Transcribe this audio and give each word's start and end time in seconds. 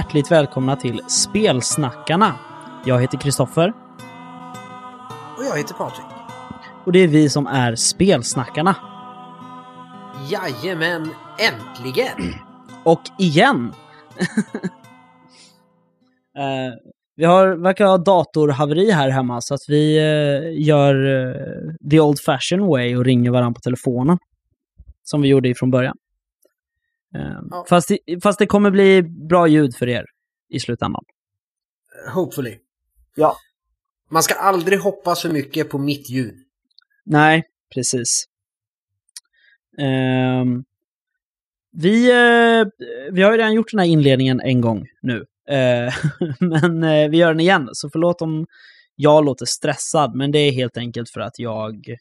Hjärtligt 0.00 0.30
välkomna 0.30 0.76
till 0.76 1.02
Spelsnackarna. 1.08 2.34
Jag 2.84 3.00
heter 3.00 3.18
Kristoffer 3.18 3.72
Och 5.38 5.44
jag 5.44 5.56
heter 5.56 5.74
Patrik. 5.74 6.06
och 6.84 6.92
det 6.92 6.98
är 6.98 7.08
vi 7.08 7.30
som 7.30 7.46
är 7.46 7.74
Spelsnackarna. 7.74 8.76
Jajamän, 10.30 11.10
äntligen! 11.38 12.34
Och 12.84 13.02
igen! 13.18 13.72
Eh, 16.36 16.74
vi 17.16 17.24
har, 17.24 17.48
verkar 17.48 17.86
ha 17.86 17.98
datorhaveri 17.98 18.90
här 18.90 19.10
hemma 19.10 19.40
så 19.40 19.54
att 19.54 19.64
vi 19.68 19.98
eh, 19.98 20.66
gör 20.66 20.94
eh, 20.94 21.90
the 21.90 22.00
old 22.00 22.20
fashion 22.20 22.66
way 22.66 22.96
och 22.96 23.04
ringer 23.04 23.30
varandra 23.30 23.54
på 23.54 23.60
telefonen. 23.60 24.18
Som 25.02 25.22
vi 25.22 25.28
gjorde 25.28 25.48
ifrån 25.48 25.70
början. 25.70 25.96
Eh, 27.14 27.38
Ja. 27.50 27.64
fast, 27.68 27.88
det, 27.88 28.20
fast 28.22 28.38
det 28.38 28.46
kommer 28.46 28.70
bli 28.70 29.02
bra 29.02 29.46
ljud 29.48 29.76
för 29.76 29.88
er 29.88 30.04
i 30.48 30.60
slutändan. 30.60 31.04
Hopefully. 32.14 32.58
Ja. 33.16 33.36
Man 34.10 34.22
ska 34.22 34.34
aldrig 34.34 34.78
hoppas 34.80 35.22
för 35.22 35.28
mycket 35.28 35.70
på 35.70 35.78
mitt 35.78 36.10
ljud. 36.10 36.34
Nej, 37.04 37.44
precis. 37.74 38.24
Ehm, 39.78 40.64
vi, 41.72 42.10
eh, 42.10 42.66
vi 43.12 43.22
har 43.22 43.32
ju 43.32 43.38
redan 43.38 43.54
gjort 43.54 43.70
den 43.70 43.80
här 43.80 43.86
inledningen 43.86 44.40
en 44.40 44.60
gång 44.60 44.86
nu. 45.02 45.24
Eh, 45.48 45.94
men 46.40 46.82
eh, 46.82 47.10
vi 47.10 47.16
gör 47.16 47.28
den 47.28 47.40
igen, 47.40 47.68
så 47.72 47.90
förlåt 47.90 48.22
om 48.22 48.46
jag 48.96 49.24
låter 49.24 49.46
stressad, 49.46 50.14
men 50.14 50.30
det 50.32 50.38
är 50.38 50.52
helt 50.52 50.76
enkelt 50.76 51.10
för 51.10 51.20
att 51.20 51.38
jag... 51.38 51.96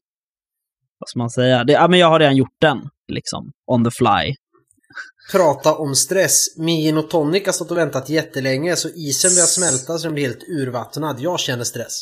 Vad 0.99 1.09
ska 1.09 1.19
man 1.19 1.29
säga? 1.29 1.63
Det, 1.63 1.73
ja, 1.73 1.87
men 1.87 1.99
jag 1.99 2.07
har 2.07 2.19
redan 2.19 2.35
gjort 2.35 2.55
den, 2.61 2.89
liksom, 3.07 3.51
on 3.65 3.83
the 3.83 3.91
fly. 3.91 4.35
Prata 5.31 5.75
om 5.75 5.95
stress. 5.95 6.57
Min 6.57 6.81
gin 6.81 6.97
och 6.97 7.09
tonic 7.09 7.45
har 7.45 7.53
stått 7.53 7.71
och 7.71 7.77
väntat 7.77 8.09
jättelänge 8.09 8.75
så 8.75 8.89
isen 8.89 9.31
börjar 9.35 9.45
smälta 9.45 9.97
så 9.97 10.07
den 10.07 10.13
blir 10.13 10.23
helt 10.23 10.43
urvattnad. 10.43 11.15
Jag 11.19 11.39
känner 11.39 11.63
stress. 11.63 11.93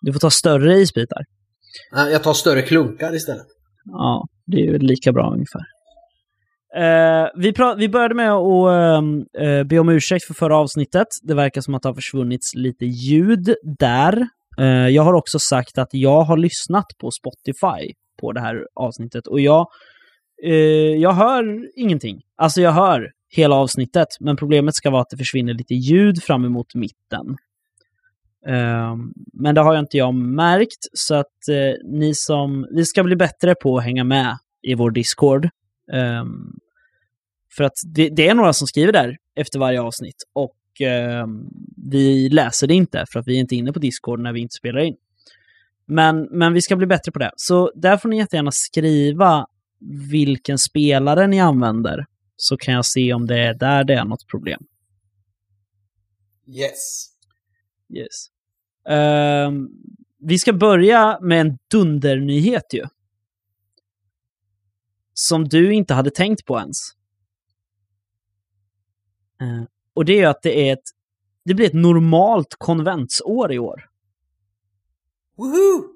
Du 0.00 0.12
får 0.12 0.20
ta 0.20 0.30
större 0.30 0.74
isbitar. 0.74 1.22
Jag 1.90 2.22
tar 2.22 2.34
större 2.34 2.62
klunkar 2.62 3.14
istället. 3.14 3.46
Ja, 3.84 4.26
det 4.46 4.56
är 4.56 4.64
ju 4.64 4.78
lika 4.78 5.12
bra 5.12 5.32
ungefär. 5.32 5.62
Eh, 6.76 7.28
vi, 7.34 7.54
vi 7.76 7.88
började 7.88 8.14
med 8.14 8.32
att 8.32 8.70
ehm, 8.72 9.24
eh, 9.38 9.64
be 9.64 9.78
om 9.78 9.88
ursäkt 9.88 10.24
för 10.24 10.34
förra 10.34 10.56
avsnittet. 10.56 11.06
Det 11.22 11.34
verkar 11.34 11.60
som 11.60 11.74
att 11.74 11.82
det 11.82 11.88
har 11.88 11.94
försvunnit 11.94 12.40
lite 12.54 12.84
ljud 12.84 13.54
där. 13.78 14.26
Eh, 14.58 14.88
jag 14.88 15.02
har 15.02 15.14
också 15.14 15.38
sagt 15.38 15.78
att 15.78 15.88
jag 15.90 16.22
har 16.22 16.36
lyssnat 16.36 16.86
på 17.00 17.10
Spotify 17.10 17.92
på 18.20 18.32
det 18.32 18.40
här 18.40 18.56
avsnittet 18.74 19.26
och 19.26 19.40
jag, 19.40 19.66
eh, 20.42 20.52
jag 21.00 21.12
hör 21.12 21.68
ingenting. 21.76 22.22
Alltså 22.36 22.60
jag 22.60 22.72
hör 22.72 23.12
hela 23.28 23.54
avsnittet, 23.54 24.08
men 24.20 24.36
problemet 24.36 24.74
ska 24.74 24.90
vara 24.90 25.02
att 25.02 25.10
det 25.10 25.16
försvinner 25.16 25.54
lite 25.54 25.74
ljud 25.74 26.22
fram 26.22 26.44
emot 26.44 26.74
mitten. 26.74 27.36
Ehm, 28.46 29.12
men 29.32 29.54
det 29.54 29.60
har 29.60 29.74
jag 29.74 29.82
inte 29.82 29.96
jag 29.96 30.14
märkt, 30.14 30.88
så 30.92 31.14
att 31.14 31.48
eh, 31.48 31.88
ni 31.98 32.14
som... 32.14 32.66
Vi 32.70 32.84
ska 32.84 33.02
bli 33.02 33.16
bättre 33.16 33.54
på 33.54 33.78
att 33.78 33.84
hänga 33.84 34.04
med 34.04 34.38
i 34.62 34.74
vår 34.74 34.90
Discord. 34.90 35.48
Ehm, 35.92 36.52
för 37.56 37.64
att 37.64 37.76
det, 37.86 38.08
det 38.08 38.28
är 38.28 38.34
några 38.34 38.52
som 38.52 38.66
skriver 38.66 38.92
där 38.92 39.16
efter 39.36 39.58
varje 39.58 39.80
avsnitt 39.80 40.16
och 40.32 40.80
ehm, 40.80 41.48
vi 41.76 42.28
läser 42.28 42.66
det 42.66 42.74
inte 42.74 43.04
för 43.12 43.20
att 43.20 43.28
vi 43.28 43.36
är 43.36 43.40
inte 43.40 43.56
inne 43.56 43.72
på 43.72 43.78
Discord 43.78 44.20
när 44.20 44.32
vi 44.32 44.40
inte 44.40 44.54
spelar 44.54 44.80
in. 44.80 44.96
Men, 45.86 46.28
men 46.30 46.52
vi 46.52 46.62
ska 46.62 46.76
bli 46.76 46.86
bättre 46.86 47.12
på 47.12 47.18
det. 47.18 47.30
Så 47.36 47.72
där 47.74 47.96
får 47.96 48.08
ni 48.08 48.16
jättegärna 48.16 48.50
skriva 48.52 49.46
vilken 50.10 50.58
spelare 50.58 51.26
ni 51.26 51.40
använder. 51.40 52.06
Så 52.36 52.56
kan 52.56 52.74
jag 52.74 52.86
se 52.86 53.12
om 53.12 53.26
det 53.26 53.38
är 53.38 53.54
där 53.54 53.84
det 53.84 53.94
är 53.94 54.04
något 54.04 54.26
problem. 54.26 54.66
Yes. 56.46 57.08
Yes. 57.88 58.26
Ehm, 58.88 59.68
vi 60.18 60.38
ska 60.38 60.52
börja 60.52 61.18
med 61.20 61.40
en 61.40 61.58
dundernyhet 61.70 62.74
ju. 62.74 62.84
Som 65.14 65.48
du 65.48 65.74
inte 65.74 65.94
hade 65.94 66.10
tänkt 66.10 66.44
på 66.44 66.58
ens. 66.58 66.78
Eh, 69.40 69.64
och 69.94 70.04
det 70.04 70.20
är 70.20 70.28
att 70.28 70.42
det 70.42 70.68
är 70.68 70.72
ett... 70.72 70.82
Det 71.44 71.54
blir 71.54 71.66
ett 71.66 71.72
normalt 71.72 72.54
konventsår 72.58 73.52
i 73.52 73.58
år. 73.58 73.90
Woohoo! 75.36 75.88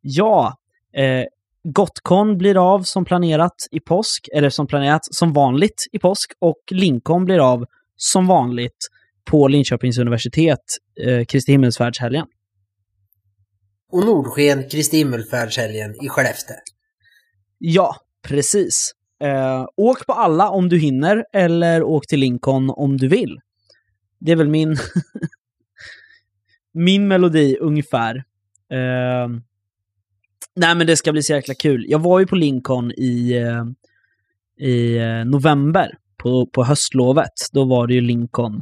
Ja, 0.00 0.58
eh, 0.92 1.26
Gotcon 1.64 2.38
blir 2.38 2.72
av 2.72 2.82
som 2.82 3.04
planerat 3.04 3.54
i 3.70 3.80
påsk, 3.80 4.28
eller 4.34 4.50
som 4.50 4.66
planerat 4.66 5.14
som 5.14 5.32
vanligt 5.32 5.86
i 5.92 5.98
påsk, 5.98 6.32
och 6.38 6.58
Lincoln 6.70 7.24
blir 7.24 7.52
av 7.52 7.66
som 7.96 8.26
vanligt 8.26 8.88
på 9.24 9.48
Linköpings 9.48 9.98
universitet, 9.98 10.58
eh, 11.06 11.24
Kristi 11.24 11.52
himmelsfärdshelgen. 11.52 12.26
Och 13.92 14.06
Nordsken 14.06 14.68
Kristi 14.68 14.96
himmelfärdshelgen 14.96 16.04
i 16.04 16.08
Skellefteå. 16.08 16.56
Ja, 17.58 17.96
precis. 18.28 18.92
Eh, 19.22 19.66
åk 19.76 20.06
på 20.06 20.12
alla 20.12 20.50
om 20.50 20.68
du 20.68 20.78
hinner, 20.78 21.24
eller 21.32 21.82
åk 21.82 22.06
till 22.06 22.20
Lincoln 22.20 22.70
om 22.70 22.96
du 22.96 23.08
vill. 23.08 23.40
Det 24.18 24.32
är 24.32 24.36
väl 24.36 24.48
min, 24.48 24.76
min 26.74 27.08
melodi 27.08 27.56
ungefär. 27.60 28.16
Eh, 28.70 29.28
nej, 30.56 30.74
men 30.74 30.86
det 30.86 30.96
ska 30.96 31.12
bli 31.12 31.22
så 31.22 31.32
jäkla 31.32 31.54
kul. 31.54 31.84
Jag 31.88 31.98
var 31.98 32.20
ju 32.20 32.26
på 32.26 32.36
Lincoln 32.36 32.92
i, 32.92 33.32
eh, 33.32 33.64
i 34.68 34.96
eh, 34.96 35.24
november, 35.24 35.98
på, 36.16 36.46
på 36.46 36.64
höstlovet. 36.64 37.32
Då 37.52 37.64
var 37.64 37.86
det 37.86 37.94
ju 37.94 38.00
Lincoln 38.00 38.54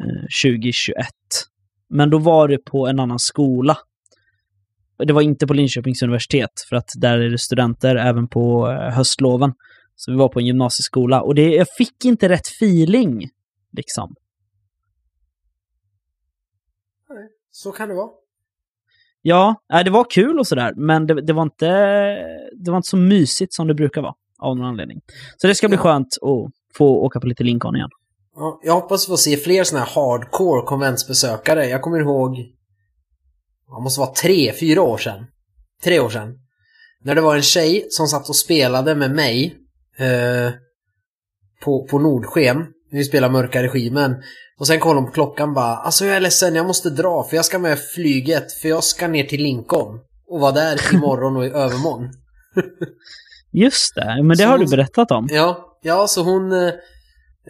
eh, 0.00 0.22
2021. 0.44 1.06
Men 1.88 2.10
då 2.10 2.18
var 2.18 2.48
det 2.48 2.58
på 2.58 2.86
en 2.86 3.00
annan 3.00 3.18
skola. 3.18 3.78
Det 4.98 5.12
var 5.12 5.22
inte 5.22 5.46
på 5.46 5.54
Linköpings 5.54 6.02
universitet, 6.02 6.50
för 6.68 6.76
att 6.76 6.88
där 7.00 7.18
är 7.18 7.30
det 7.30 7.38
studenter 7.38 7.96
även 7.96 8.28
på 8.28 8.66
höstloven. 8.66 9.52
Så 9.94 10.12
vi 10.12 10.16
var 10.18 10.28
på 10.28 10.38
en 10.38 10.46
gymnasieskola 10.46 11.22
och 11.22 11.34
det, 11.34 11.54
jag 11.54 11.66
fick 11.78 12.04
inte 12.04 12.28
rätt 12.28 12.46
feeling, 12.46 13.28
liksom. 13.72 14.14
Så 17.50 17.72
kan 17.72 17.88
det 17.88 17.94
vara. 17.94 18.10
Ja, 19.28 19.54
nej, 19.72 19.84
det 19.84 19.90
var 19.90 20.06
kul 20.10 20.38
och 20.38 20.46
sådär, 20.46 20.72
men 20.76 21.06
det, 21.06 21.22
det, 21.22 21.32
var 21.32 21.42
inte, 21.42 21.66
det 22.64 22.70
var 22.70 22.76
inte 22.76 22.88
så 22.88 22.96
mysigt 22.96 23.54
som 23.54 23.66
det 23.66 23.74
brukar 23.74 24.02
vara, 24.02 24.14
av 24.38 24.56
någon 24.56 24.66
anledning. 24.66 25.00
Så 25.36 25.46
det 25.46 25.54
ska 25.54 25.68
bli 25.68 25.76
Ja. 25.76 25.82
skönt 25.82 26.06
att 26.22 26.52
få 26.78 26.86
åka 26.88 27.20
på 27.20 27.26
lite 27.26 27.44
Lincoln 27.44 27.76
igen. 27.76 27.88
Ja, 28.36 28.60
jag 28.64 28.74
hoppas 28.74 29.06
få 29.06 29.16
se 29.16 29.36
fler 29.36 29.64
sådana 29.64 29.84
här 29.84 29.94
hardcore 29.94 30.62
konventsbesökare. 30.62 31.66
Jag 31.66 31.82
kommer 31.82 32.00
ihåg, 32.00 32.36
det 33.76 33.82
måste 33.82 34.00
vara 34.00 34.10
tre, 34.12 34.52
fyra 34.60 34.82
år 34.82 34.98
sedan. 34.98 35.26
Tre 35.84 36.00
år 36.00 36.08
sedan. 36.08 36.34
När 37.04 37.14
det 37.14 37.20
var 37.20 37.36
en 37.36 37.42
tjej 37.42 37.86
som 37.90 38.06
satt 38.06 38.28
och 38.28 38.36
spelade 38.36 38.94
med 38.94 39.10
mig 39.14 39.56
eh, 39.98 40.52
på, 41.64 41.86
på 41.90 41.98
Nordsken. 41.98 42.66
Vi 42.90 43.04
spelade 43.04 43.32
Mörka 43.32 43.62
Regimen. 43.62 44.14
Och 44.58 44.66
sen 44.66 44.80
kollade 44.80 45.00
hon 45.00 45.06
på 45.06 45.12
klockan 45.12 45.54
bara, 45.54 45.76
alltså 45.76 46.04
jag 46.04 46.16
är 46.16 46.20
ledsen, 46.20 46.54
jag 46.54 46.66
måste 46.66 46.90
dra 46.90 47.24
för 47.24 47.36
jag 47.36 47.44
ska 47.44 47.58
med 47.58 47.78
flyget, 47.94 48.52
för 48.52 48.68
jag 48.68 48.84
ska 48.84 49.08
ner 49.08 49.24
till 49.24 49.42
Lincoln. 49.42 50.00
Och 50.30 50.40
vara 50.40 50.52
där 50.52 50.94
imorgon 50.94 51.36
och 51.36 51.44
i 51.46 51.48
övermorgon. 51.48 52.10
Just 53.52 53.94
det, 53.94 54.16
men 54.22 54.28
det 54.28 54.36
Så 54.36 54.44
har 54.44 54.58
du 54.58 54.64
hon- 54.64 54.70
berättat 54.70 55.10
om. 55.10 55.28
Ja, 55.30 55.78
ja 55.82 56.06
så 56.06 56.22
hon... 56.22 56.52
Eh, 56.52 56.72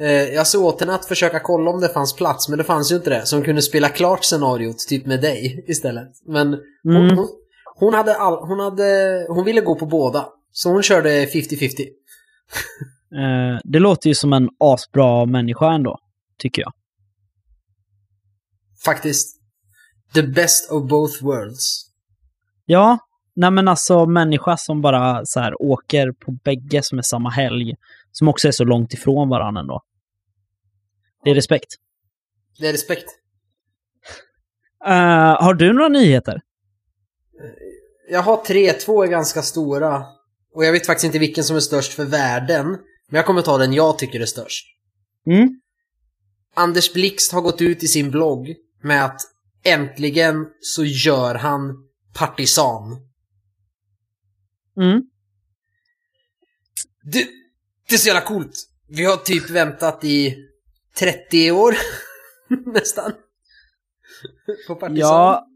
eh, 0.01 0.11
jag 0.35 0.47
såg 0.47 0.65
åt 0.65 0.81
henne 0.81 0.95
att 0.95 1.05
försöka 1.05 1.41
kolla 1.41 1.71
om 1.71 1.81
det 1.81 1.89
fanns 1.89 2.17
plats, 2.17 2.49
men 2.49 2.59
det 2.59 2.65
fanns 2.65 2.93
ju 2.93 2.97
inte 2.97 3.11
det. 3.11 3.27
Så 3.27 3.37
hon 3.37 3.45
kunde 3.45 3.63
spela 3.63 3.89
klart 3.89 4.25
scenariot, 4.25 4.79
typ 4.89 5.07
med 5.07 5.21
dig 5.21 5.65
istället. 5.69 6.09
Men 6.27 6.49
hon, 6.83 6.97
Mm. 6.97 7.17
hon, 7.17 7.29
hon, 7.77 7.95
hade 7.95 8.15
all, 8.17 8.35
hon, 8.49 8.61
hade, 8.61 9.27
hon 9.29 9.45
ville 9.45 9.61
gå 9.61 9.75
på 9.75 9.87
båda. 9.87 10.29
Så 10.53 10.71
hon 10.71 10.83
körde 10.83 11.27
50-50. 11.27 11.87
Eh, 13.13 13.61
det 13.65 13.79
låter 13.79 14.09
ju 14.09 14.15
som 14.15 14.33
en 14.33 14.49
asbra 14.61 15.27
människa 15.27 15.73
ändå, 15.73 15.99
tycker 16.39 16.63
jag. 16.63 16.73
Faktiskt. 18.85 19.41
The 20.15 20.23
best 20.23 20.71
of 20.71 20.89
both 20.89 21.25
worlds. 21.25 21.91
Ja, 22.65 22.99
nej 23.37 23.51
men 23.51 23.69
alltså 23.69 24.07
människa 24.07 24.57
som 24.57 24.83
bara 24.83 25.27
så 25.27 25.41
här 25.41 25.63
åker 25.63 26.13
på 26.13 26.33
bägge 26.33 26.83
som 26.83 26.99
är 26.99 27.03
samma 27.03 27.31
helg, 27.31 27.75
som 28.13 28.29
också 28.29 28.49
är 28.49 28.53
så 28.53 28.65
långt 28.65 28.95
ifrån 28.95 29.29
varandra 29.29 29.61
ändå. 29.61 29.83
Det 31.25 31.31
är 31.31 31.35
respekt. 31.35 31.75
Det 32.59 32.69
är 32.69 32.73
respekt. 32.73 33.07
Eh, 34.87 35.43
har 35.43 35.55
du 35.55 35.73
några 35.73 35.89
nyheter? 35.89 36.41
Jag 38.11 38.23
har 38.23 38.37
tre, 38.37 38.73
två 38.73 39.05
är 39.05 39.09
ganska 39.09 39.43
stora. 39.43 40.05
Och 40.55 40.65
jag 40.65 40.73
vet 40.73 40.87
faktiskt 40.87 41.05
inte 41.05 41.19
vilken 41.19 41.45
som 41.45 41.57
är 41.57 41.61
störst 41.61 41.93
för 41.93 42.05
världen. 42.05 42.67
Men 43.09 43.17
jag 43.17 43.27
kommer 43.27 43.43
ta 43.43 43.59
den 43.59 43.73
jag 43.73 43.99
tycker 43.99 44.21
är 44.21 44.27
störst. 44.27 44.67
Mm? 45.27 45.61
Anders 46.55 46.93
Blixt 46.93 47.33
har 47.33 47.41
gått 47.41 47.61
ut 47.61 47.83
i 47.83 47.89
sin 47.89 48.11
blogg 48.11 48.55
med 48.83 49.05
att 49.05 49.21
äntligen 49.65 50.47
så 50.61 50.85
gör 50.85 51.35
han 51.35 51.89
Partisan. 52.15 52.97
Mm. 54.81 55.03
Det, 57.03 57.27
det 57.89 57.95
är 57.95 57.99
så 57.99 58.07
jävla 58.07 58.21
coolt! 58.21 58.55
Vi 58.89 59.05
har 59.05 59.17
typ 59.17 59.51
väntat 59.51 60.05
i 60.05 60.37
30 60.99 61.51
år 61.51 61.75
nästan. 62.73 63.13
På 64.69 64.75
Partisan. 64.75 64.99
Ja. 64.99 65.49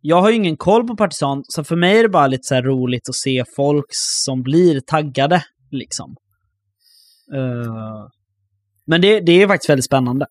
Jag 0.00 0.20
har 0.20 0.30
ju 0.30 0.36
ingen 0.36 0.56
koll 0.56 0.86
på 0.86 0.96
Partisan, 0.96 1.42
så 1.48 1.64
för 1.64 1.76
mig 1.76 1.98
är 1.98 2.02
det 2.02 2.08
bara 2.08 2.26
lite 2.26 2.42
så 2.42 2.54
här 2.54 2.62
roligt 2.62 3.08
att 3.08 3.14
se 3.14 3.44
folk 3.56 3.86
som 3.90 4.42
blir 4.42 4.80
taggade, 4.80 5.44
liksom. 5.70 6.16
Eh, 7.34 8.08
men 8.86 9.00
det, 9.00 9.20
det 9.20 9.32
är 9.32 9.48
faktiskt 9.48 9.70
väldigt 9.70 9.84
spännande. 9.84 10.26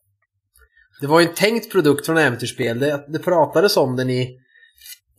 Det 1.01 1.07
var 1.07 1.19
ju 1.19 1.27
en 1.27 1.36
tänkt 1.36 1.71
produkt 1.71 2.06
från 2.06 2.18
Äventyrsspel. 2.18 2.80
Det, 2.80 3.06
det 3.07 3.19
pratades 3.19 3.77
om 3.77 3.95
den 3.95 4.09
i, 4.09 4.39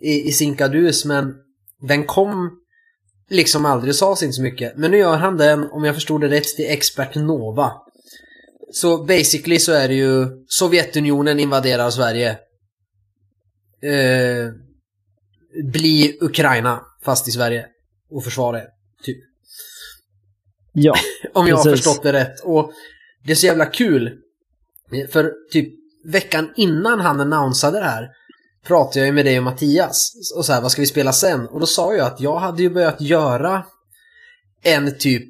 i, 0.00 0.28
i 0.28 0.32
Sinkadus, 0.32 1.04
men 1.04 1.34
den 1.88 2.04
kom 2.04 2.50
liksom 3.30 3.64
aldrig 3.64 3.94
sades 3.94 4.22
inte 4.22 4.32
så 4.32 4.42
mycket. 4.42 4.76
Men 4.76 4.90
nu 4.90 4.96
gör 4.96 5.16
han 5.16 5.36
den, 5.36 5.70
om 5.70 5.84
jag 5.84 5.94
förstod 5.94 6.20
det 6.20 6.28
rätt, 6.28 6.44
till 6.44 6.70
Expert 6.70 7.14
Nova. 7.14 7.72
Så 8.72 9.04
basically 9.04 9.58
så 9.58 9.72
är 9.72 9.88
det 9.88 9.94
ju 9.94 10.26
Sovjetunionen 10.48 11.40
invaderar 11.40 11.90
Sverige. 11.90 12.30
Eh, 13.82 14.52
bli 15.72 16.18
Ukraina, 16.20 16.82
fast 17.04 17.28
i 17.28 17.30
Sverige. 17.30 17.66
Och 18.10 18.24
försvara 18.24 18.58
er, 18.58 18.68
typ. 19.02 19.18
Ja, 20.72 20.94
Om 21.34 21.46
jag 21.46 21.56
har 21.56 21.64
förstått 21.64 22.02
det 22.02 22.12
rätt. 22.12 22.40
Och 22.44 22.72
det 23.24 23.32
är 23.32 23.36
så 23.36 23.46
jävla 23.46 23.66
kul. 23.66 24.18
För 25.12 25.32
typ 25.52 25.74
veckan 26.04 26.52
innan 26.56 27.00
han 27.00 27.20
annonsade 27.20 27.78
det 27.78 27.84
här 27.84 28.08
pratade 28.66 28.98
jag 28.98 29.06
ju 29.06 29.12
med 29.12 29.24
dig 29.24 29.38
och 29.38 29.44
Mattias. 29.44 30.12
Och 30.36 30.44
så 30.44 30.52
här, 30.52 30.60
vad 30.60 30.70
ska 30.70 30.82
vi 30.82 30.86
spela 30.86 31.12
sen? 31.12 31.46
Och 31.46 31.60
då 31.60 31.66
sa 31.66 31.94
jag 31.94 32.06
att 32.06 32.20
jag 32.20 32.36
hade 32.38 32.62
ju 32.62 32.70
börjat 32.70 33.00
göra 33.00 33.64
en 34.62 34.98
typ 34.98 35.28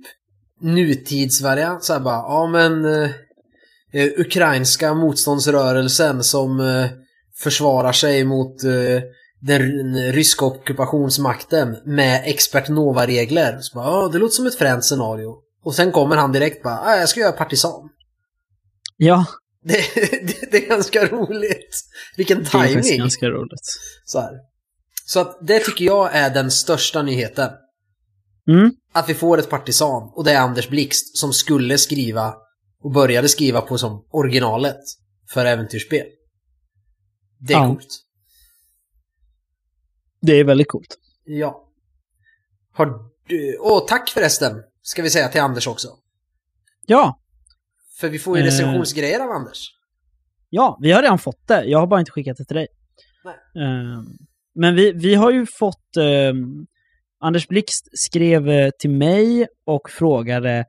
nutidsvariant. 0.60 1.84
Så 1.84 1.92
här 1.92 2.00
bara, 2.00 2.14
ja 2.14 2.46
men 2.46 2.84
eh, 2.84 3.10
eh 3.92 4.08
ukrainska 4.16 4.94
motståndsrörelsen 4.94 6.24
som 6.24 6.60
eh, 6.60 6.90
försvarar 7.38 7.92
sig 7.92 8.24
mot 8.24 8.64
eh, 8.64 9.02
den 9.40 10.12
ryska 10.12 10.44
ockupationsmakten 10.44 11.76
med 11.84 12.22
expert 12.24 12.68
Nova-regler. 12.68 13.58
Så 13.60 13.78
bara, 13.78 13.86
ja, 13.86 14.08
det 14.12 14.18
låter 14.18 14.34
som 14.34 14.46
ett 14.46 14.54
fränt 14.54 14.84
scenario. 14.84 15.34
Och 15.64 15.74
sen 15.74 15.92
kommer 15.92 16.16
han 16.16 16.32
direkt 16.32 16.62
bara, 16.62 16.96
jag 16.96 17.08
ska 17.08 17.20
göra 17.20 17.32
partisan. 17.32 17.88
ja 18.96 19.26
Det, 19.68 20.26
det, 20.26 20.50
det 20.50 20.64
är 20.64 20.68
ganska 20.68 21.06
roligt. 21.06 21.84
Vilken 22.16 22.38
det 22.38 22.48
är 22.58 22.82
timing. 22.82 22.98
ganska 22.98 23.26
roligt. 23.28 23.60
Så, 24.04 24.20
här. 24.20 24.32
så 25.06 25.20
att 25.20 25.38
det 25.46 25.60
tycker 25.60 25.84
jag 25.84 26.14
är 26.14 26.34
den 26.34 26.50
största 26.50 27.02
nyheten. 27.02 27.50
Mm. 28.48 28.72
Att 28.92 29.08
vi 29.08 29.14
får 29.14 29.38
ett 29.38 29.50
partisan. 29.50 30.10
Och 30.14 30.24
det 30.24 30.32
är 30.32 30.40
Anders 30.40 30.68
Blixt 30.68 31.16
som 31.18 31.32
skulle 31.32 31.78
skriva 31.78 32.34
och 32.82 32.92
började 32.92 33.28
skriva 33.28 33.60
på 33.60 33.78
som 33.78 34.06
originalet 34.10 34.80
för 35.30 35.44
äventyrsspel. 35.44 36.06
Det 37.38 37.52
är 37.54 37.58
Ja. 37.58 37.66
coolt. 37.68 38.02
Det 40.20 40.32
är 40.32 40.44
väldigt 40.44 40.68
coolt. 40.68 40.98
Ja. 41.24 41.68
Har 42.72 42.86
du... 43.28 43.58
Åh, 43.60 43.84
tack 43.88 44.08
förresten, 44.10 44.62
ska 44.82 45.02
vi 45.02 45.10
säga 45.10 45.28
till 45.28 45.40
Anders 45.40 45.66
också. 45.66 45.88
Ja, 46.86 47.20
För 48.00 48.08
vi 48.08 48.18
får 48.18 48.36
ju 48.36 48.42
Eh. 48.42 48.46
recensionsgrejer 48.46 49.20
av 49.20 49.30
Anders. 49.30 49.58
ja, 50.50 50.78
vi 50.82 50.92
har 50.92 51.02
redan 51.02 51.18
fått 51.18 51.46
det. 51.48 51.64
Jag 51.64 51.78
har 51.78 51.86
bara 51.86 52.00
inte 52.00 52.12
skickat 52.12 52.36
det 52.36 52.44
till 52.44 52.56
dig. 52.56 52.66
Nej. 53.24 53.64
Eh, 53.64 54.02
men 54.54 54.74
vi, 54.74 54.92
vi 54.92 55.14
har 55.14 55.30
ju 55.30 55.46
fått... 55.46 55.96
eh, 55.96 56.34
Anders 57.20 57.48
Blixt 57.48 57.88
skrev 57.92 58.48
eh, 58.50 58.70
till 58.78 58.90
mig 58.90 59.46
och 59.64 59.90
frågade 59.90 60.64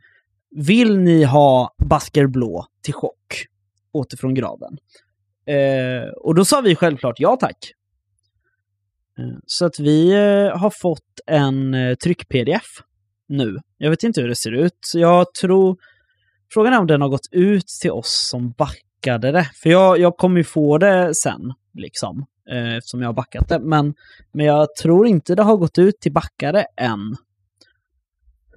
Vill 0.56 0.98
ni 0.98 1.24
ha 1.24 1.76
Basker 1.78 2.28
Blå 2.28 2.66
till 2.84 2.94
chock? 2.94 3.46
Åter 3.92 4.18
från 4.18 4.34
graven. 4.34 4.78
Eh, 5.46 6.10
och 6.10 6.36
då 6.36 6.46
sa 6.46 6.62
vi 6.62 6.76
självklart 6.76 7.16
ja 7.20 7.36
tack. 7.40 7.72
Eh, 9.20 9.38
så 9.46 9.66
att 9.66 9.80
vi 9.80 10.14
har 10.56 10.70
fått 10.82 11.20
en 11.28 11.76
tryck-pdf 12.04 12.66
nu. 13.28 13.58
Jag 13.78 13.90
vet 13.90 14.04
inte 14.04 14.22
hur 14.22 14.28
det 14.28 14.36
ser 14.36 14.52
ut. 14.52 14.80
Jag 14.94 15.34
tror... 15.34 15.78
Frågan 16.54 16.74
är 16.74 16.80
om 16.80 16.88
den 16.88 17.02
har 17.02 17.10
gått 17.10 17.28
ut 17.32 17.68
till 17.82 17.92
oss 17.92 18.28
som 18.30 18.52
backade 18.52 19.32
det. 19.32 19.50
För 19.64 19.70
jag, 19.70 20.00
jag 20.00 20.18
kommer 20.18 20.38
ju 20.38 20.44
få 20.44 20.78
det 20.78 21.16
sen, 21.16 21.54
liksom. 21.74 22.26
Eh, 22.52 22.76
eftersom 22.78 23.02
jag 23.02 23.08
har 23.10 23.14
backat 23.14 23.50
det. 23.50 23.60
Men, 23.60 23.94
men 24.34 24.46
jag 24.46 24.76
tror 24.82 25.08
inte 25.08 25.36
det 25.36 25.44
har 25.44 25.58
gått 25.58 25.78
ut 25.78 26.00
till 26.00 26.14
backare 26.14 26.66
än. 26.78 27.16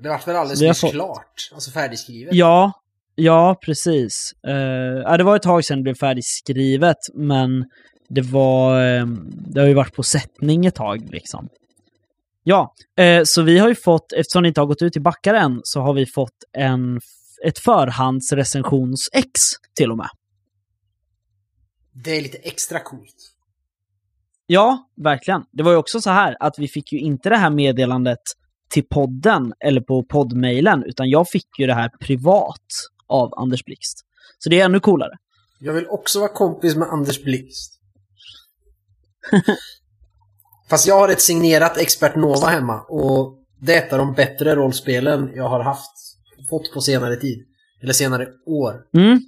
Det 0.03 0.09
var 0.09 0.27
väl 0.27 0.37
alldeles 0.37 0.61
nyss 0.61 0.81
fått- 0.81 0.91
klart. 0.91 1.35
Alltså 1.55 1.71
färdigskrivet. 1.71 2.35
Ja, 2.35 2.73
ja 3.15 3.57
precis. 3.65 4.33
Eh, 4.47 5.17
det 5.17 5.25
var 5.25 5.37
ett 5.37 5.43
tag 5.43 5.65
sedan 5.65 5.79
det 5.79 5.83
blev 5.83 5.95
färdigskrivet, 5.95 6.97
men 7.15 7.65
det 8.09 8.23
var... 8.23 8.85
Eh, 8.85 9.07
det 9.33 9.61
har 9.61 9.69
ju 9.69 9.75
varit 9.75 9.95
på 9.95 10.03
sättning 10.03 10.67
ett 10.67 10.75
tag, 10.75 11.09
liksom. 11.11 11.49
Ja, 12.43 12.75
eh, 12.99 13.23
så 13.25 13.43
vi 13.43 13.59
har 13.59 13.69
ju 13.69 13.75
fått, 13.75 14.13
eftersom 14.13 14.43
det 14.43 14.49
inte 14.49 14.61
har 14.61 14.67
gått 14.67 14.83
ut 14.83 14.93
till 14.93 15.03
backare 15.03 15.39
än, 15.39 15.61
så 15.65 15.81
har 15.81 15.93
vi 15.93 16.07
fått 16.07 16.37
en, 16.59 17.01
ett 17.47 17.59
förhandsrecensions-ex 17.59 19.31
till 19.75 19.91
och 19.91 19.97
med. 19.97 20.09
Det 22.05 22.17
är 22.17 22.23
lite 22.23 22.39
extra 22.39 22.81
coolt. 22.81 23.17
Ja, 24.47 24.91
verkligen. 24.97 25.45
Det 25.53 25.63
var 25.63 25.71
ju 25.71 25.77
också 25.77 26.01
så 26.01 26.11
här 26.11 26.37
att 26.41 26.59
vi 26.59 26.69
fick 26.69 26.93
ju 26.93 26.99
inte 26.99 27.29
det 27.29 27.37
här 27.37 27.51
meddelandet 27.51 28.19
till 28.71 28.85
podden 28.89 29.53
eller 29.61 29.81
på 29.81 30.05
poddmailen, 30.05 30.85
utan 30.85 31.11
jag 31.11 31.29
fick 31.29 31.59
ju 31.59 31.67
det 31.67 31.75
här 31.75 31.91
privat 32.01 32.67
av 33.07 33.35
Anders 33.35 33.65
Blixt. 33.65 33.99
Så 34.39 34.51
det 34.51 34.61
är 34.61 34.65
ännu 34.65 34.81
coolare. 34.81 35.17
Jag 35.59 35.73
vill 35.73 35.89
också 35.89 36.21
vara 36.21 36.33
kompis 36.33 36.77
med 36.77 36.89
Anders 36.89 37.23
Blixt. 37.23 37.81
Fast 40.71 40.87
jag 40.87 40.99
har 40.99 41.09
ett 41.09 41.21
signerat 41.21 41.79
Expert 41.79 42.17
Nova 42.17 42.47
hemma 42.47 42.81
och 42.81 43.39
det 43.61 43.75
är 43.75 43.87
ett 43.87 43.93
av 43.93 43.99
de 43.99 44.15
bättre 44.15 44.55
rollspelen 44.55 45.33
jag 45.35 45.49
har 45.49 45.61
haft, 45.61 46.10
fått 46.51 46.73
på 46.75 46.81
senare 46.81 47.17
tid. 47.17 47.47
Eller 47.83 47.93
senare 47.93 48.29
år. 48.47 48.87
Mm. 48.97 49.21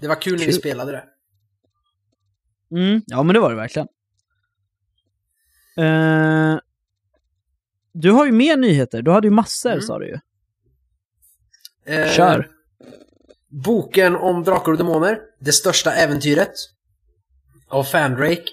Det 0.00 0.08
var 0.08 0.22
kul 0.22 0.38
när 0.38 0.46
vi 0.46 0.52
spelade 0.52 0.92
det. 0.92 1.04
Mm. 2.76 3.02
Ja, 3.06 3.22
men 3.22 3.34
det 3.34 3.40
var 3.40 3.50
det 3.50 3.56
verkligen. 3.56 3.88
Eh, 5.76 6.58
du 7.92 8.10
har 8.10 8.26
ju 8.26 8.32
mer 8.32 8.56
nyheter. 8.56 9.02
Du 9.02 9.10
hade 9.10 9.26
ju 9.26 9.30
massor, 9.30 9.70
Mm. 9.70 9.82
sa 9.82 9.98
du 9.98 10.06
ju. 10.06 10.18
Eh, 11.94 12.10
Kör. 12.12 12.50
Boken 13.48 14.16
om 14.16 14.44
Drakar 14.44 14.72
och 14.72 14.78
Demoner, 14.78 15.20
det 15.40 15.52
största 15.52 15.92
äventyret 15.92 16.52
av 17.68 17.84
Fandrake, 17.84 18.44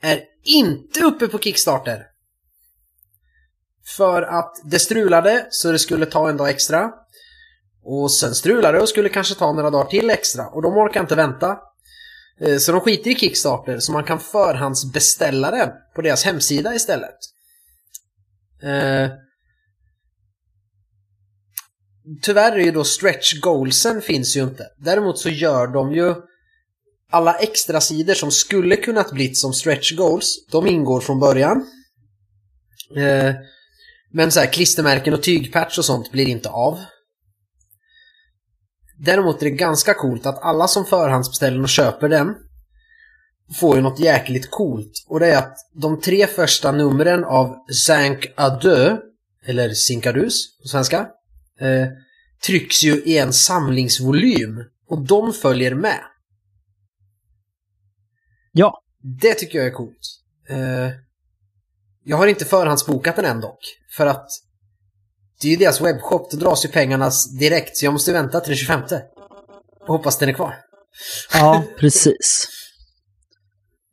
är 0.00 0.20
inte 0.42 1.04
uppe 1.04 1.28
på 1.28 1.38
Kickstarter. 1.38 2.06
För 3.96 4.22
att 4.22 4.54
det 4.64 4.78
strulade 4.78 5.46
så 5.50 5.72
det 5.72 5.78
skulle 5.78 6.06
ta 6.06 6.28
en 6.28 6.36
dag 6.36 6.50
extra. 6.50 6.90
Och 7.84 8.12
sen 8.12 8.34
strulade 8.34 8.78
det 8.78 8.82
och 8.82 8.88
skulle 8.88 9.08
kanske 9.08 9.34
ta 9.34 9.52
några 9.52 9.70
dagar 9.70 9.90
till 9.90 10.10
extra. 10.10 10.46
Och 10.46 10.62
de 10.62 10.76
orkar 10.76 11.00
inte 11.00 11.14
vänta. 11.14 11.58
Eh, 12.40 12.58
så 12.58 12.72
de 12.72 12.80
skiter 12.80 13.10
i 13.10 13.14
Kickstarter 13.14 13.78
så 13.78 13.92
man 13.92 14.04
kan 14.04 14.20
förhandsbeställa 14.20 15.50
den 15.50 15.70
på 15.94 16.02
deras 16.02 16.24
hemsida 16.24 16.74
istället. 16.74 17.16
Eh, 18.62 19.10
tyvärr 22.22 22.52
är 22.52 22.64
ju 22.64 22.70
då 22.70 22.84
stretch 22.84 23.40
goalsen 23.40 24.02
finns 24.02 24.36
ju 24.36 24.42
inte. 24.42 24.66
Däremot 24.78 25.18
så 25.18 25.28
gör 25.28 25.66
de 25.66 25.92
ju 25.92 26.14
alla 27.10 27.34
extra 27.34 27.80
sidor 27.80 28.14
som 28.14 28.30
skulle 28.30 28.76
kunnat 28.76 29.12
blivit 29.12 29.38
som 29.38 29.52
stretch 29.52 29.92
goals, 29.92 30.46
de 30.50 30.66
ingår 30.66 31.00
från 31.00 31.20
början. 31.20 31.66
Eh, 32.96 33.34
men 34.10 34.32
så 34.32 34.40
här 34.40 34.52
klistermärken 34.52 35.14
och 35.14 35.22
tygpatch 35.22 35.78
och 35.78 35.84
sånt 35.84 36.12
blir 36.12 36.28
inte 36.28 36.48
av. 36.48 36.78
Däremot 38.98 39.42
är 39.42 39.44
det 39.44 39.50
ganska 39.50 39.94
coolt 39.94 40.26
att 40.26 40.42
alla 40.42 40.68
som 40.68 40.86
förhandsbeställer 40.86 41.62
och 41.62 41.68
köper 41.68 42.08
den 42.08 42.34
får 43.60 43.76
ju 43.76 43.82
något 43.82 44.00
jäkligt 44.00 44.50
coolt. 44.50 44.92
Och 45.08 45.20
det 45.20 45.26
är 45.26 45.38
att 45.38 45.56
de 45.74 46.00
tre 46.00 46.26
första 46.26 46.72
numren 46.72 47.24
av 47.24 47.56
Zank 47.86 48.26
Adö, 48.36 48.96
eller 49.46 49.70
Sinkadus 49.74 50.58
på 50.62 50.68
svenska, 50.68 51.08
eh, 51.60 51.88
trycks 52.46 52.82
ju 52.82 53.02
i 53.02 53.18
en 53.18 53.32
samlingsvolym. 53.32 54.64
Och 54.88 55.06
de 55.06 55.32
följer 55.32 55.74
med. 55.74 56.00
Ja. 58.52 58.82
Det 59.20 59.34
tycker 59.34 59.58
jag 59.58 59.66
är 59.66 59.72
coolt. 59.72 60.20
Eh, 60.48 60.88
jag 62.08 62.16
har 62.16 62.26
inte 62.26 62.44
förhandsbokat 62.44 63.16
den 63.16 63.24
än 63.24 63.40
dock. 63.40 63.58
För 63.96 64.06
att 64.06 64.26
det 65.40 65.48
är 65.48 65.50
ju 65.50 65.56
deras 65.56 65.80
webbshop, 65.80 66.30
då 66.30 66.36
dras 66.36 66.64
ju 66.64 66.68
pengarna 66.68 67.10
direkt. 67.40 67.76
Så 67.76 67.84
jag 67.86 67.92
måste 67.92 68.12
vänta 68.12 68.40
till 68.40 68.50
den 68.50 68.56
25. 68.56 68.80
Och 69.80 69.86
hoppas 69.86 70.18
den 70.18 70.28
är 70.28 70.32
kvar. 70.32 70.54
Ja, 71.32 71.64
precis. 71.78 72.48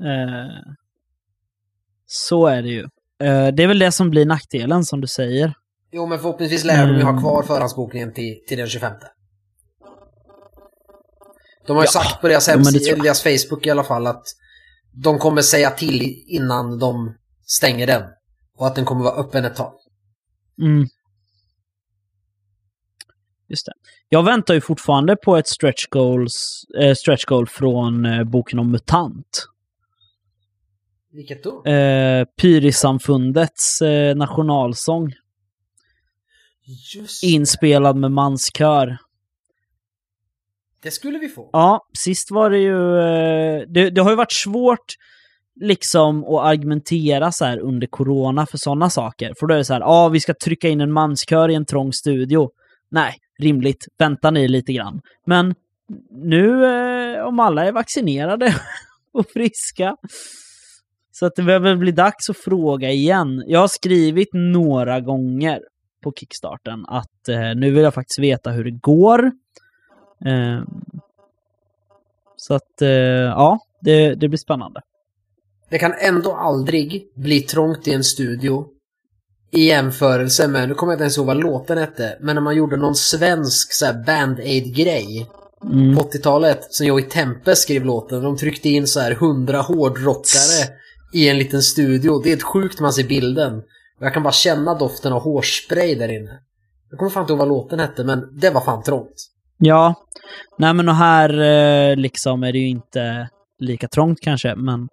Eh, 0.02 0.74
så 2.06 2.48
är 2.48 2.62
det 2.62 2.70
ju. 2.70 2.82
Eh, 3.24 3.48
det 3.48 3.64
är 3.64 3.68
väl 3.68 3.80
det 3.80 3.92
som 3.92 4.10
blir 4.10 4.26
nackdelen, 4.26 4.86
som 4.86 5.02
du 5.02 5.08
säger. 5.08 5.54
Jo, 5.92 6.06
men 6.06 6.20
förhoppningsvis 6.20 6.64
lär 6.64 6.88
de 6.88 6.96
ju 6.98 7.04
ha 7.04 7.20
kvar 7.22 7.44
förhandsbokningen 7.44 8.14
till, 8.14 8.36
till 8.48 8.58
den 8.58 8.68
25. 8.68 8.94
De 11.68 11.76
har 11.76 11.84
ju 11.84 11.88
Ja, 11.88 11.92
sagt 11.92 12.22
på 12.22 12.28
deras 12.28 12.48
jag. 12.48 13.04
deras 13.04 13.24
Facebook 13.24 13.66
i 13.66 13.70
alla 13.70 13.84
fall, 13.84 14.08
att 14.08 14.24
de 15.04 15.20
kommer 15.20 15.42
säga 15.42 15.70
till 15.70 16.24
innan 16.28 16.80
de 16.80 17.16
stänger 17.46 17.88
den. 17.88 18.04
Och 18.58 18.68
att 18.68 18.76
den 18.76 18.86
kommer 18.86 19.04
vara 19.04 19.16
öppen 19.16 19.46
ett 19.46 19.56
tag. 19.56 19.74
Mm. 20.62 20.88
Just 23.48 23.66
det. 23.66 23.74
Jag 24.10 24.24
väntar 24.24 24.54
ju 24.54 24.62
fortfarande 24.62 25.16
på 25.16 25.38
ett 25.38 25.48
stretch, 25.48 25.86
goals, 25.90 26.64
eh, 26.80 26.94
stretch 26.94 27.26
goal 27.26 27.48
från 27.48 28.06
eh, 28.06 28.24
boken 28.24 28.60
om 28.60 28.72
MUTANT. 28.72 29.48
Vilket 31.12 31.44
då? 31.44 31.66
Eh, 31.66 32.26
Pyrisamfundets 32.26 33.82
eh, 33.82 34.16
nationalsång. 34.16 35.14
Just 36.96 37.24
Inspelad 37.24 37.96
med 37.96 38.12
manskör. 38.12 38.98
det 40.82 40.92
skulle 40.92 41.20
vi 41.20 41.30
få. 41.30 41.50
Ja, 41.54 41.88
sist 41.98 42.32
var 42.32 42.50
det 42.50 42.60
ju... 42.60 43.00
Eh, 43.00 43.64
det, 43.68 43.90
det 43.90 44.02
har 44.02 44.10
ju 44.10 44.16
varit 44.16 44.32
svårt 44.32 44.96
liksom 45.56 46.24
att 46.24 46.46
argumentera 46.46 47.32
så 47.32 47.46
här 47.46 47.60
under 47.60 47.88
corona 47.88 48.46
för 48.46 48.58
sådana 48.58 48.90
saker. 48.90 49.34
För 49.40 49.48
då 49.48 49.54
är 49.54 49.58
det 49.58 49.66
så 49.66 49.74
här, 49.74 49.82
ja 49.82 50.10
vi 50.10 50.20
ska 50.20 50.34
trycka 50.34 50.68
in 50.68 50.82
en 50.82 50.92
manskör 50.92 51.50
i 51.50 51.56
en 51.56 51.66
trång 51.66 51.94
studio. 51.94 52.50
Nej, 52.90 53.16
rimligt. 53.40 53.86
Vänta 53.98 54.32
ni 54.32 54.48
lite 54.48 54.74
grann. 54.74 55.02
Men 55.26 55.56
nu 56.12 56.66
eh, 56.66 57.26
om 57.26 57.40
alla 57.40 57.66
är 57.66 57.72
vaccinerade 57.72 58.56
och 59.14 59.26
friska 59.34 59.98
så 61.12 61.26
att 61.26 61.36
det 61.36 61.44
behöver 61.44 61.76
bli 61.76 61.92
dags 61.92 62.30
att 62.30 62.38
fråga 62.38 62.92
igen. 62.92 63.44
Jag 63.48 63.60
har 63.60 63.68
skrivit 63.68 64.30
några 64.34 65.00
gånger 65.00 65.62
på 66.04 66.14
Kickstarten 66.16 66.86
att 66.88 67.30
eh, 67.30 67.56
nu 67.56 67.72
vill 67.72 67.84
jag 67.84 67.94
faktiskt 67.94 68.20
veta 68.20 68.52
hur 68.52 68.64
det 68.64 68.72
går. 68.72 69.32
Eh, 70.26 70.64
så 72.36 72.54
att, 72.54 72.82
eh, 72.82 72.90
ja, 72.90 73.60
det, 73.82 74.16
det 74.16 74.28
blir 74.28 74.38
spännande. 74.38 74.82
Det 75.70 75.78
kan 75.80 75.94
ändå 76.00 76.34
aldrig 76.34 77.08
bli 77.16 77.42
trångt 77.42 77.88
i 77.88 77.94
en 77.94 78.04
studio 78.04 78.66
i 79.52 79.66
jämförelse 79.68 80.48
med, 80.48 80.70
nu 80.70 80.76
kommer 80.76 80.94
jag 80.94 80.96
inte 80.96 81.04
ens 81.04 81.18
ihåg 81.18 81.28
vad 81.28 81.38
låten 81.40 81.78
hette, 81.78 82.18
men 82.22 82.36
när 82.36 82.42
man 82.42 82.56
gjorde 82.56 82.78
någon 82.78 82.96
svensk 82.96 83.74
så 83.74 83.86
här 83.86 84.04
band-aid-grej 84.06 85.28
Mm. 85.72 85.96
på 85.96 86.02
80-talet 86.02 86.68
som 86.70 86.86
Joey 86.88 87.04
Tempe 87.04 87.56
skrev 87.56 87.86
låten. 87.86 88.24
De 88.24 88.38
tryckte 88.38 88.70
in 88.70 88.88
så 88.88 89.00
här 89.00 89.12
100 89.12 89.62
hårdrockare 89.62 90.70
i 91.14 91.30
en 91.30 91.38
liten 91.38 91.62
studio. 91.62 92.22
Det 92.24 92.32
är 92.32 92.36
ett 92.38 92.44
sjukt 92.44 92.80
man 92.80 92.94
ser 92.94 93.04
bilden. 93.04 93.58
Och 94.00 94.06
jag 94.06 94.14
kan 94.14 94.24
bara 94.24 94.34
känna 94.34 94.74
doften 94.74 95.14
av 95.14 95.22
hårspray 95.22 95.96
där 95.96 96.10
inne. 96.12 96.40
Jag 96.90 97.00
kommer 97.00 97.12
fan 97.12 97.22
inte 97.24 97.34
ihåg 97.34 97.40
vad 97.40 97.48
låten 97.48 97.80
hette, 97.80 98.04
men 98.04 98.40
det 98.40 98.50
var 98.50 98.62
fan 98.62 98.84
trångt. 98.84 99.14
Ja, 99.58 99.96
nej 100.58 100.74
men 100.74 100.90
och 100.90 100.96
här 100.96 101.42
eh, 101.42 101.96
liksom 101.96 102.44
är 102.44 102.52
det 102.52 102.60
ju 102.60 102.70
inte 102.70 103.30
lika 103.60 103.88
trångt 103.88 104.20
kanske, 104.22 104.56
men 104.56 104.88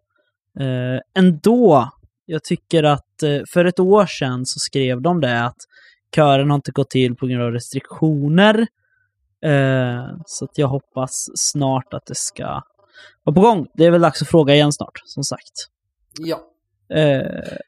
eh, 0.61 1.01
ändå. 1.23 1.91
Jag 2.27 2.45
tycker 2.45 2.83
att 2.83 3.23
eh, 3.23 3.41
för 3.53 3.65
ett 3.65 3.81
år 3.81 4.07
sedan 4.07 4.47
så 4.47 4.59
skrev 4.59 5.03
de 5.03 5.21
det 5.21 5.45
att 5.45 5.57
kören 6.15 6.51
har 6.51 6.55
inte 6.55 6.73
gått 6.73 6.91
till 6.91 7.17
på 7.17 7.27
grund 7.27 7.43
av 7.43 7.51
restriktioner. 7.53 8.67
Eh, 9.45 10.07
så 10.27 10.49
jag 10.55 10.69
hoppas 10.69 11.27
snart 11.35 11.95
att 11.95 12.07
det 12.07 12.15
ska 12.17 12.63
vara 13.25 13.35
på 13.35 13.41
gång. 13.41 13.67
Det 13.75 13.85
är 13.85 13.91
väl 13.91 14.01
dags 14.01 14.23
att 14.23 14.29
fråga 14.29 14.55
igen 14.55 14.73
snart, 14.73 15.01
som 15.05 15.25
sagt. 15.25 15.53
Ja. 16.19 16.41
Eh, 16.97 17.23
Har 17.23 17.59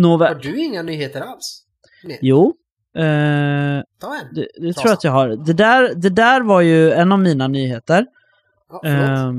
Nåväl. 0.00 0.38
du 0.42 0.64
inga 0.64 0.82
nyheter 0.82 1.20
alls? 1.20 1.62
Nej. 2.04 2.18
Jo. 2.22 2.54
Eh, 2.96 3.02
Ta 4.00 4.14
en. 4.16 4.34
det, 4.34 4.48
det 4.60 4.72
tror 4.72 4.86
jag 4.86 4.92
att 4.92 5.04
jag 5.04 5.12
har. 5.12 5.28
Det 5.28 5.52
där, 5.52 5.94
det 5.94 6.10
där 6.10 6.40
var 6.40 6.60
ju 6.60 6.92
en 6.92 7.12
av 7.12 7.18
mina 7.18 7.48
nyheter. 7.48 8.06
Ja. 8.82 9.32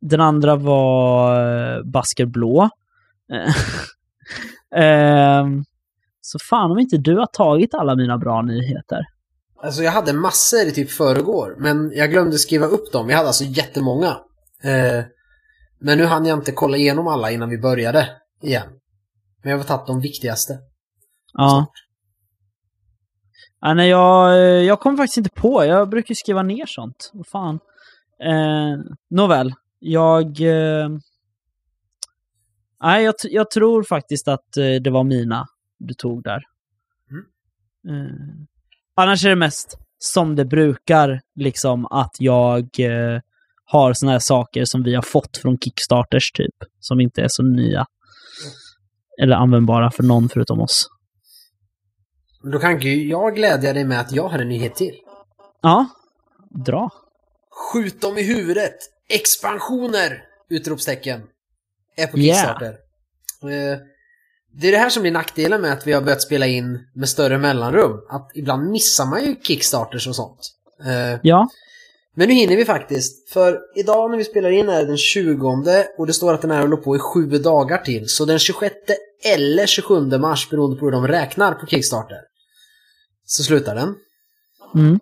Den 0.00 0.20
andra 0.20 0.56
var 0.56 1.40
uh, 1.78 1.84
Basker 1.84 2.26
Blå. 2.26 2.70
Ehm, 4.76 5.64
så 6.20 6.38
fan 6.38 6.70
om 6.70 6.78
inte 6.78 6.96
du 6.96 7.16
har 7.16 7.26
tagit 7.26 7.74
alla 7.74 7.96
mina 7.96 8.18
bra 8.18 8.42
nyheter. 8.42 9.06
Alltså 9.62 9.82
jag 9.82 9.92
hade 9.92 10.12
massor 10.12 10.66
i 10.66 10.72
typ 10.72 10.90
förrgår, 10.90 11.56
men 11.58 11.92
jag 11.94 12.10
glömde 12.10 12.38
skriva 12.38 12.66
upp 12.66 12.92
dem. 12.92 13.10
Jag 13.10 13.16
hade 13.16 13.28
alltså 13.28 13.44
jättemånga. 13.44 14.16
Eh, 14.62 15.04
men 15.80 15.98
nu 15.98 16.04
hann 16.04 16.26
jag 16.26 16.38
inte 16.38 16.52
kolla 16.52 16.76
igenom 16.76 17.06
alla 17.06 17.30
innan 17.30 17.48
vi 17.48 17.58
började 17.58 18.08
igen. 18.42 18.68
Men 19.42 19.50
jag 19.50 19.58
har 19.58 19.64
tagit 19.64 19.86
de 19.86 20.00
viktigaste. 20.00 20.58
Ja. 21.32 21.66
ja 23.60 23.74
nej, 23.74 23.88
jag, 23.90 24.32
eh, 24.32 24.62
jag 24.62 24.80
kom 24.80 24.96
faktiskt 24.96 25.16
inte 25.16 25.30
på. 25.30 25.64
Jag 25.64 25.88
brukar 25.88 26.14
skriva 26.14 26.42
ner 26.42 26.66
sånt. 26.66 27.10
Vad 27.12 27.26
fan. 27.26 27.58
Eh, 28.24 28.78
nåväl. 29.10 29.54
Jag... 29.78 30.40
Eh, 30.40 30.88
nej, 32.82 33.04
jag, 33.04 33.14
jag 33.22 33.50
tror 33.50 33.82
faktiskt 33.82 34.28
att 34.28 34.56
eh, 34.56 34.74
det 34.82 34.90
var 34.90 35.04
mina 35.04 35.46
du 35.78 35.94
tog 35.94 36.22
där. 36.22 36.42
Eh, 37.88 38.46
annars 38.94 39.24
är 39.24 39.28
det 39.28 39.36
mest 39.36 39.78
som 39.98 40.36
det 40.36 40.44
brukar, 40.44 41.20
liksom 41.34 41.86
att 41.86 42.16
jag 42.18 42.80
eh, 42.80 43.20
har 43.64 43.92
såna 43.92 44.12
här 44.12 44.18
saker 44.18 44.64
som 44.64 44.82
vi 44.82 44.94
har 44.94 45.02
fått 45.02 45.36
från 45.36 45.58
Kickstarters 45.58 46.32
typ, 46.32 46.54
som 46.80 47.00
inte 47.00 47.22
är 47.22 47.28
så 47.28 47.42
nya. 47.42 47.86
Eller 49.22 49.36
användbara 49.36 49.90
för 49.90 50.02
någon 50.02 50.28
förutom 50.28 50.60
oss. 50.60 50.88
Men 52.42 52.52
då 52.52 52.58
kan 52.58 52.80
jag 53.08 53.34
glädja 53.34 53.72
dig 53.72 53.84
med 53.84 54.00
att 54.00 54.12
jag 54.12 54.28
har 54.28 54.38
en 54.38 54.48
nyhet 54.48 54.74
till. 54.74 54.94
Ja, 55.60 55.86
dra. 56.50 56.90
Skjut 57.50 58.00
dem 58.00 58.18
i 58.18 58.22
huvudet! 58.22 58.76
Expansioner! 59.08 60.22
Utropstecken. 60.50 61.22
Är 61.96 62.06
på 62.06 62.18
Yeah. 62.18 62.36
Kickstarter. 62.36 62.68
Eh, 63.42 63.78
Det 64.60 64.68
är 64.68 64.72
det 64.72 64.78
här 64.78 64.90
som 64.90 65.02
blir 65.02 65.12
nackdelen 65.12 65.60
med 65.60 65.72
att 65.72 65.86
vi 65.86 65.92
har 65.92 66.00
börjat 66.02 66.22
spela 66.22 66.46
in 66.46 66.78
med 66.94 67.08
större 67.08 67.38
mellanrum. 67.38 68.00
Att 68.10 68.30
ibland 68.34 68.70
missar 68.70 69.06
man 69.06 69.24
ju 69.24 69.36
Kickstarters 69.42 70.06
och 70.08 70.16
sånt. 70.16 70.38
Eh, 70.86 71.20
Ja, 71.22 71.48
Men 72.14 72.28
nu 72.28 72.34
hinner 72.34 72.56
vi 72.56 72.64
faktiskt. 72.64 73.30
För 73.32 73.60
idag 73.76 74.10
när 74.10 74.18
vi 74.18 74.24
spelar 74.24 74.50
in 74.50 74.68
är 74.68 74.80
det 74.80 74.86
den 74.86 74.96
20 74.96 75.84
och 75.98 76.06
det 76.06 76.12
står 76.12 76.34
att 76.34 76.42
den 76.42 76.50
här 76.50 76.60
håller 76.60 76.76
på 76.76 76.96
i 76.96 76.98
sju 76.98 77.26
dagar 77.26 77.78
till. 77.78 78.08
Så 78.08 78.24
den 78.24 78.38
26 78.38 78.74
eller 79.24 79.66
27 79.66 80.00
mars 80.18 80.50
beroende 80.50 80.76
på 80.76 80.84
hur 80.84 80.92
de 80.92 81.08
räknar 81.08 81.54
på 81.54 81.66
Kickstarter. 81.66 82.18
Så 83.24 83.42
slutar 83.42 83.74
den. 83.74 83.94
mm. 84.74 85.00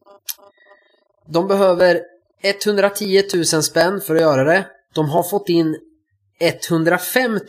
De 1.26 1.48
behöver 1.48 2.00
110 2.44 3.22
000 3.34 3.44
spänn 3.44 4.00
för 4.00 4.14
att 4.14 4.20
göra 4.20 4.44
det. 4.44 4.66
De 4.94 5.08
har 5.08 5.22
fått 5.22 5.48
in 5.48 5.76
105 6.40 7.32
000. 7.32 7.40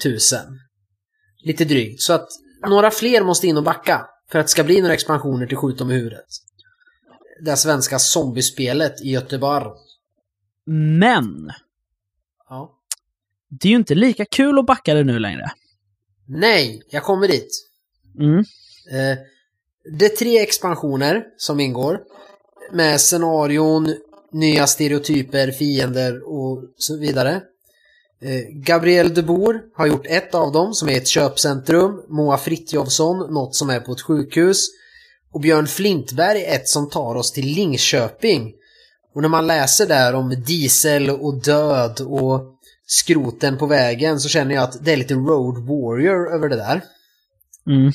Lite 1.44 1.66
drygt. 1.66 2.02
Så 2.02 2.14
att 2.14 2.28
några 2.68 2.92
fler 2.92 3.24
måste 3.24 3.48
in 3.48 3.58
och 3.58 3.64
backa. 3.64 4.06
För 4.32 4.40
att 4.40 4.46
det 4.46 4.52
ska 4.52 4.64
bli 4.64 4.82
några 4.82 4.94
expansioner 4.94 5.48
till 5.48 5.58
Skjut 5.58 5.78
dem 5.78 5.92
i 5.92 5.94
huvudet. 5.94 6.26
Det 7.46 7.58
svenska 7.58 8.00
zombiespelet 8.00 9.02
i 9.02 9.10
Göteborg. 9.12 9.66
men 11.00 11.52
Ja. 12.50 12.80
det 13.50 13.68
är 13.68 13.70
ju 13.70 13.76
inte 13.76 13.96
lika 13.96 14.26
kul 14.26 14.60
att 14.60 14.66
backa 14.66 14.94
det 14.94 15.04
nu 15.04 15.20
längre. 15.20 15.52
Nej, 16.28 16.84
jag 16.90 17.04
kommer 17.04 17.28
dit. 17.28 17.50
Mm. 18.20 18.40
Eh, 18.92 19.18
det 19.98 20.06
är 20.06 20.16
tre 20.16 20.40
expansioner 20.40 21.24
som 21.38 21.60
ingår. 21.60 22.00
Med 22.72 23.02
scenarion, 23.02 23.96
nya 24.36 24.68
stereotyper, 24.68 25.52
fiender 25.52 26.22
och 26.28 26.64
så 26.78 26.98
vidare. 26.98 27.42
Eh, 28.22 28.42
Gabriel 28.50 29.14
de 29.14 29.22
Boer 29.22 29.62
har 29.76 29.86
gjort 29.86 30.06
ett 30.06 30.36
av 30.36 30.52
dem 30.52 30.74
som 30.74 30.90
är 30.90 30.98
ett 30.98 31.08
köpcentrum. 31.08 32.02
Moa 32.10 32.38
Fritjofsson 32.38 33.34
något 33.34 33.56
som 33.56 33.70
är 33.70 33.80
på 33.80 33.92
ett 33.92 34.02
sjukhus. 34.02 34.68
Och 35.32 35.42
Björn 35.42 35.68
Flintberg 35.68 36.46
ett 36.46 36.68
som 36.68 36.90
tar 36.90 37.16
oss 37.16 37.32
till 37.32 37.46
Linköping. 37.46 38.54
Och 39.14 39.22
när 39.22 39.30
man 39.30 39.48
läser 39.48 39.88
där 39.88 40.16
om 40.16 40.30
diesel 40.30 41.10
och 41.10 41.42
död 41.42 42.02
och 42.02 42.42
skroten 42.88 43.58
på 43.58 43.66
vägen 43.66 44.20
så 44.20 44.30
känner 44.30 44.56
jag 44.56 44.64
att 44.64 44.86
det 44.86 44.94
är 44.94 44.98
lite 44.98 45.14
Road 45.14 45.58
Warrior 45.58 46.34
över 46.34 46.50
det 46.50 46.56
där. 46.56 46.82
Mm. 47.68 47.92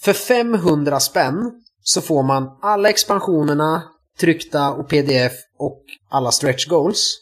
För 0.00 0.12
500 0.12 1.00
spänn 1.00 1.52
så 1.82 2.00
får 2.00 2.22
man 2.22 2.58
alla 2.62 2.88
expansionerna 2.88 3.82
tryckta 4.20 4.70
och 4.70 4.88
pdf 4.88 5.32
och 5.58 5.82
alla 6.10 6.30
stretch 6.30 6.66
goals. 6.66 7.16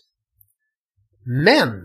Men 1.24 1.82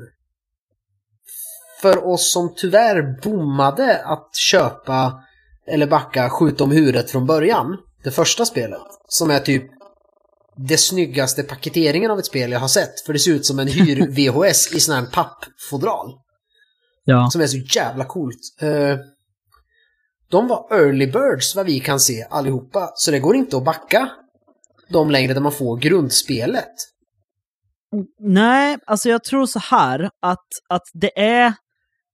för 1.82 2.08
oss 2.08 2.34
som 2.34 2.54
tyvärr 2.56 3.22
bommade 3.24 4.06
att 4.06 4.36
köpa 4.36 5.24
eller 5.68 5.88
backa 5.88 6.30
Skjut 6.30 6.62
om 6.62 6.72
huvudet 6.72 7.12
från 7.12 7.26
början, 7.26 7.78
det 8.04 8.12
första 8.12 8.46
spelet, 8.46 8.82
som 9.08 9.32
är 9.32 9.40
typ 9.40 9.64
det 10.56 10.78
snyggaste 10.78 11.44
paketeringen 11.44 12.12
av 12.12 12.20
ett 12.20 12.26
spel 12.26 12.52
jag 12.52 12.60
har 12.60 12.68
sett. 12.68 13.02
För 13.06 13.14
det 13.14 13.20
ser 13.20 13.32
ut 13.32 13.46
som 13.46 13.60
en 13.60 13.68
hyr-VHS 13.68 14.74
i 14.76 14.80
sån 14.80 14.96
här 14.96 15.06
pappfodral. 15.06 16.14
Ja. 17.04 17.30
Som 17.32 17.42
är 17.42 17.48
så 17.48 17.58
jävla 17.58 18.06
coolt. 18.06 18.40
Eh, 18.62 18.98
de 20.32 20.48
var 20.48 20.68
early 20.72 21.08
birds 21.08 21.56
vad 21.56 21.66
vi 21.66 21.80
kan 21.80 22.00
se 22.00 22.28
allihopa. 22.30 22.92
Så 22.96 23.12
det 23.12 23.20
går 23.20 23.36
inte 23.36 23.58
att 23.58 23.66
backa 23.66 24.10
de 24.92 25.12
längre 25.12 25.34
där 25.34 25.42
man 25.42 25.52
får 25.52 25.78
grundspelet. 25.78 26.72
Nej, 28.20 28.78
alltså 28.86 29.10
jag 29.10 29.24
tror 29.24 29.46
så 29.46 29.60
här 29.60 30.10
att, 30.22 30.48
att 30.70 30.84
det 30.94 31.20
är... 31.20 31.54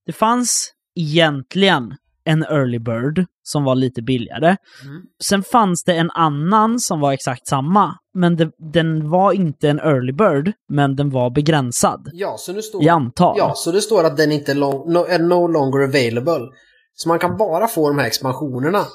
Det 0.06 0.14
fanns 0.14 0.72
egentligen 0.96 1.96
en 2.26 2.44
early 2.44 2.80
bird 2.80 3.26
som 3.44 3.64
var 3.64 3.76
lite 3.76 4.02
billigare. 4.02 4.48
Mm. 4.84 5.02
Sen 5.24 5.44
fanns 5.44 5.84
det 5.84 5.94
en 5.94 6.12
annan 6.12 6.80
som 6.80 7.00
var 7.00 7.12
exakt 7.12 7.48
samma, 7.48 7.96
men 8.14 8.36
det, 8.36 8.52
den 8.74 9.10
var 9.10 9.32
inte 9.32 9.70
en 9.70 9.80
early 9.80 10.14
bird, 10.14 10.54
men 10.70 10.96
den 10.96 11.10
var 11.10 11.30
begränsad 11.30 12.10
Ja, 12.14 12.36
så 12.40 12.54
nu 12.54 12.62
står, 12.62 12.84
i 12.84 12.90
antal. 12.90 13.36
ja, 13.38 13.54
så 13.56 13.72
det 13.72 13.82
står 13.82 14.04
att 14.04 14.18
den 14.18 14.32
inte 14.32 14.54
long, 14.54 14.94
no, 14.94 15.06
är 15.06 15.20
no 15.20 15.48
longer 15.48 15.84
available. 15.84 16.48
Så 16.94 17.10
man 17.10 17.20
kan 17.20 17.38
bara 17.38 17.68
få 17.68 17.90
de 17.90 17.98
här 18.00 18.08
expansionerna. 18.08 18.86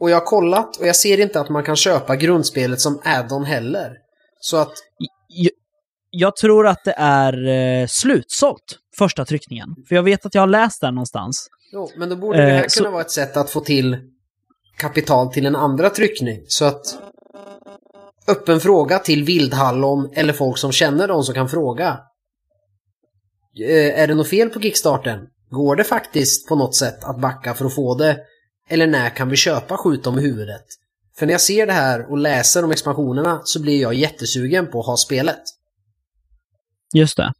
Och 0.00 0.10
jag 0.10 0.16
har 0.16 0.26
kollat 0.26 0.76
och 0.76 0.86
jag 0.86 0.96
ser 0.96 1.20
inte 1.20 1.40
att 1.40 1.48
man 1.48 1.62
kan 1.64 1.76
köpa 1.76 2.16
grundspelet 2.16 2.80
som 2.80 3.00
add-on 3.04 3.44
heller. 3.44 3.92
Så 4.40 4.56
att, 4.56 4.72
Jag, 5.28 5.50
jag 6.10 6.36
tror 6.36 6.66
att 6.66 6.84
det 6.84 6.94
är 6.98 7.46
eh, 7.48 7.86
slutsålt, 7.86 8.78
första 8.98 9.24
tryckningen. 9.24 9.68
För 9.88 9.94
jag 9.94 10.02
vet 10.02 10.26
att 10.26 10.34
jag 10.34 10.42
har 10.42 10.46
läst 10.46 10.80
det 10.80 10.90
någonstans. 10.90 11.48
jo, 11.72 11.90
men 11.96 12.08
då 12.08 12.16
borde 12.16 12.38
det 12.38 12.44
här 12.44 12.50
Eh, 12.54 12.60
kunna 12.60 12.68
så- 12.68 12.90
vara 12.90 13.00
ett 13.00 13.10
sätt 13.10 13.36
att 13.36 13.50
få 13.50 13.60
till 13.60 13.96
kapital 14.78 15.32
till 15.32 15.46
en 15.46 15.56
andra 15.56 15.90
tryckning. 15.90 16.44
Så 16.48 16.64
att 16.64 16.98
öppen 18.28 18.60
fråga 18.60 18.98
till 18.98 19.24
Vildhallon 19.24 20.10
eller 20.14 20.32
folk 20.32 20.58
som 20.58 20.72
känner 20.72 21.08
de 21.08 21.22
som 21.22 21.34
kan 21.34 21.48
fråga. 21.48 21.98
Eh, 23.68 24.00
Är 24.00 24.06
det 24.06 24.14
något 24.14 24.28
fel 24.28 24.50
på 24.50 24.60
Kickstarten? 24.60 25.18
Går 25.50 25.76
det 25.76 25.84
faktiskt 25.84 26.48
på 26.48 26.56
något 26.56 26.74
sätt 26.74 27.04
att 27.04 27.20
backa 27.20 27.54
för 27.54 27.64
att 27.64 27.74
få 27.74 27.94
det? 27.94 28.18
Eller 28.70 28.86
när 28.86 29.10
kan 29.10 29.28
vi 29.28 29.36
köpa 29.36 29.76
Skjut 29.76 30.04
dem 30.04 30.18
i 30.18 30.22
huvudet? 30.22 30.64
För 31.18 31.26
när 31.26 31.32
jag 31.32 31.40
ser 31.40 31.66
det 31.66 31.72
här 31.72 32.10
och 32.10 32.18
läser 32.18 32.64
om 32.64 32.70
expansionerna 32.70 33.40
så 33.44 33.60
blir 33.62 33.82
jag 33.82 33.94
jättesugen 33.94 34.66
på 34.70 34.80
att 34.80 34.86
ha 34.86 34.96
spelet. 34.96 35.40
Just 36.94 37.16
det. 37.16 37.32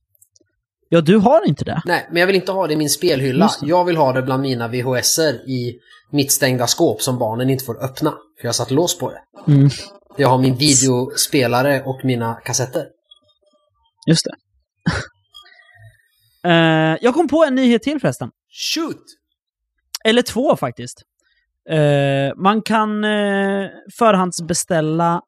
Ja, 0.89 1.01
du 1.01 1.17
har 1.17 1.49
inte 1.49 1.65
det. 1.65 1.83
Nej, 1.85 2.07
men 2.11 2.21
jag 2.21 2.27
vill 2.27 2.37
inte 2.37 2.53
ha 2.53 2.67
det 2.67 2.73
i 2.73 2.77
min 2.77 2.91
spelhylla. 2.91 3.51
Jag 3.63 3.85
vill 3.85 3.97
ha 3.97 4.13
det 4.13 4.23
bland 4.23 4.43
mina 4.43 4.69
VHSer 4.69 5.35
i 5.51 5.79
mitt 6.11 6.33
stängda 6.33 6.67
skåp 6.67 7.03
som 7.03 7.19
barnen 7.19 7.51
inte 7.51 7.65
får 7.65 7.85
öppna. 7.85 8.11
För 8.11 8.45
jag 8.45 8.49
har 8.49 8.53
satt 8.53 8.71
lås 8.71 8.99
på 8.99 9.11
det. 9.11 9.23
Mm, 9.53 9.71
Jag 10.17 10.29
har 10.29 10.39
min 10.39 10.57
videospelare 10.57 11.83
och 11.83 12.05
mina 12.05 12.35
kassetter. 12.35 12.87
just 14.07 14.25
det. 14.25 14.35
Eh, 16.45 16.97
jag 17.01 17.15
kom 17.15 17.29
på 17.29 17.45
en 17.45 17.55
nyhet 17.55 17.83
till 17.83 18.01
förresten. 18.01 18.31
Shoot! 18.75 19.05
Eller 20.05 20.23
två 20.23 20.57
faktiskt. 20.57 21.03
Eh, 21.71 22.33
man 22.37 22.63
kan 22.63 23.05
eh, 23.05 23.69
förhandsbeställa 23.99 25.23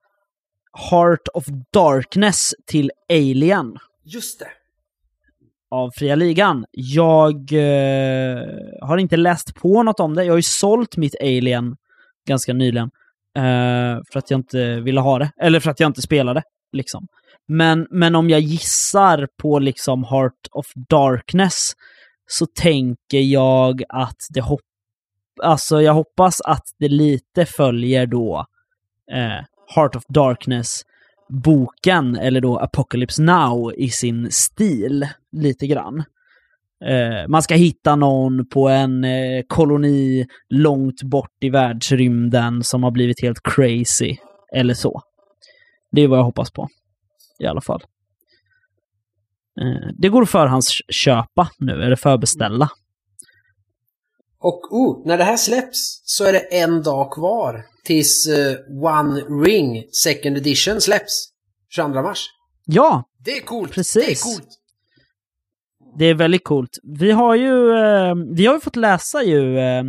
Heart 0.90 1.28
of 1.34 1.44
Darkness 1.72 2.50
till 2.66 2.90
Alien 3.10 3.76
Just 4.04 4.38
det. 4.38 4.46
av 5.70 5.90
Fria 5.90 6.14
Ligan. 6.14 6.64
Jag 6.70 7.34
eh, 7.52 8.42
har 8.80 8.98
inte 8.98 9.16
läst 9.16 9.54
på 9.54 9.82
något 9.82 10.00
om 10.00 10.14
det. 10.14 10.24
Jag 10.24 10.32
har 10.32 10.38
ju 10.38 10.42
sålt 10.42 10.96
mitt 10.96 11.14
Alien 11.20 11.76
ganska 12.28 12.52
nyligen. 12.52 12.90
eh, 13.36 14.00
för 14.12 14.18
att 14.18 14.30
jag 14.30 14.38
inte 14.40 14.80
ville 14.80 15.00
ha 15.00 15.18
det. 15.18 15.30
Eller 15.40 15.60
för 15.60 15.70
att 15.70 15.80
jag 15.80 15.88
inte 15.88 16.02
spelade. 16.02 16.42
Liksom. 16.72 17.06
Men, 17.48 17.86
men 17.90 18.14
om 18.14 18.30
jag 18.30 18.40
gissar 18.40 19.28
på 19.42 19.58
liksom 19.58 20.04
Heart 20.04 20.48
of 20.52 20.66
Darkness 20.88 21.72
så 22.26 22.46
tänker 22.46 23.20
jag 23.20 23.82
att 23.88 24.16
det 24.34 24.40
hopp 24.40 24.60
Alltså 25.42 25.82
jag 25.82 25.94
hoppas 25.94 26.40
att 26.40 26.64
det 26.78 26.88
lite 26.88 27.46
följer 27.46 28.06
då 28.06 28.46
eh, 29.12 29.44
Heart 29.74 29.96
of 29.96 30.02
Darkness-boken, 30.08 32.16
eller 32.16 32.40
då 32.40 32.58
Apocalypse 32.58 33.22
Now, 33.22 33.72
i 33.76 33.90
sin 33.90 34.30
stil 34.30 35.08
lite 35.32 35.66
grann. 35.66 36.04
Eh, 36.84 37.28
man 37.28 37.42
ska 37.42 37.54
hitta 37.54 37.96
någon 37.96 38.46
på 38.46 38.68
en 38.68 39.04
eh, 39.04 39.42
koloni 39.48 40.26
långt 40.48 41.02
bort 41.02 41.36
i 41.40 41.50
världsrymden 41.50 42.62
som 42.62 42.82
har 42.82 42.90
blivit 42.90 43.22
helt 43.22 43.40
crazy, 43.42 44.16
eller 44.54 44.74
så. 44.74 45.02
Det 45.90 46.00
är 46.00 46.08
vad 46.08 46.18
jag 46.18 46.24
hoppas 46.24 46.50
på, 46.50 46.68
i 47.38 47.46
alla 47.46 47.60
fall. 47.60 47.82
Eh, 49.60 49.88
det 49.98 50.08
går 50.08 50.22
att 50.22 50.30
förhandsköpa 50.30 51.50
nu, 51.58 51.82
eller 51.82 51.96
förbeställa. 51.96 52.70
Och 54.42 54.60
oh, 54.72 55.06
när 55.06 55.18
det 55.18 55.24
här 55.24 55.36
släpps 55.36 56.02
så 56.04 56.24
är 56.24 56.32
det 56.32 56.38
en 56.38 56.82
dag 56.82 57.12
kvar 57.12 57.64
tills 57.84 58.26
eh, 58.26 58.56
One 58.82 59.20
Ring 59.20 59.84
Second 59.92 60.36
Edition 60.36 60.80
släpps. 60.80 61.28
22 61.70 62.02
mars. 62.02 62.26
Ja, 62.64 63.04
Det 63.24 63.36
är 63.36 63.40
coolt! 63.40 63.72
Precis. 63.72 64.04
Det 64.06 64.30
är 64.30 64.34
coolt! 64.34 64.48
Det 65.98 66.04
är 66.04 66.14
väldigt 66.14 66.44
coolt. 66.44 66.78
Vi 66.82 67.10
har 67.10 67.34
ju, 67.34 67.70
eh, 67.72 68.14
vi 68.34 68.46
har 68.46 68.54
ju 68.54 68.60
fått 68.60 68.76
läsa 68.76 69.22
ju 69.22 69.58
eh, 69.58 69.82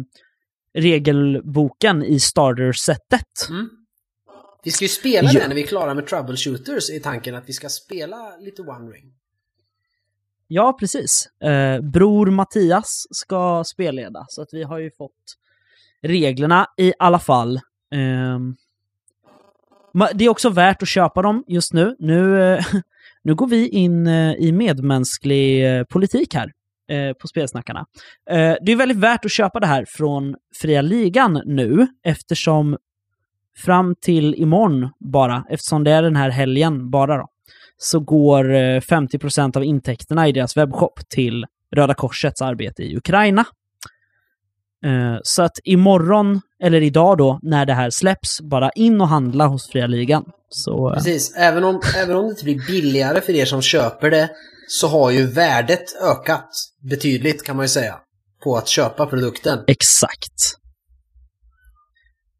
regelboken 0.77 2.03
i 2.03 2.19
starter-setet. 2.19 3.49
Mm. 3.49 3.69
Vi 4.63 4.71
ska 4.71 4.85
ju 4.85 4.89
spela 4.89 5.29
Ja. 5.33 5.39
det 5.39 5.47
när 5.47 5.55
vi 5.55 5.63
är 5.63 5.67
klara 5.67 5.93
med 5.93 6.07
Troubleshooters 6.07 6.89
i 6.89 6.99
tanken 6.99 7.35
att 7.35 7.49
vi 7.49 7.53
ska 7.53 7.69
spela 7.69 8.37
lite 8.37 8.61
One 8.61 8.91
Ring. 8.91 9.13
Ja, 10.55 10.77
precis. 10.79 11.29
Eh, 11.43 11.81
bror 11.81 12.31
Mattias 12.31 13.07
ska 13.11 13.63
spelleda, 13.63 14.25
så 14.29 14.41
att 14.41 14.49
vi 14.51 14.63
har 14.63 14.79
ju 14.79 14.91
fått 14.91 15.37
reglerna 16.01 16.67
i 16.77 16.93
alla 16.99 17.19
fall. 17.19 17.55
Eh, 17.93 18.39
det 20.13 20.25
är 20.25 20.29
också 20.29 20.49
värt 20.49 20.81
att 20.81 20.87
köpa 20.87 21.21
dem 21.21 21.43
just 21.47 21.73
nu. 21.73 21.95
Nu, 21.99 22.43
eh, 22.53 22.65
nu 23.23 23.35
går 23.35 23.47
vi 23.47 23.67
in 23.67 24.07
eh, 24.07 24.33
i 24.33 24.51
medmänsklig 24.51 25.77
eh, 25.77 25.83
politik 25.83 26.35
här 26.35 26.51
eh, 26.89 27.13
på 27.13 27.27
Spelsnackarna. 27.27 27.85
Eh, 28.29 28.55
det 28.61 28.71
är 28.71 28.75
väldigt 28.75 28.97
värt 28.97 29.25
att 29.25 29.31
köpa 29.31 29.59
det 29.59 29.67
här 29.67 29.85
från 29.87 30.35
Fria 30.61 30.81
Ligan 30.81 31.41
nu, 31.45 31.87
eftersom 32.03 32.77
fram 33.65 33.95
till 33.95 34.35
imorgon 34.35 34.89
bara, 34.99 35.45
eftersom 35.49 35.83
det 35.83 35.91
är 35.91 36.03
den 36.03 36.15
här 36.15 36.29
helgen 36.29 36.89
bara 36.89 37.17
då, 37.17 37.27
så 37.83 37.99
går 37.99 38.53
eh, 38.53 38.79
50% 38.81 39.57
av 39.57 39.63
intäkterna 39.63 40.27
i 40.27 40.31
deras 40.31 40.57
webbshop 40.57 41.09
till 41.09 41.45
Röda 41.75 41.93
Korsets 41.93 42.41
arbete 42.41 42.83
i 42.83 42.97
Ukraina. 42.97 43.45
Eh, 44.85 45.17
Så 45.23 45.43
att 45.43 45.57
imorgon, 45.63 46.41
eller 46.63 46.81
idag 46.81 47.17
då, 47.17 47.39
när 47.41 47.65
det 47.65 47.73
här 47.73 47.89
släpps, 47.89 48.41
bara 48.41 48.69
in 48.71 49.01
och 49.01 49.07
handla 49.07 49.47
hos 49.47 49.67
Fria 49.67 49.87
Ligan. 49.87 50.25
Så 50.49 50.89
eh, 50.89 50.93
Precis, 50.93 51.35
även 51.37 51.63
om, 51.63 51.81
även 51.97 52.15
om 52.15 52.23
det 52.23 52.29
inte 52.29 52.43
blir 52.43 52.67
billigare 52.67 53.21
för 53.21 53.33
er 53.33 53.45
som 53.45 53.61
köper 53.61 54.11
det 54.11 54.29
så 54.67 54.87
har 54.87 55.11
ju 55.11 55.25
värdet 55.25 55.83
ökat 56.03 56.49
betydligt 56.89 57.43
kan 57.43 57.55
man 57.55 57.63
ju 57.65 57.69
säga 57.69 57.95
på 58.43 58.57
att 58.57 58.67
köpa 58.67 59.05
produkten. 59.05 59.59
exakt. 59.67 60.57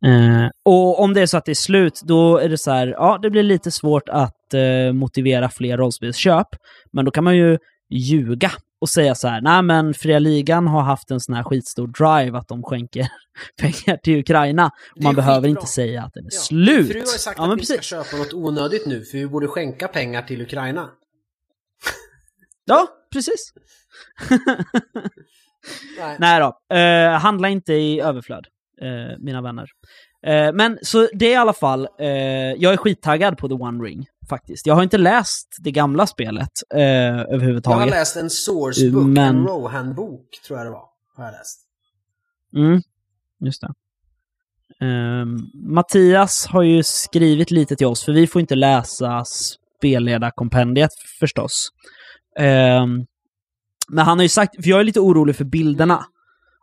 Eh, 0.06 0.50
och 0.66 1.00
om 1.00 1.14
det 1.14 1.22
är 1.22 1.26
så 1.26 1.38
att 1.38 1.46
det 1.46 1.52
är 1.52 1.56
slut, 1.56 2.02
då 2.04 2.38
är 2.38 2.50
det 2.50 2.58
så 2.58 2.72
här, 2.72 2.88
ja, 2.88 3.20
det 3.22 3.30
blir 3.30 3.44
lite 3.44 3.72
svårt 3.72 4.10
att 4.10 4.54
eh, 4.54 4.94
motivera 4.94 5.50
fler 5.50 5.78
rollspelsköp. 5.78 6.48
Men 6.92 7.06
då 7.06 7.12
kan 7.12 7.24
man 7.24 7.38
ju 7.38 7.58
ljuga 7.90 8.52
och 8.82 8.90
säga 8.90 9.16
så 9.16 9.28
här, 9.28 9.42
nej 9.42 9.62
men 9.62 9.94
Fria 9.94 10.20
Ligan 10.20 10.68
har 10.68 10.82
haft 10.82 11.12
en 11.12 11.20
sån 11.20 11.36
här 11.36 11.44
skitstor 11.44 11.88
drive 11.88 12.38
att 12.38 12.48
de 12.48 12.64
skänker 12.64 13.08
pengar 13.62 13.98
till 13.98 14.20
Ukraina. 14.20 14.72
Man 15.04 15.16
behöver 15.16 15.42
skitbra. 15.48 15.50
inte 15.50 15.72
säga 15.72 16.04
att 16.04 16.14
den 16.14 16.26
är 16.26 16.30
Ja, 16.34 16.40
slut. 16.40 16.88
Fru 16.88 16.94
har 16.94 17.00
ju 17.00 17.06
sagt 17.06 17.38
ja, 17.38 17.54
att 17.54 17.60
vi 17.60 17.66
ska 17.66 17.74
precis. 17.76 17.90
köpa 17.90 18.18
något 18.18 18.34
onödigt 18.34 18.86
nu 18.86 19.04
för 19.04 19.18
vi 19.18 19.28
borde 19.28 19.48
skänka 19.48 19.88
pengar 19.88 20.22
till 20.22 20.42
Ukraina. 20.42 20.90
Ja, 22.66 22.88
precis. 23.14 23.54
Nej. 26.00 26.18
Nej 26.20 26.40
då, 26.40 26.76
eh, 26.76 27.20
handla 27.20 27.50
inte 27.50 27.74
i 27.74 28.00
överflöd, 28.02 28.46
eh, 28.82 29.18
mina 29.20 29.42
vänner. 29.42 29.70
Eh, 30.26 30.54
men 30.54 30.80
så 30.82 31.08
det 31.14 31.26
är 31.26 31.32
i 31.32 31.36
alla 31.36 31.54
fall, 31.54 31.88
eh, 32.00 32.08
jag 32.58 32.74
är 32.74 32.78
skittaggad 32.78 33.38
på 33.38 33.48
The 33.48 33.54
One 33.54 33.84
Ring, 33.84 34.06
faktiskt. 34.30 34.66
Jag 34.68 34.76
har 34.76 34.84
inte 34.84 34.98
läst 34.98 35.48
det 35.64 35.72
gamla 35.72 36.08
spelet 36.08 36.50
eh, 36.76 36.82
Jag 36.82 37.14
har 37.14 37.26
överhuvudtaget. 37.34 37.90
läst 37.90 38.16
en 38.18 38.30
sourcebook, 38.30 39.06
Men- 39.06 39.36
en 39.38 39.48
Rohan-bok 39.48 40.28
tror 40.48 40.60
jag 40.60 40.68
det 40.68 40.72
var. 40.72 40.86
Har 41.16 41.24
jag 41.26 41.32
läst. 41.32 41.60
Mm, 42.56 42.82
just 43.40 43.62
det. 43.62 43.74
Ehm, 44.86 45.38
Mattias 45.54 46.46
har 46.48 46.62
ju 46.64 46.84
skrivit 46.84 47.52
lite 47.52 47.76
till 47.76 47.88
oss, 47.88 48.04
för 48.04 48.12
vi 48.12 48.28
får 48.28 48.40
inte 48.42 48.56
läsa 48.56 49.24
spelledarkompendiet 49.26 50.90
förstås. 51.20 51.70
Ehm, 52.40 53.06
men 53.90 54.06
han 54.06 54.18
har 54.18 54.24
ju 54.24 54.30
sagt, 54.30 54.56
för 54.64 54.70
jag 54.70 54.80
är 54.80 54.84
lite 54.84 55.00
orolig 55.00 55.36
för 55.36 55.44
bilderna, 55.46 56.06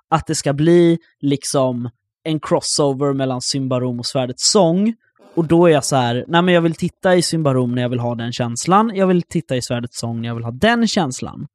att 0.08 0.26
det 0.26 0.34
ska 0.34 0.52
bli 0.52 0.98
liksom 1.20 1.90
en 2.24 2.40
crossover 2.40 3.12
mellan 3.12 3.40
Symbarom 3.40 3.98
och 3.98 4.06
Svärdets 4.06 4.50
sång. 4.50 4.94
Och 5.34 5.44
då 5.44 5.66
är 5.66 5.70
jag 5.70 5.84
så 5.84 5.96
här, 5.96 6.24
nej 6.28 6.42
men 6.42 6.54
jag 6.54 6.60
vill 6.60 6.74
titta 6.74 7.16
i 7.16 7.22
Symbarom 7.22 7.74
när 7.74 7.82
jag 7.82 7.88
vill 7.88 8.00
ha 8.00 8.14
den 8.14 8.32
känslan, 8.32 8.92
jag 8.94 9.06
vill 9.06 9.22
titta 9.22 9.56
i 9.56 9.62
Svärdets 9.62 9.98
sång 9.98 10.20
när 10.20 10.28
jag 10.28 10.34
vill 10.34 10.44
ha 10.44 10.50
den 10.50 10.86
känslan. 10.86 11.46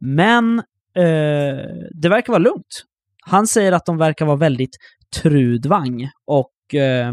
Men 0.00 0.58
eh, 0.94 1.58
det 1.94 2.08
verkar 2.08 2.32
vara 2.32 2.42
lugnt. 2.42 2.84
Han 3.22 3.46
säger 3.46 3.72
att 3.72 3.86
de 3.86 3.98
verkar 3.98 4.26
vara 4.26 4.36
väldigt 4.36 4.76
Trudvang 5.22 6.10
och 6.26 6.74
eh, 6.74 7.12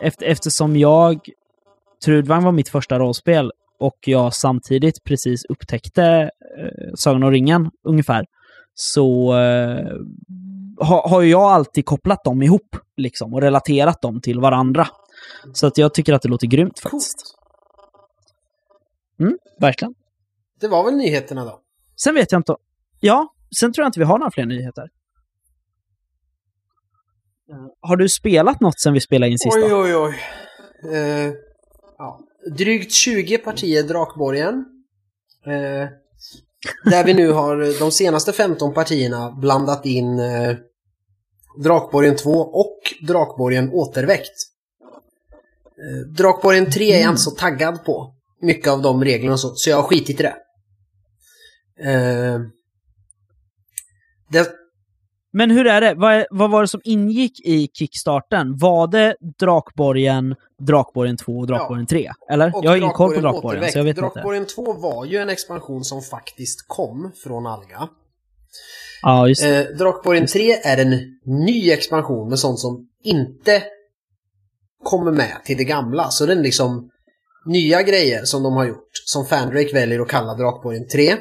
efter, 0.00 0.26
eftersom 0.26 0.76
jag... 0.76 1.28
Trudvang 2.04 2.44
var 2.44 2.52
mitt 2.52 2.68
första 2.68 2.98
rollspel 2.98 3.52
och 3.78 3.98
jag 4.06 4.34
samtidigt 4.34 5.04
precis 5.04 5.44
upptäckte 5.44 6.04
eh, 6.58 6.90
Sagan 6.94 7.22
om 7.22 7.30
ringen 7.30 7.70
ungefär, 7.84 8.24
så 8.74 9.38
eh, 9.38 9.96
har, 10.84 11.08
har 11.08 11.22
jag 11.22 11.42
alltid 11.42 11.86
kopplat 11.86 12.24
dem 12.24 12.42
ihop 12.42 12.76
liksom 12.96 13.34
och 13.34 13.40
relaterat 13.40 14.02
dem 14.02 14.20
till 14.20 14.40
varandra. 14.40 14.88
Så 15.52 15.66
att 15.66 15.78
jag 15.78 15.94
tycker 15.94 16.12
att 16.12 16.22
det 16.22 16.28
låter 16.28 16.46
grymt 16.46 16.78
faktiskt. 16.78 17.34
Mm, 19.20 19.38
verkligen. 19.60 19.94
Det 20.60 20.68
var 20.68 20.84
väl 20.84 20.94
nyheterna 20.94 21.44
då? 21.44 21.60
Sen 22.04 22.14
vet 22.14 22.32
jag 22.32 22.38
inte. 22.38 22.56
Ja, 23.00 23.34
sen 23.58 23.72
tror 23.72 23.82
jag 23.82 23.88
inte 23.88 23.98
vi 23.98 24.04
har 24.04 24.18
några 24.18 24.30
fler 24.30 24.46
nyheter. 24.46 24.88
Har 27.80 27.96
du 27.96 28.08
spelat 28.08 28.60
något 28.60 28.80
sen 28.80 28.92
vi 28.92 29.00
spelade 29.00 29.32
in 29.32 29.38
sist? 29.38 29.56
Oj, 29.56 29.74
oj, 29.74 29.96
oj. 29.96 30.14
Eh, 30.92 31.32
ja. 31.98 32.20
Drygt 32.56 32.92
20 32.92 33.38
partier 33.38 33.82
Drakborgen. 33.82 34.64
Eh, 35.46 35.88
där 36.84 37.04
vi 37.04 37.14
nu 37.14 37.32
har 37.32 37.78
de 37.78 37.90
senaste 37.90 38.32
15 38.32 38.74
partierna 38.74 39.30
blandat 39.30 39.86
in 39.86 40.18
eh, 40.18 40.56
Drakborgen 41.58 42.16
2 42.16 42.30
och 42.30 42.78
Drakborgen 43.08 43.70
Återväckt. 43.72 44.52
Eh, 45.82 46.12
Drakborgen 46.16 46.70
3 46.70 46.92
är 46.92 47.00
jag 47.00 47.10
inte 47.10 47.22
så 47.22 47.30
taggad 47.30 47.84
på. 47.84 48.14
Mycket 48.40 48.72
av 48.72 48.82
de 48.82 49.04
reglerna 49.04 49.32
och 49.32 49.40
så, 49.40 49.54
så 49.54 49.70
jag 49.70 49.76
har 49.76 49.82
skitit 49.82 50.20
i 50.20 50.22
det. 50.22 50.36
Eh, 51.90 52.40
det 54.28 54.50
Men 55.32 55.50
hur 55.50 55.66
är 55.66 55.80
det? 55.80 55.94
Vad, 55.94 56.26
vad 56.30 56.50
var 56.50 56.60
det 56.60 56.68
som 56.68 56.80
ingick 56.84 57.40
i 57.40 57.68
kickstarten? 57.72 58.56
Var 58.56 58.86
det 58.86 59.16
Drakborgen, 59.38 60.34
Drakborgen 60.58 61.16
2 61.16 61.32
och 61.32 61.46
Drakborgen 61.46 61.86
3? 61.86 62.10
Eller? 62.30 62.56
Och 62.56 62.64
jag 62.64 62.70
har 62.70 62.76
ingen 62.76 62.90
koll 62.90 63.14
på 63.14 63.20
Drakborgen 63.20 63.32
Drakborgen, 63.32 63.58
Återväckt. 63.58 63.72
så 63.72 63.78
jag 63.78 63.84
vet 63.84 63.96
inte. 63.96 64.10
Drakborgen 64.14 64.46
2 64.46 64.72
var 64.72 65.04
ju 65.04 65.18
en 65.18 65.28
expansion 65.28 65.84
som 65.84 66.02
faktiskt 66.02 66.68
kom 66.68 67.12
från 67.24 67.46
Alga. 67.46 67.88
Ja, 69.02 69.28
just 69.28 69.42
det. 69.42 69.68
Eh, 69.68 69.76
Drakborgen 69.76 70.26
3 70.26 70.52
är 70.52 70.78
en 70.78 71.00
ny 71.24 71.70
expansion 71.70 72.28
med 72.28 72.38
sånt 72.38 72.60
som 72.60 72.88
inte 73.04 73.62
kommer 74.84 75.12
med 75.12 75.36
till 75.44 75.56
det 75.56 75.64
gamla. 75.64 76.10
Så 76.10 76.26
den 76.26 76.42
liksom 76.42 76.90
nya 77.46 77.82
grejer 77.82 78.24
som 78.24 78.42
de 78.42 78.52
har 78.52 78.66
gjort, 78.66 78.90
som 79.04 79.26
Fandrake 79.26 79.74
väljer 79.74 80.00
att 80.00 80.08
kalla 80.08 80.34
Drakborgen 80.34 80.88
3. 80.88 81.16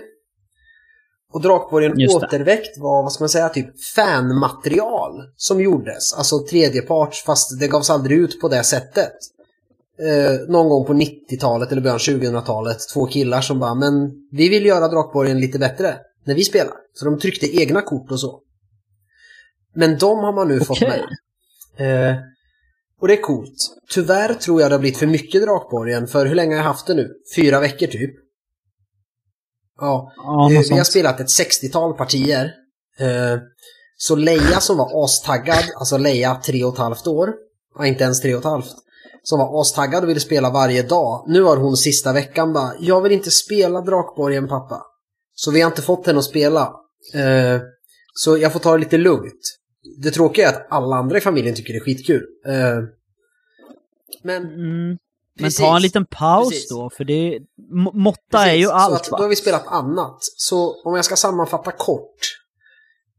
Och 1.34 1.42
Drakborgen. 1.42 1.92
Återväckt 1.92 2.78
var, 2.78 3.04
vad 3.04 3.12
ska 3.12 3.22
man 3.22 3.30
säga, 3.30 3.50
typ 3.50 3.84
fanmaterial 3.96 5.24
som 5.36 5.62
gjordes. 5.62 6.14
Alltså 6.14 6.46
tredjeparts, 6.46 7.24
fast 7.24 7.60
det 7.60 7.68
gavs 7.68 7.90
aldrig 7.90 8.18
ut 8.18 8.42
på 8.42 8.48
det 8.48 8.64
sättet. 8.64 9.14
Eh, 10.00 10.50
någon 10.50 10.70
gång 10.70 10.86
på 10.86 10.94
90-talet 10.94 11.72
eller 11.72 11.82
början 11.82 11.96
av 11.96 12.00
2000-talet, 12.00 12.78
två 12.94 13.06
killar 13.06 13.42
som 13.42 13.60
bara, 13.60 13.76
men 13.76 14.12
vi 14.32 14.50
vill 14.50 14.66
göra 14.66 14.88
Drakborgen 14.88 15.40
lite 15.40 15.60
bättre 15.60 15.96
när 16.26 16.36
vi 16.36 16.44
spelar. 16.44 16.74
Så 16.94 17.06
de 17.06 17.20
tryckte 17.20 17.56
egna 17.62 17.82
kort 17.82 18.12
och 18.12 18.20
så. 18.20 18.42
Men 19.76 19.98
de 19.98 20.20
har 20.20 20.34
man 20.36 20.48
nu 20.48 20.60
fått 20.60 20.82
Okej. 20.82 21.04
med. 21.78 22.10
Eh, 22.12 22.18
och 23.02 23.08
det 23.08 23.14
är 23.14 23.22
coolt. 23.22 23.58
Tyvärr 23.90 24.34
tror 24.34 24.62
jag 24.62 24.72
det 24.72 24.76
har 24.76 24.80
blivit 24.80 24.98
för 25.00 25.08
mycket 25.08 25.42
Drakborgen, 25.42 26.08
för 26.08 26.26
hur 26.26 26.36
länge 26.36 26.52
har 26.52 26.58
jag 26.58 26.64
haft 26.64 26.88
det 26.88 26.94
nu? 26.94 27.10
Fyra 27.36 27.60
veckor 27.60 27.88
typ. 27.88 28.12
Ja, 29.80 30.12
Ja, 30.18 30.52
Eh, 30.54 30.62
vi 30.70 30.78
har 30.78 30.84
spelat 30.84 31.20
ett 31.20 31.28
60-tal 31.28 31.94
partier. 31.94 32.54
Eh, 33.00 33.40
Så 33.98 34.16
Leia 34.16 34.60
som 34.60 34.78
var 34.78 35.04
astaggad, 35.04 35.64
alltså 35.80 35.98
Leia 35.98 36.36
tre 36.36 36.64
och 36.64 36.74
ett 36.74 36.80
halvt 36.80 37.08
år, 37.08 37.30
ja, 37.78 37.86
inte 37.86 38.04
ens 38.04 38.22
tre 38.22 38.34
och 38.34 38.40
ett 38.40 38.46
halvt, 38.46 38.72
som 39.24 39.40
var 39.40 39.62
astaggad 39.62 40.04
och 40.04 40.10
ville 40.10 40.20
spela 40.20 40.50
varje 40.50 40.84
dag. 40.84 41.26
Nu 41.28 41.42
har 41.44 41.58
hon 41.58 41.78
sista 41.78 42.14
veckan 42.14 42.54
bara, 42.54 42.74
jag 42.80 43.02
vill 43.02 43.12
inte 43.12 43.32
spela 43.32 43.82
Drakborgen 43.82 44.48
pappa. 44.48 44.84
Så 45.44 45.52
vi 45.52 45.62
har 45.62 45.70
inte 45.72 45.82
fått 45.82 46.06
henne 46.08 46.20
att 46.20 46.26
spela. 46.26 46.62
Eh, 47.14 47.62
Så 48.14 48.38
jag 48.38 48.54
får 48.54 48.60
ta 48.60 48.72
det 48.72 48.78
lite 48.78 48.98
lugnt. 48.98 49.58
Det 50.04 50.12
tråkiga 50.12 50.50
är 50.50 50.54
att 50.54 50.68
alla 50.70 50.96
andra 50.96 51.18
i 51.18 51.22
familjen 51.22 51.56
tycker 51.56 51.74
det 51.74 51.80
är 51.80 51.84
skitkul. 51.84 52.26
Eh, 52.48 52.78
Men 54.24 54.44
Mm. 54.44 54.98
Men 55.36 55.46
Precis. 55.46 55.60
ta 55.60 55.76
en 55.76 55.82
liten 55.82 56.06
paus 56.06 56.50
Precis. 56.50 56.70
då, 56.70 56.90
för 56.98 57.04
det... 57.04 57.40
må- 57.72 57.92
Måtta 57.94 58.46
är 58.48 58.54
ju 58.54 58.64
Precis, 58.66 58.72
allt 58.74 59.06
så? 59.06 59.16
Då 59.18 59.24
har 59.24 59.30
vi 59.30 59.36
spelat 59.36 59.68
annat. 59.68 60.18
Så 60.22 60.82
om 60.84 60.96
jag 60.96 61.06
ska 61.06 61.16
sammanfatta 61.16 61.72
kort 61.72 62.20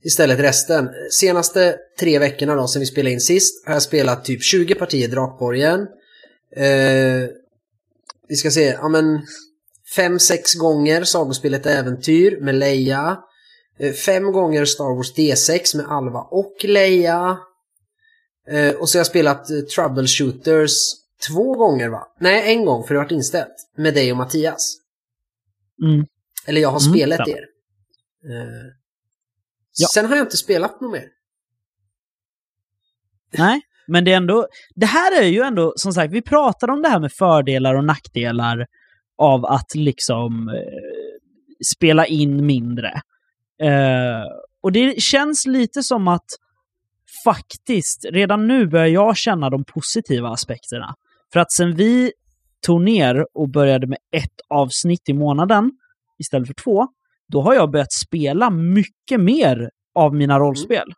istället 0.04 0.38
resten. 0.40 0.88
Senaste 1.10 1.76
tre 2.00 2.18
veckorna 2.18 2.54
då, 2.54 2.68
sen 2.68 2.80
vi 2.80 2.86
spelade 2.86 3.12
in 3.12 3.20
sist, 3.20 3.66
har 3.66 3.72
jag 3.72 3.82
spelat 3.82 4.24
typ 4.24 4.42
20 4.42 4.74
partier 4.74 5.08
Drakborgen. 5.08 5.80
Eh, 6.56 7.28
vi 8.28 8.36
ska 8.36 8.50
se, 8.50 8.64
ja 8.64 8.88
men 8.88 9.20
fem, 9.96 10.18
sex 10.18 10.54
gånger 10.54 11.04
Sagospelet 11.04 11.66
Äventyr 11.66 12.40
med 12.40 12.54
Leia. 12.54 13.18
Eh, 13.78 13.92
fem 13.92 14.32
gånger 14.32 14.64
Star 14.64 14.96
Wars 14.96 15.14
D6 15.16 15.76
med 15.76 15.86
Alva 15.86 16.20
och 16.20 16.56
Leia. 16.64 17.38
Eh, 18.48 18.74
och 18.74 18.88
så 18.88 18.98
har 18.98 19.00
jag 19.00 19.06
spelat 19.06 19.50
eh, 19.50 19.60
Troubleshooters 19.60 20.72
två 21.28 21.54
gånger 21.54 21.88
va? 21.88 22.06
Nej, 22.20 22.52
en 22.52 22.64
gång 22.64 22.84
för 22.86 22.94
det 22.94 23.00
har 23.00 23.04
varit 23.04 23.12
inställt. 23.12 23.54
Med 23.76 23.94
dig 23.94 24.10
och 24.10 24.16
Mattias. 24.16 24.78
Mm. 25.82 26.06
Eller 26.46 26.60
jag 26.60 26.68
har 26.68 26.80
Mm, 26.80 26.92
spelat 26.92 27.28
er. 27.28 27.44
Ja. 29.74 29.88
Sen 29.94 30.06
har 30.06 30.16
jag 30.16 30.24
inte 30.24 30.36
spelat 30.36 30.80
något 30.80 30.92
mer. 30.92 31.08
Nej, 33.38 33.60
men 33.86 34.04
det 34.04 34.12
är 34.12 34.16
ändå... 34.16 34.48
Det 34.74 34.86
här 34.86 35.22
är 35.22 35.26
ju 35.26 35.40
ändå, 35.40 35.72
som 35.76 35.92
sagt, 35.92 36.12
vi 36.12 36.22
pratar 36.22 36.70
om 36.70 36.82
det 36.82 36.88
här 36.88 37.00
med 37.00 37.12
fördelar 37.12 37.74
och 37.74 37.84
nackdelar 37.84 38.66
av 39.18 39.46
att 39.46 39.74
liksom 39.74 40.48
eh, 40.48 40.54
spela 41.74 42.06
in 42.06 42.46
mindre. 42.46 42.88
Eh, 43.62 44.24
och 44.60 44.72
det 44.72 45.02
känns 45.02 45.46
lite 45.46 45.82
som 45.82 46.08
att 46.08 46.26
faktiskt, 47.24 48.04
redan 48.10 48.46
nu 48.46 48.66
börjar 48.66 48.86
jag 48.86 49.16
känna 49.16 49.50
de 49.50 49.64
positiva 49.64 50.28
aspekterna. 50.28 50.94
För 51.32 51.40
att 51.40 51.52
sen 51.52 51.74
vi 51.74 52.12
tog 52.66 52.82
ner 52.82 53.26
och 53.34 53.48
började 53.48 53.86
med 53.86 53.98
ett 54.16 54.40
avsnitt 54.48 55.08
i 55.08 55.12
månaden 55.12 55.70
istället 56.18 56.46
för 56.46 56.54
två, 56.54 56.86
då 57.28 57.42
har 57.42 57.54
jag 57.54 57.70
börjat 57.70 57.92
spela 57.92 58.50
mycket 58.50 59.20
mer 59.20 59.70
av 59.94 60.14
mina 60.14 60.38
rollspel. 60.38 60.94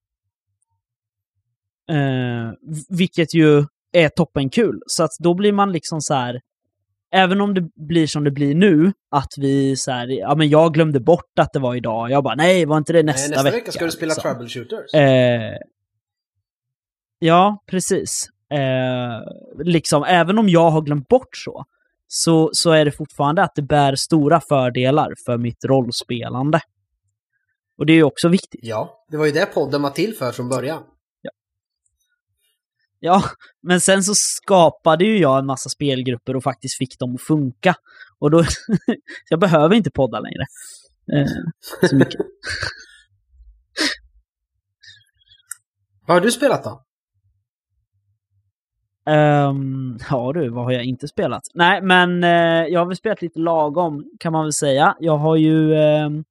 Eh, 1.90 2.52
vilket 2.88 3.34
ju 3.34 3.64
är 3.92 4.08
toppenkul. 4.08 4.82
Så 4.86 5.04
att 5.04 5.10
då 5.18 5.34
blir 5.34 5.52
man 5.52 5.72
liksom 5.72 6.00
så 6.00 6.14
här, 6.14 6.40
även 7.14 7.40
om 7.40 7.54
det 7.54 7.62
blir 7.74 8.06
som 8.06 8.24
det 8.24 8.30
blir 8.30 8.54
nu, 8.54 8.92
att 9.10 9.32
vi 9.36 9.76
så 9.76 9.90
här, 9.90 10.06
ja 10.08 10.34
men 10.34 10.48
jag 10.48 10.74
glömde 10.74 11.00
bort 11.00 11.38
att 11.40 11.52
det 11.52 11.58
var 11.58 11.74
idag. 11.74 12.10
Jag 12.10 12.24
bara, 12.24 12.34
nej, 12.34 12.64
var 12.64 12.78
inte 12.78 12.92
det 12.92 13.02
nästa, 13.02 13.20
Nej, 13.20 13.30
nästa 13.30 13.44
vecka, 13.44 13.56
vecka? 13.56 13.72
ska 13.72 13.84
du 13.84 13.90
spela 13.90 14.14
liksom. 14.14 14.30
Troubleshooters. 14.30 14.94
Eh, 14.94 15.58
ja, 17.18 17.64
precis. 17.66 18.28
Eh, 18.50 19.64
liksom, 19.64 20.04
även 20.04 20.38
om 20.38 20.48
jag 20.48 20.70
har 20.70 20.82
glömt 20.82 21.08
bort 21.08 21.36
så, 21.36 21.64
så, 22.06 22.50
så 22.52 22.70
är 22.70 22.84
det 22.84 22.92
fortfarande 22.92 23.42
att 23.42 23.54
det 23.54 23.62
bär 23.62 23.94
stora 23.94 24.40
fördelar 24.40 25.14
för 25.26 25.38
mitt 25.38 25.64
rollspelande. 25.64 26.60
Och 27.78 27.86
det 27.86 27.92
är 27.92 27.96
ju 27.96 28.04
också 28.04 28.28
viktigt. 28.28 28.60
Ja, 28.62 29.04
det 29.10 29.16
var 29.16 29.26
ju 29.26 29.32
det 29.32 29.46
podden 29.46 29.82
var 29.82 29.90
till 29.90 30.14
för 30.14 30.32
från 30.32 30.48
början. 30.48 30.82
Ja, 33.04 33.22
men 33.62 33.80
sen 33.80 34.02
så 34.02 34.12
skapade 34.14 35.04
ju 35.04 35.18
jag 35.18 35.38
en 35.38 35.46
massa 35.46 35.68
spelgrupper 35.68 36.36
och 36.36 36.42
faktiskt 36.42 36.78
fick 36.78 36.98
dem 36.98 37.14
att 37.14 37.22
funka. 37.22 37.74
Och 38.18 38.30
då, 38.30 38.44
jag 39.30 39.40
behöver 39.40 39.76
inte 39.76 39.90
podda 39.90 40.20
längre. 40.20 40.44
Eh, 41.12 41.26
så 41.88 41.96
mycket. 41.96 42.20
Vad 46.06 46.16
har 46.16 46.20
du 46.20 46.32
spelat 46.32 46.64
då? 46.64 46.84
Ehm, 49.06 49.98
ja 50.10 50.32
du, 50.34 50.48
vad 50.48 50.64
har 50.64 50.72
jag 50.72 50.84
inte 50.84 51.08
spelat? 51.08 51.42
Nej, 51.54 51.82
men 51.82 52.24
eh, 52.24 52.66
jag 52.72 52.80
har 52.80 52.86
väl 52.86 52.96
spelat 52.96 53.22
lite 53.22 53.40
lagom 53.40 54.04
kan 54.20 54.32
man 54.32 54.44
väl 54.44 54.52
säga. 54.52 54.96
Jag 55.00 55.16
har 55.16 55.36
ju 55.36 55.74
ehm, 55.74 56.24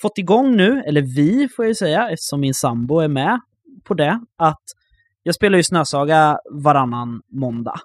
fått 0.00 0.18
igång 0.18 0.56
nu, 0.56 0.82
eller 0.86 1.02
vi 1.02 1.48
får 1.48 1.64
jag 1.64 1.70
ju 1.70 1.74
säga, 1.74 2.10
eftersom 2.10 2.40
min 2.40 2.54
sambo 2.54 2.98
är 2.98 3.08
med 3.08 3.40
på 3.84 3.94
det, 3.94 4.20
att 4.36 4.62
jag 5.22 5.34
spelar 5.34 5.56
ju 5.56 5.62
Snösaga 5.62 6.38
varannan 6.50 7.22
måndag. 7.28 7.80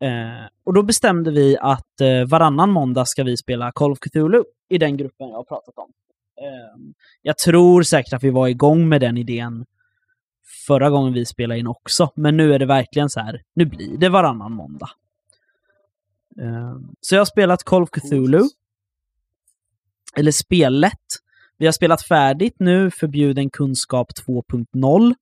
Eh, 0.00 0.46
och 0.64 0.74
då 0.74 0.82
bestämde 0.82 1.30
vi 1.30 1.58
att 1.60 2.00
eh, 2.00 2.24
varannan 2.24 2.70
måndag 2.70 3.04
ska 3.04 3.24
vi 3.24 3.36
spela 3.36 3.72
Call 3.72 3.92
of 3.92 3.98
Cthulhu 3.98 4.44
i 4.68 4.78
den 4.78 4.96
gruppen 4.96 5.28
jag 5.28 5.36
har 5.36 5.44
pratat 5.44 5.78
om. 5.78 5.92
Ehm, 6.44 6.94
jag 7.22 7.38
tror 7.38 7.82
säkert 7.82 8.12
att 8.12 8.22
vi 8.22 8.30
var 8.30 8.48
igång 8.48 8.88
med 8.88 9.00
den 9.00 9.16
idén 9.16 9.66
förra 10.66 10.90
gången 10.90 11.12
vi 11.12 11.26
spelade 11.26 11.60
in 11.60 11.66
också. 11.66 12.10
Men 12.14 12.36
nu 12.36 12.54
är 12.54 12.58
det 12.58 12.66
verkligen 12.66 13.10
så 13.10 13.20
här, 13.20 13.42
nu 13.54 13.64
blir 13.64 13.98
det 13.98 14.08
varannan 14.08 14.52
måndag. 14.52 14.90
Ehm, 16.40 16.94
så 17.00 17.14
jag 17.14 17.20
har 17.20 17.26
spelat 17.26 17.64
Call 17.64 17.82
of 17.82 17.90
Cthulhu. 17.90 18.42
Eller 20.16 20.30
spelet. 20.30 21.00
Vi 21.58 21.66
har 21.66 21.72
spelat 21.72 22.02
färdigt 22.02 22.56
nu, 22.58 22.90
Förbjuden 22.90 23.50
kunskap 23.50 24.08
2.0. 24.26 25.14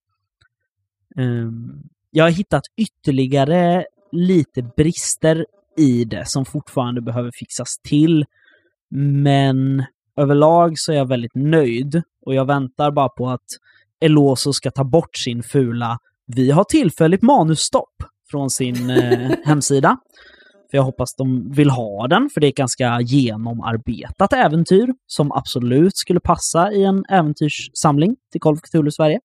Ehm, 1.17 1.83
jag 2.11 2.23
har 2.23 2.29
hittat 2.29 2.63
ytterligare 2.77 3.85
lite 4.11 4.63
brister 4.77 5.45
i 5.77 6.05
det 6.05 6.29
som 6.29 6.45
fortfarande 6.45 7.01
behöver 7.01 7.31
fixas 7.33 7.77
till. 7.83 8.25
Men 8.89 9.83
överlag 10.17 10.73
så 10.79 10.91
är 10.91 10.95
jag 10.95 11.07
väldigt 11.07 11.35
nöjd 11.35 12.01
och 12.25 12.35
jag 12.35 12.45
väntar 12.45 12.91
bara 12.91 13.09
på 13.09 13.29
att 13.29 13.45
Eloso 13.99 14.53
ska 14.53 14.71
ta 14.71 14.83
bort 14.83 15.17
sin 15.17 15.43
fula 15.43 15.99
“Vi 16.25 16.51
har 16.51 16.63
tillfälligt 16.63 17.21
manusstopp” 17.21 18.03
från 18.31 18.49
sin 18.49 18.89
eh, 18.89 19.31
hemsida. 19.45 19.97
För 20.71 20.77
jag 20.77 20.83
hoppas 20.83 21.15
de 21.15 21.51
vill 21.51 21.69
ha 21.69 22.07
den, 22.07 22.29
för 22.33 22.41
det 22.41 22.47
är 22.47 22.49
ett 22.49 22.55
ganska 22.55 23.01
genomarbetat 23.01 24.33
äventyr 24.33 24.87
som 25.07 25.31
absolut 25.31 25.97
skulle 25.97 26.19
passa 26.19 26.71
i 26.71 26.83
en 26.83 27.05
äventyrssamling 27.09 28.15
till 28.31 28.41
Cthulhu 28.41 28.91
Sverige. 28.91 29.19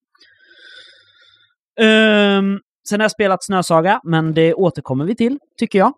Um, 1.79 2.61
sen 2.89 3.01
har 3.01 3.05
jag 3.05 3.11
spelat 3.11 3.45
Snösaga, 3.45 4.01
men 4.05 4.35
det 4.35 4.55
återkommer 4.55 5.05
vi 5.05 5.17
till, 5.17 5.39
tycker 5.59 5.79
jag. 5.79 5.93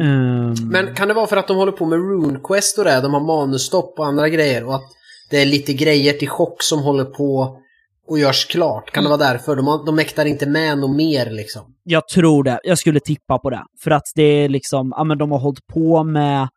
Um, 0.00 0.54
Men 0.70 0.94
kan 0.94 1.08
det 1.08 1.14
vara 1.14 1.26
för 1.26 1.36
att 1.36 1.48
de 1.48 1.56
håller 1.56 1.72
på 1.72 1.86
med 1.86 1.98
RuneQuest 1.98 2.78
och 2.78 2.84
det? 2.84 3.00
De 3.00 3.14
har 3.14 3.20
manusstopp 3.20 3.98
och 3.98 4.06
andra 4.06 4.28
grejer 4.28 4.64
och 4.64 4.74
att 4.74 4.84
det 5.30 5.42
är 5.42 5.46
lite 5.46 5.72
grejer 5.72 6.12
till 6.12 6.28
chock 6.28 6.62
som 6.62 6.82
håller 6.82 7.04
på 7.04 7.58
och 8.06 8.18
görs 8.18 8.46
klart? 8.46 8.90
Kan 8.90 9.04
det 9.04 9.10
vara 9.10 9.32
därför? 9.32 9.56
De, 9.56 9.66
har, 9.66 9.86
de 9.86 9.96
mäktar 9.96 10.24
inte 10.24 10.46
med 10.46 10.78
något 10.78 10.96
mer 10.96 11.30
liksom? 11.30 11.62
Jag 11.82 12.08
tror 12.08 12.44
det. 12.44 12.60
Jag 12.62 12.78
skulle 12.78 13.00
tippa 13.00 13.38
på 13.38 13.50
det. 13.50 13.64
För 13.84 13.90
att 13.90 14.12
det 14.14 14.22
är 14.22 14.48
liksom, 14.48 14.92
ja 14.96 15.04
men 15.04 15.18
de 15.18 15.32
har 15.32 15.38
hållit 15.38 15.66
på 15.66 16.04
med 16.04 16.48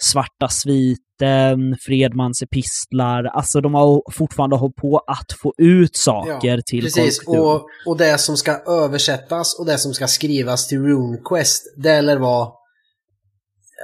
Svarta 0.00 0.48
sviten, 1.20 1.76
Fredmans 1.80 2.42
epistlar, 2.42 3.24
alltså 3.24 3.60
de 3.60 3.74
har 3.74 4.02
fortfarande 4.12 4.56
hållit 4.56 4.76
på 4.76 4.98
att 4.98 5.32
få 5.42 5.54
ut 5.58 5.96
saker 5.96 6.60
till 6.66 6.82
Precis, 6.82 7.20
och, 7.26 7.66
och 7.86 7.96
det 7.96 8.18
som 8.18 8.36
ska 8.36 8.52
översättas 8.66 9.58
och 9.58 9.66
det 9.66 9.78
som 9.78 9.94
ska 9.94 10.06
skrivas 10.06 10.68
till 10.68 10.78
RuneQuest, 10.78 11.74
det 11.76 12.02
lär 12.02 12.18
vara 12.18 12.48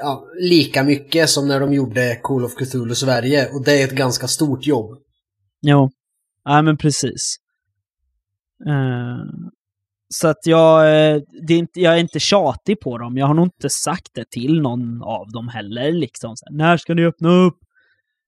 ja, 0.03 0.25
lika 0.41 0.83
mycket 0.83 1.31
som 1.31 1.49
när 1.49 1.61
de 1.61 1.73
gjorde 1.73 2.21
Call 2.23 2.45
of 2.45 2.55
Cthulhu 2.55 2.95
Sverige. 2.95 3.49
Och 3.53 3.65
det 3.65 3.83
är 3.83 3.85
ett 3.85 3.97
ganska 3.97 4.29
stort 4.29 4.67
jobb. 4.67 4.91
Jo, 5.63 5.91
ja 6.45 6.63
men 6.63 6.77
precis. 6.77 7.37
Eh, 8.67 9.51
så 10.15 10.29
att 10.29 10.47
jag, 10.47 10.81
eh, 10.81 11.21
det 11.47 11.55
är 11.55 11.59
inte, 11.59 11.81
jag 11.81 11.95
är 11.95 11.99
inte 11.99 12.21
tjatig 12.21 12.81
på 12.81 12.99
dem. 12.99 13.17
Jag 13.17 13.27
har 13.27 13.35
nog 13.35 13.47
inte 13.47 13.71
sagt 13.71 14.09
det 14.15 14.31
till 14.31 14.61
någon 14.63 15.03
av 15.03 15.31
dem 15.33 15.49
heller. 15.49 15.93
Liksom. 15.93 16.37
Så 16.37 16.47
här, 16.47 16.57
När 16.57 16.77
ska 16.77 16.95
ni 16.95 17.05
öppna 17.05 17.29
upp? 17.29 17.59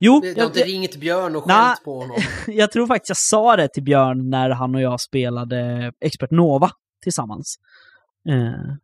Jo, 0.00 0.20
Det, 0.20 0.34
det 0.34 0.40
har 0.40 0.44
jag, 0.44 0.48
inte 0.48 0.60
jag, 0.60 0.68
ringt 0.68 0.96
Björn 0.96 1.36
och 1.36 1.44
skällt 1.44 1.84
på 1.84 2.00
honom. 2.00 2.16
jag 2.46 2.72
tror 2.72 2.86
faktiskt 2.86 3.08
jag 3.08 3.16
sa 3.16 3.56
det 3.56 3.68
till 3.68 3.82
Björn 3.82 4.30
när 4.30 4.50
han 4.50 4.74
och 4.74 4.80
jag 4.80 5.00
spelade 5.00 5.92
Expert 6.04 6.30
Nova 6.30 6.70
tillsammans. 7.02 7.56
Eh, 8.28 8.74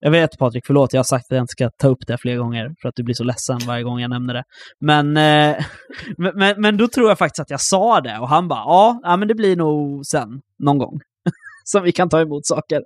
jag 0.00 0.10
vet 0.10 0.38
Patrik, 0.38 0.66
förlåt, 0.66 0.92
jag 0.92 0.98
har 0.98 1.04
sagt 1.04 1.24
att 1.24 1.36
jag 1.36 1.42
inte 1.42 1.52
ska 1.52 1.70
ta 1.70 1.88
upp 1.88 2.06
det 2.06 2.18
fler 2.18 2.36
gånger 2.36 2.74
för 2.82 2.88
att 2.88 2.96
du 2.96 3.02
blir 3.02 3.14
så 3.14 3.24
ledsen 3.24 3.58
varje 3.66 3.82
gång 3.82 4.00
jag 4.00 4.10
nämner 4.10 4.34
det. 4.34 4.44
Men, 4.80 5.16
eh, 5.16 5.64
men, 6.16 6.32
men, 6.34 6.60
men 6.60 6.76
då 6.76 6.88
tror 6.88 7.08
jag 7.08 7.18
faktiskt 7.18 7.40
att 7.40 7.50
jag 7.50 7.60
sa 7.60 8.00
det 8.00 8.18
och 8.18 8.28
han 8.28 8.48
bara 8.48 8.58
ja, 8.58 9.00
ja 9.02 9.16
men 9.16 9.28
det 9.28 9.34
blir 9.34 9.56
nog 9.56 10.06
sen, 10.06 10.40
någon 10.58 10.78
gång. 10.78 11.00
Som 11.70 11.82
vi 11.82 11.92
kan 11.92 12.08
ta 12.08 12.20
emot 12.20 12.46
saker. 12.46 12.84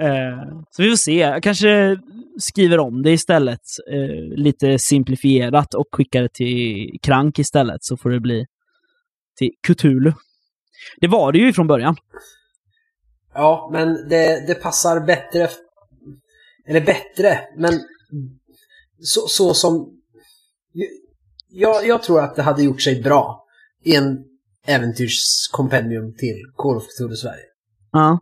Eh, 0.00 0.62
så 0.70 0.82
vi 0.82 0.90
får 0.90 0.96
se, 0.96 1.18
jag 1.18 1.42
kanske 1.42 1.98
skriver 2.38 2.78
om 2.78 3.02
det 3.02 3.10
istället, 3.10 3.60
eh, 3.90 4.36
lite 4.36 4.78
simplifierat 4.78 5.74
och 5.74 5.86
skickar 5.92 6.22
det 6.22 6.32
till 6.32 6.98
Krank 7.02 7.38
istället 7.38 7.84
så 7.84 7.96
får 7.96 8.10
det 8.10 8.20
bli 8.20 8.46
till 9.36 9.50
Cthulhu. 9.66 10.12
Det 11.00 11.08
var 11.08 11.32
det 11.32 11.38
ju 11.38 11.52
från 11.52 11.66
början. 11.66 11.96
Ja, 13.34 13.70
men 13.72 14.08
det, 14.08 14.46
det 14.46 14.54
passar 14.54 15.00
bättre. 15.00 15.48
Eller 16.66 16.80
bättre, 16.80 17.38
men 17.56 17.72
så, 19.00 19.20
så 19.28 19.54
som... 19.54 19.98
Jag, 21.48 21.86
jag 21.86 22.02
tror 22.02 22.20
att 22.20 22.36
det 22.36 22.42
hade 22.42 22.62
gjort 22.62 22.82
sig 22.82 23.02
bra 23.02 23.44
i 23.84 23.96
en 23.96 24.24
äventyrskompendium 24.66 26.14
till 26.16 26.36
Call 26.56 26.76
of 26.76 26.84
Cthulhu 26.86 27.16
Sverige. 27.16 27.51
Ja, 27.92 28.18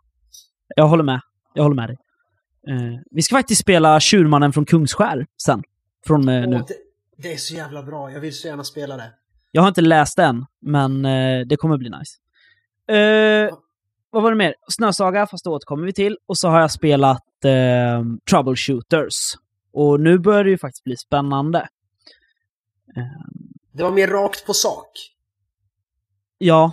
jag 0.76 0.86
håller 0.88 1.04
med. 1.04 1.20
Jag 1.54 1.62
håller 1.62 1.76
med 1.76 1.88
dig. 1.88 1.98
Eh, 2.68 3.00
vi 3.10 3.22
ska 3.22 3.36
faktiskt 3.36 3.60
spela 3.60 4.00
Tjurmannen 4.00 4.52
från 4.52 4.64
Kungsskär 4.64 5.26
sen. 5.42 5.62
Från 6.06 6.28
eh, 6.28 6.48
nu. 6.48 6.58
Det, 6.58 6.74
det 7.16 7.32
är 7.32 7.36
så 7.36 7.54
jävla 7.54 7.82
bra, 7.82 8.12
jag 8.12 8.20
vill 8.20 8.34
så 8.34 8.48
gärna 8.48 8.64
spela 8.64 8.96
det. 8.96 9.12
Jag 9.52 9.62
har 9.62 9.68
inte 9.68 9.80
läst 9.80 10.16
den, 10.16 10.46
men 10.60 11.04
eh, 11.04 11.46
det 11.46 11.56
kommer 11.56 11.76
bli 11.76 11.90
nice. 11.90 12.16
Eh, 12.96 13.54
vad 14.10 14.22
var 14.22 14.30
det 14.30 14.36
mer? 14.36 14.54
Snösaga, 14.68 15.26
fast 15.26 15.44
det 15.44 15.50
återkommer 15.50 15.86
vi 15.86 15.92
till. 15.92 16.18
Och 16.26 16.38
så 16.38 16.48
har 16.48 16.60
jag 16.60 16.70
spelat 16.70 17.44
eh, 17.44 18.04
Troubleshooters. 18.30 19.14
Och 19.72 20.00
nu 20.00 20.18
börjar 20.18 20.44
det 20.44 20.50
ju 20.50 20.58
faktiskt 20.58 20.84
bli 20.84 20.96
spännande. 20.96 21.68
Det 23.72 23.82
var 23.82 23.90
mer 23.90 24.08
rakt 24.08 24.46
på 24.46 24.54
sak. 24.54 24.88
Ja, 26.38 26.72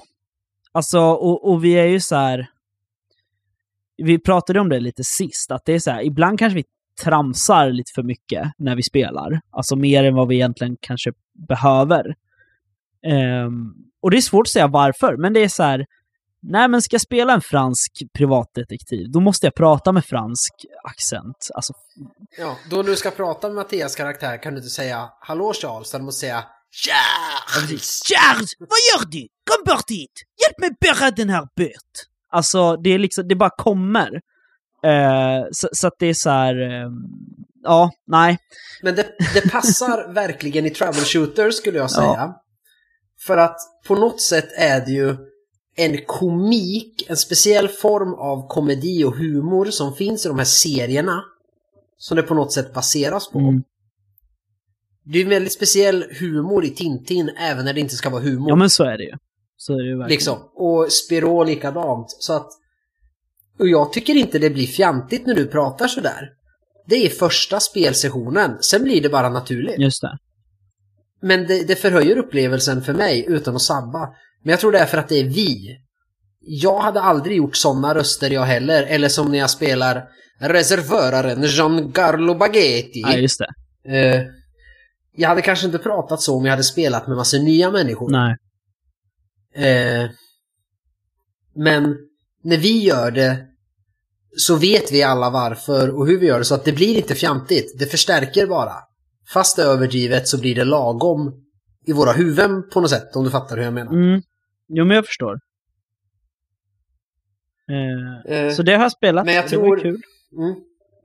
alltså 0.71 0.99
och, 0.99 1.51
och 1.51 1.63
vi 1.63 1.73
är 1.73 1.85
ju 1.85 1.99
så 1.99 2.15
här. 2.15 2.49
Vi 3.97 4.19
pratade 4.19 4.59
om 4.59 4.69
det 4.69 4.79
lite 4.79 5.03
sist, 5.03 5.51
att 5.51 5.65
det 5.65 5.73
är 5.73 5.79
så 5.79 5.91
här, 5.91 6.01
ibland 6.01 6.39
kanske 6.39 6.55
vi 6.55 6.63
tramsar 7.03 7.69
lite 7.69 7.91
för 7.95 8.03
mycket 8.03 8.51
när 8.57 8.75
vi 8.75 8.83
spelar. 8.83 9.41
Alltså 9.51 9.75
mer 9.75 10.03
än 10.03 10.15
vad 10.15 10.27
vi 10.27 10.35
egentligen 10.35 10.77
kanske 10.81 11.11
behöver. 11.47 12.15
Ehm, 13.07 13.73
och 14.01 14.11
det 14.11 14.17
är 14.17 14.21
svårt 14.21 14.47
att 14.47 14.51
säga 14.51 14.67
varför, 14.67 15.17
men 15.17 15.33
det 15.33 15.43
är 15.43 15.47
så 15.47 15.63
här. 15.63 15.85
Nej, 16.41 16.67
men 16.67 16.81
ska 16.81 16.93
jag 16.93 17.01
spela 17.01 17.33
en 17.33 17.41
fransk 17.41 17.91
privatdetektiv, 18.13 19.11
då 19.11 19.19
måste 19.19 19.47
jag 19.47 19.55
prata 19.55 19.91
med 19.91 20.05
fransk 20.05 20.53
accent. 20.83 21.49
Alltså, 21.53 21.73
Ja, 22.37 22.57
då 22.69 22.75
när 22.75 22.83
du 22.83 22.95
ska 22.95 23.11
prata 23.11 23.47
med 23.47 23.55
Mattias 23.55 23.95
karaktär 23.95 24.43
kan 24.43 24.53
du 24.53 24.57
inte 24.57 24.69
säga 24.69 25.09
Hallå 25.19 25.53
Charles, 25.53 25.89
utan 25.89 26.01
du 26.01 26.05
måste 26.05 26.19
säga 26.19 26.43
Charles! 26.71 28.01
Charles, 28.05 28.51
vad 28.59 28.79
gör 28.89 29.11
du? 29.11 29.27
Kom 29.49 29.73
bort 29.73 29.89
hit! 29.89 30.23
Hjälp 30.41 30.59
mig 30.59 30.77
bära 30.81 31.11
den 31.11 31.29
här 31.29 31.47
böt! 31.55 31.93
Alltså, 32.29 32.75
det 32.75 32.89
är 32.89 32.99
liksom, 32.99 33.27
det 33.27 33.35
bara 33.35 33.49
kommer. 33.57 34.21
Eh, 34.83 35.45
så, 35.51 35.69
så 35.71 35.87
att 35.87 35.95
det 35.99 36.07
är 36.07 36.13
så 36.13 36.29
här, 36.29 36.61
eh, 36.61 36.89
ja, 37.63 37.91
nej. 38.07 38.37
Men 38.81 38.95
det, 38.95 39.07
det 39.33 39.51
passar 39.51 40.13
verkligen 40.13 40.65
i 40.65 40.69
Troubleshooter 40.69 41.51
skulle 41.51 41.77
jag 41.77 41.91
säga. 41.91 42.33
För 43.19 43.37
att 43.37 43.57
på 43.87 43.95
något 43.95 44.21
sätt 44.21 44.49
är 44.57 44.85
det 44.85 44.91
ju 44.91 45.15
en 45.75 46.05
komik, 46.05 47.09
en 47.09 47.17
speciell 47.17 47.67
form 47.67 48.13
av 48.13 48.47
komedi 48.47 49.03
och 49.03 49.15
humor 49.15 49.65
som 49.65 49.95
finns 49.95 50.25
i 50.25 50.29
de 50.29 50.37
här 50.37 50.45
serierna. 50.45 51.23
Som 51.97 52.17
det 52.17 52.23
på 52.23 52.33
något 52.33 52.53
sätt 52.53 52.73
baseras 52.73 53.31
på. 53.31 53.39
Mm. 53.39 53.63
Det 55.03 55.19
är 55.19 55.23
en 55.23 55.29
väldigt 55.29 55.53
speciell 55.53 56.05
humor 56.19 56.65
i 56.65 56.69
Tintin 56.69 57.29
även 57.29 57.65
när 57.65 57.73
det 57.73 57.79
inte 57.79 57.95
ska 57.95 58.09
vara 58.09 58.21
humor. 58.21 58.49
Ja, 58.49 58.55
men 58.55 58.69
så 58.69 58.83
är 58.83 58.97
det 58.97 59.03
ju. 59.03 59.13
Så 59.57 59.73
är 59.73 59.77
det 59.77 59.97
verkligen. 59.97 60.09
Liksom. 60.09 60.37
Och 60.55 60.91
Spiro 60.91 61.43
likadant. 61.43 62.05
Så 62.19 62.33
att... 62.33 62.47
Och 63.59 63.67
jag 63.67 63.93
tycker 63.93 64.15
inte 64.15 64.39
det 64.39 64.49
blir 64.49 64.67
fjantigt 64.67 65.25
när 65.25 65.35
du 65.35 65.47
pratar 65.47 65.87
sådär. 65.87 66.29
Det 66.87 67.05
är 67.05 67.09
första 67.09 67.59
spelsessionen, 67.59 68.57
sen 68.61 68.83
blir 68.83 69.01
det 69.01 69.09
bara 69.09 69.29
naturligt. 69.29 69.79
Just 69.79 70.01
det. 70.01 70.17
Men 71.21 71.47
det, 71.47 71.67
det 71.67 71.75
förhöjer 71.75 72.17
upplevelsen 72.17 72.81
för 72.81 72.93
mig 72.93 73.25
utan 73.27 73.55
att 73.55 73.61
sabba. 73.61 74.09
Men 74.43 74.51
jag 74.51 74.59
tror 74.59 74.71
det 74.71 74.79
är 74.79 74.85
för 74.85 74.97
att 74.97 75.09
det 75.09 75.19
är 75.19 75.23
vi. 75.23 75.77
Jag 76.41 76.79
hade 76.79 77.01
aldrig 77.01 77.37
gjort 77.37 77.55
sådana 77.55 77.95
röster 77.95 78.29
jag 78.29 78.41
heller. 78.45 78.83
Eller 78.83 79.09
som 79.09 79.31
när 79.31 79.39
jag 79.39 79.49
spelar 79.49 80.07
reservöraren 80.39 81.43
Giancarlo 81.43 82.35
Baghetti. 82.35 83.01
Ja, 83.01 83.13
just 83.13 83.39
det. 83.39 83.49
Eh, 83.97 84.23
jag 85.15 85.29
hade 85.29 85.41
kanske 85.41 85.65
inte 85.65 85.77
pratat 85.77 86.21
så 86.21 86.37
om 86.37 86.45
jag 86.45 86.51
hade 86.51 86.63
spelat 86.63 87.07
med 87.07 87.17
massa 87.17 87.37
nya 87.37 87.71
människor. 87.71 88.11
Nej. 88.11 88.37
Eh, 89.57 90.09
men 91.55 91.95
när 92.43 92.57
vi 92.57 92.83
gör 92.83 93.11
det 93.11 93.45
så 94.37 94.55
vet 94.55 94.91
vi 94.91 95.03
alla 95.03 95.29
varför 95.29 95.95
och 95.95 96.07
hur 96.07 96.19
vi 96.19 96.25
gör 96.27 96.39
det 96.39 96.45
så 96.45 96.55
att 96.55 96.65
det 96.65 96.71
blir 96.73 96.97
inte 96.97 97.15
fjantigt. 97.15 97.79
Det 97.79 97.85
förstärker 97.85 98.47
bara. 98.47 98.73
Fast 99.33 99.55
det 99.55 99.61
är 99.63 99.67
överdrivet 99.67 100.27
så 100.27 100.39
blir 100.39 100.55
det 100.55 100.63
lagom 100.65 101.33
i 101.87 101.93
våra 101.93 102.11
huvuden 102.11 102.69
på 102.73 102.81
något 102.81 102.89
sätt 102.89 103.15
om 103.15 103.23
du 103.23 103.29
fattar 103.29 103.57
hur 103.57 103.63
jag 103.63 103.73
menar. 103.73 103.91
Mm. 103.93 104.21
Jo, 104.67 104.85
men 104.85 104.95
jag 104.95 105.05
förstår. 105.05 105.33
Eh, 107.71 108.37
Eh, 108.37 108.53
så 108.53 108.63
det 108.63 108.75
har 108.75 108.81
jag 108.83 108.91
spelat. 108.91 109.25
men 109.25 109.35
jag 109.35 109.49
det 109.49 109.57
var 109.57 109.63
ju 109.65 109.69
tror- 109.71 109.81
kul. 109.81 110.01
Mm. 110.37 110.55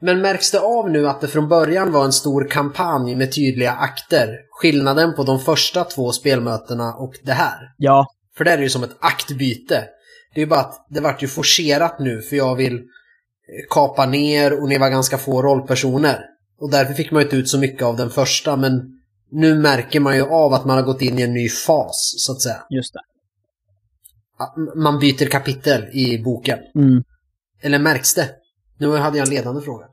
Men 0.01 0.21
märks 0.21 0.51
det 0.51 0.61
av 0.61 0.91
nu 0.91 1.09
att 1.09 1.21
det 1.21 1.29
från 1.29 1.49
början 1.49 1.93
var 1.93 2.05
en 2.05 2.13
stor 2.13 2.49
kampanj 2.51 3.15
med 3.17 3.35
tydliga 3.35 3.73
akter? 3.73 4.29
Skillnaden 4.51 5.15
på 5.15 5.23
de 5.25 5.39
första 5.41 5.85
två 5.85 6.13
spelmötena 6.13 6.95
och 6.95 7.15
det 7.23 7.33
här? 7.33 7.59
Ja, 7.77 8.07
För 8.37 8.45
det 8.45 8.51
är 8.51 8.59
ju 8.59 8.71
som 8.71 8.85
ett 8.85 8.97
aktbyte. 9.01 9.85
Det 10.35 10.41
är 10.41 10.45
ju 10.45 10.47
bara 10.47 10.61
att 10.61 10.87
det 10.91 11.01
vart 11.01 11.23
ju 11.23 11.29
forcerat 11.29 11.99
nu 11.99 12.23
för 12.23 12.37
jag 12.37 12.57
vill 12.57 12.75
eh, 12.75 12.81
kapa 13.71 14.07
ner 14.07 14.63
och 14.63 14.69
ni 14.69 14.79
var 14.79 14.91
ganska 14.91 15.19
få 15.19 15.43
rollpersoner. 15.43 16.21
Och 16.61 16.71
därför 16.71 16.95
fick 16.95 17.11
man 17.11 17.21
ju 17.21 17.25
inte 17.25 17.37
ut 17.37 17.49
så 17.49 17.59
mycket 17.59 17.83
av 17.83 17.97
den 17.97 18.11
första 18.11 18.57
men 18.57 19.03
nu 19.31 19.55
märker 19.55 20.01
man 20.01 20.17
ju 20.17 20.23
av 20.23 20.53
att 20.53 20.65
man 20.65 20.77
har 20.77 20.85
gått 20.85 21.03
in 21.03 21.19
i 21.19 21.23
en 21.23 21.33
ny 21.33 21.49
fas, 21.49 22.15
så 22.17 22.33
att 22.33 22.41
säga. 22.41 22.63
Just 22.71 22.95
det. 22.95 23.01
Man 24.77 24.99
byter 24.99 25.31
kapitel 25.31 25.85
i 25.93 26.19
boken. 26.19 26.59
Mm. 26.75 27.05
Eller 27.63 27.79
märks 27.79 28.15
det? 28.15 28.31
Nu 28.79 28.97
hade 28.97 29.19
jag 29.19 29.29
en 29.29 29.35
ledande 29.35 29.61
fråga. 29.61 29.87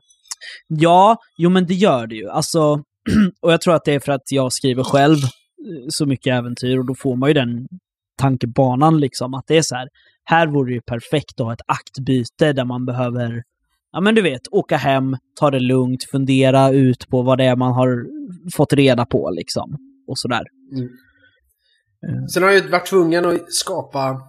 Ja, 0.68 1.18
jo 1.36 1.50
men 1.50 1.66
det 1.66 1.74
gör 1.74 2.06
det 2.06 2.14
ju. 2.14 2.28
Alltså, 2.28 2.60
och 3.40 3.52
jag 3.52 3.60
tror 3.60 3.74
att 3.74 3.84
det 3.84 3.94
är 3.94 4.00
för 4.00 4.12
att 4.12 4.32
jag 4.32 4.52
skriver 4.52 4.82
själv 4.82 5.16
eh, 5.16 5.86
så 5.88 6.06
mycket 6.06 6.34
äventyr 6.34 6.78
och 6.78 6.86
då 6.86 6.94
får 6.94 7.16
man 7.16 7.30
ju 7.30 7.34
den 7.34 7.68
tankebanan 8.16 9.00
liksom 9.00 9.34
att 9.34 9.44
det 9.46 9.56
är 9.56 9.62
så 9.62 9.74
här, 9.74 9.88
här 10.24 10.46
vore 10.46 10.70
det 10.70 10.74
ju 10.74 10.80
perfekt 10.80 11.40
att 11.40 11.46
ha 11.46 11.52
ett 11.52 11.60
aktbyte 11.66 12.52
där 12.52 12.64
man 12.64 12.86
behöver, 12.86 13.42
ja 13.92 14.00
men 14.00 14.14
du 14.14 14.22
vet, 14.22 14.42
åka 14.50 14.76
hem, 14.76 15.16
ta 15.40 15.50
det 15.50 15.60
lugnt, 15.60 16.04
fundera 16.04 16.70
ut 16.70 17.08
på 17.08 17.22
vad 17.22 17.38
det 17.38 17.44
är 17.44 17.56
man 17.56 17.72
har 17.72 18.06
fått 18.56 18.72
reda 18.72 19.06
på 19.06 19.30
liksom. 19.30 19.76
Och 20.06 20.18
sådär. 20.18 20.42
Mm. 20.76 22.28
Sen 22.28 22.42
har 22.42 22.50
jag 22.50 22.62
ju 22.62 22.68
varit 22.68 22.86
tvungen 22.86 23.24
att 23.24 23.52
skapa 23.52 24.20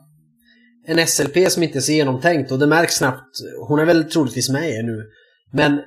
en 0.88 1.08
SLP 1.08 1.52
som 1.52 1.63
inte 1.63 1.78
är 1.78 1.82
så 1.82 1.91
genomtänkt 1.91 2.52
och 2.52 2.60
det 2.60 2.67
märks 2.67 2.94
snabbt. 2.94 3.36
Hon 3.67 3.80
är 3.80 3.86
väl 3.86 4.04
troligtvis 4.04 4.50
med 4.50 4.70
er 4.70 4.84
nu. 4.84 5.04
Men 5.54 5.82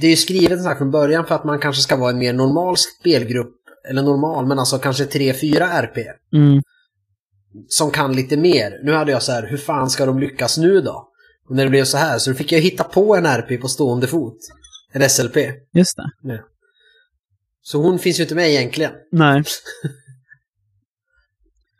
det 0.00 0.06
är 0.06 0.10
ju 0.10 0.16
skrivet 0.16 0.62
så 0.62 0.68
här 0.68 0.76
från 0.76 0.90
början 0.90 1.26
för 1.26 1.34
att 1.34 1.44
man 1.44 1.58
kanske 1.58 1.82
ska 1.82 1.96
vara 1.96 2.10
en 2.10 2.18
mer 2.18 2.32
normal 2.32 2.76
spelgrupp. 2.76 3.54
Eller 3.88 4.02
normal, 4.02 4.46
men 4.46 4.58
alltså 4.58 4.78
kanske 4.78 5.04
3-4 5.04 5.60
RP. 5.60 5.96
Mm. 6.36 6.62
Som 7.68 7.90
kan 7.90 8.16
lite 8.16 8.36
mer. 8.36 8.80
Nu 8.84 8.92
hade 8.92 9.12
jag 9.12 9.22
så 9.22 9.32
här, 9.32 9.46
hur 9.46 9.56
fan 9.56 9.90
ska 9.90 10.06
de 10.06 10.18
lyckas 10.18 10.58
nu 10.58 10.80
då? 10.80 11.08
Och 11.48 11.56
när 11.56 11.64
det 11.64 11.70
blev 11.70 11.84
så 11.84 11.96
här, 11.96 12.18
så 12.18 12.34
fick 12.34 12.52
jag 12.52 12.60
hitta 12.60 12.84
på 12.84 13.16
en 13.16 13.26
RP 13.26 13.60
på 13.60 13.68
stående 13.68 14.06
fot. 14.06 14.38
En 14.92 15.10
SLP. 15.10 15.36
Just 15.74 15.96
det. 16.22 16.42
Så 17.62 17.82
hon 17.82 17.98
finns 17.98 18.18
ju 18.18 18.22
inte 18.22 18.34
med 18.34 18.48
egentligen. 18.50 18.92
Nej. 19.12 19.42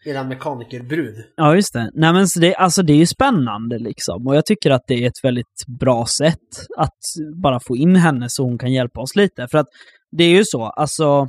Eran 0.06 0.28
mekanikerbrud. 0.28 1.14
Ja, 1.36 1.54
just 1.54 1.72
det. 1.72 1.90
Nej, 1.94 2.12
men 2.12 2.28
så 2.28 2.40
det, 2.40 2.54
alltså, 2.54 2.82
det 2.82 2.92
är 2.92 2.96
ju 2.96 3.06
spännande 3.06 3.78
liksom. 3.78 4.26
Och 4.26 4.36
jag 4.36 4.46
tycker 4.46 4.70
att 4.70 4.82
det 4.86 4.94
är 5.04 5.06
ett 5.08 5.24
väldigt 5.24 5.66
bra 5.80 6.06
sätt 6.06 6.66
att 6.76 6.98
bara 7.42 7.60
få 7.60 7.76
in 7.76 7.96
henne 7.96 8.26
så 8.28 8.42
hon 8.44 8.58
kan 8.58 8.72
hjälpa 8.72 9.00
oss 9.00 9.16
lite. 9.16 9.48
För 9.50 9.58
att 9.58 9.66
det 10.10 10.24
är 10.24 10.30
ju 10.30 10.42
så, 10.44 10.64
alltså. 10.64 11.26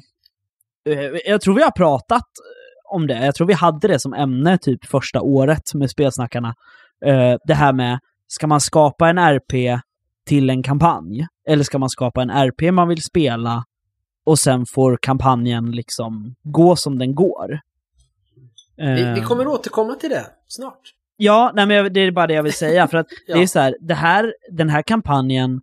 eh, 0.90 1.00
Jag 1.26 1.42
tror 1.42 1.56
vi 1.56 1.64
har 1.64 1.72
pratat 1.72 2.26
om 2.90 3.08
det. 3.08 3.26
Jag 3.26 3.36
tror 3.36 3.48
vi 3.48 3.54
hade 3.54 3.88
det 3.88 4.00
som 4.00 4.14
ämne 4.14 4.58
typ 4.58 4.86
första 4.86 5.22
året 5.22 5.74
med 5.74 5.90
spelsnackarna. 5.90 6.56
Eh, 7.06 7.36
Det 7.44 7.54
här 7.54 7.74
med, 7.74 8.00
ska 8.28 8.48
man 8.48 8.62
skapa 8.62 9.10
en 9.10 9.18
RP 9.18 9.80
till 10.26 10.50
en 10.50 10.64
kampanj? 10.64 11.28
Eller 11.48 11.64
ska 11.64 11.78
man 11.80 11.90
skapa 11.90 12.22
en 12.22 12.30
RP 12.30 12.72
man 12.72 12.88
vill 12.88 13.02
spela 13.02 13.64
och 14.26 14.40
sen 14.40 14.66
får 14.66 14.98
kampanjen 15.02 15.72
liksom 15.72 16.36
gå 16.44 16.76
som 16.76 17.00
den 17.00 17.16
går? 17.16 17.60
Vi, 18.78 18.86
vi 18.94 19.02
Eh, 19.20 19.24
kommer 19.24 19.48
återkomma 19.48 19.96
till 19.96 20.10
det 20.10 20.26
snart. 20.48 20.80
Ja, 21.18 21.52
nej, 21.56 21.66
men 21.66 21.78
jag- 21.78 21.94
det 21.94 22.00
är 22.00 22.12
bara 22.12 22.28
det 22.28 22.34
jag 22.34 22.44
vill 22.44 22.54
säga. 22.54 22.88
För 22.88 22.98
att 22.98 23.08
Ja. 23.28 23.36
det 23.38 23.42
är 23.44 23.48
så 23.48 23.60
här, 23.60 23.78
det 23.82 23.94
här, 23.94 24.34
den 24.52 24.70
här 24.70 24.82
kampanjen, 24.82 25.62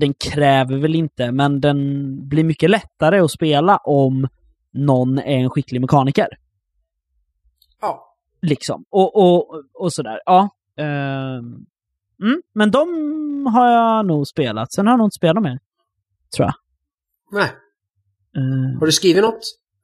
den 0.00 0.14
kräver 0.14 0.76
väl 0.76 0.94
inte, 0.94 1.32
men 1.32 1.60
den 1.60 1.78
blir 2.28 2.44
mycket 2.44 2.70
lättare 2.70 3.18
att 3.20 3.30
spela 3.30 3.76
om 3.76 4.28
någon 4.72 5.18
är 5.18 5.22
en 5.38 5.50
skicklig 5.50 5.80
mekaniker. 5.80 6.28
Liksom. 8.42 8.84
Och, 8.90 9.16
och, 9.16 9.62
och 9.74 9.92
sådär. 9.92 10.20
Ja. 10.24 10.48
ehm, 10.78 11.38
mm, 12.22 12.42
men 12.54 12.70
de 12.70 12.88
har 13.54 13.70
jag 13.70 14.06
nog 14.06 14.26
spelat. 14.26 14.72
Sen 14.72 14.86
har 14.86 14.92
jag 14.92 14.98
nog 14.98 15.06
inte 15.06 15.14
spelat 15.16 15.42
mer. 15.42 15.58
Tror 16.36 16.46
jag. 16.46 16.54
Nej. 17.32 17.50
Eh, 18.36 18.78
Har 18.78 18.86
du 18.86 18.92
skrivit 18.92 19.22
något? 19.22 19.40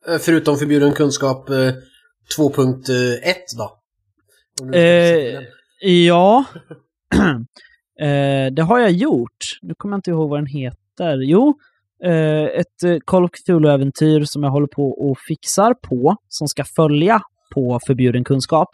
Eh, 0.09 0.19
Förutom 0.19 0.57
förbjuden 0.57 0.93
kunskap 0.93 1.49
eh, 1.51 1.55
2.1 1.55 3.35
då? 3.59 3.79
Om 4.63 4.71
du 4.71 4.73
ska 4.73 4.79
Eh, 4.81 5.25
sätta 5.25 5.41
den. 5.41 5.45
Ja, 6.05 6.45
eh, 8.01 8.53
det 8.53 8.63
har 8.63 8.79
jag 8.79 8.91
gjort. 8.93 9.59
Nu 9.63 9.75
kommer 9.75 9.93
jag 9.95 9.99
inte 9.99 10.11
ihåg 10.11 10.31
vad 10.31 10.39
den 10.39 10.47
heter. 10.47 11.17
Jo, 11.23 11.59
eh, 12.05 12.45
ett 12.45 12.83
eh, 12.85 12.97
Call 13.07 13.25
of 13.25 13.31
Cthulhu-äventyr 13.31 14.25
som 14.25 14.43
jag 14.43 14.51
håller 14.51 14.67
på 14.67 14.91
och 14.91 15.19
fixar 15.29 15.75
på, 15.75 16.17
som 16.29 16.49
ska 16.49 16.65
följa 16.65 17.21
på 17.55 17.81
förbjuden 17.87 18.25
kunskap. 18.25 18.69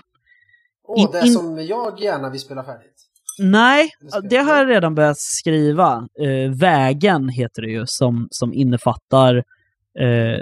Åh, 0.85 1.01
in- 1.01 1.09
det 1.13 1.27
in- 1.27 1.33
som 1.33 1.67
jag 1.67 2.01
gärna 2.01 2.31
vill 2.31 2.41
spela 2.41 2.65
färdigt. 2.65 2.97
Nej, 3.43 3.91
Det 4.31 4.37
har 4.37 4.57
jag 4.57 4.69
redan 4.69 4.95
börjat 4.95 5.19
skriva. 5.19 6.09
Eh, 6.21 6.51
Vägen 6.61 7.29
heter 7.29 7.63
det 7.63 7.71
ju, 7.71 7.83
som, 7.87 8.29
som 8.31 8.53
innefattar 8.55 9.37
eh, 10.01 10.39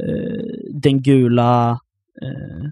den 0.74 1.02
gula 1.02 1.70
eh, 2.22 2.68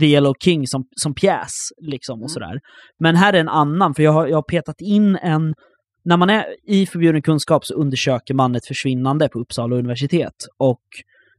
The 0.00 0.06
Yellow 0.06 0.34
King 0.40 0.66
som, 0.66 0.84
som 0.96 1.14
pjäs. 1.14 1.50
Liksom, 1.82 2.14
och 2.14 2.18
Mm. 2.18 2.28
sådär. 2.28 2.60
Men 2.98 3.16
här 3.16 3.32
är 3.32 3.40
en 3.40 3.48
annan, 3.48 3.94
för 3.94 4.02
jag 4.02 4.12
har, 4.12 4.26
jag 4.26 4.36
har 4.36 4.42
petat 4.42 4.80
in 4.80 5.16
en... 5.16 5.54
När 6.04 6.16
man 6.16 6.30
är 6.30 6.44
i 6.66 6.86
förbjuden 6.86 7.22
kunskap 7.22 7.64
så 7.66 7.74
undersöker 7.74 8.34
man 8.34 8.54
ett 8.54 8.66
försvinnande 8.66 9.28
på 9.28 9.38
Uppsala 9.40 9.76
universitet. 9.76 10.34
Och 10.56 10.80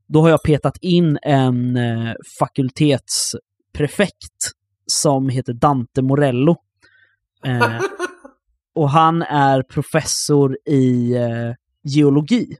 då 0.07 0.21
har 0.21 0.29
jag 0.29 0.43
petat 0.43 0.77
in 0.81 1.17
en 1.21 1.77
eh, 1.77 2.13
fakultetsprefekt 2.39 4.51
som 4.85 5.29
heter 5.29 5.53
Dante 5.53 6.01
Morello. 6.01 6.55
Eh, 7.45 7.79
och 8.75 8.89
han 8.89 9.21
är 9.21 9.61
professor 9.61 10.57
i 10.65 11.15
eh, 11.15 11.53
geologi. 11.83 12.57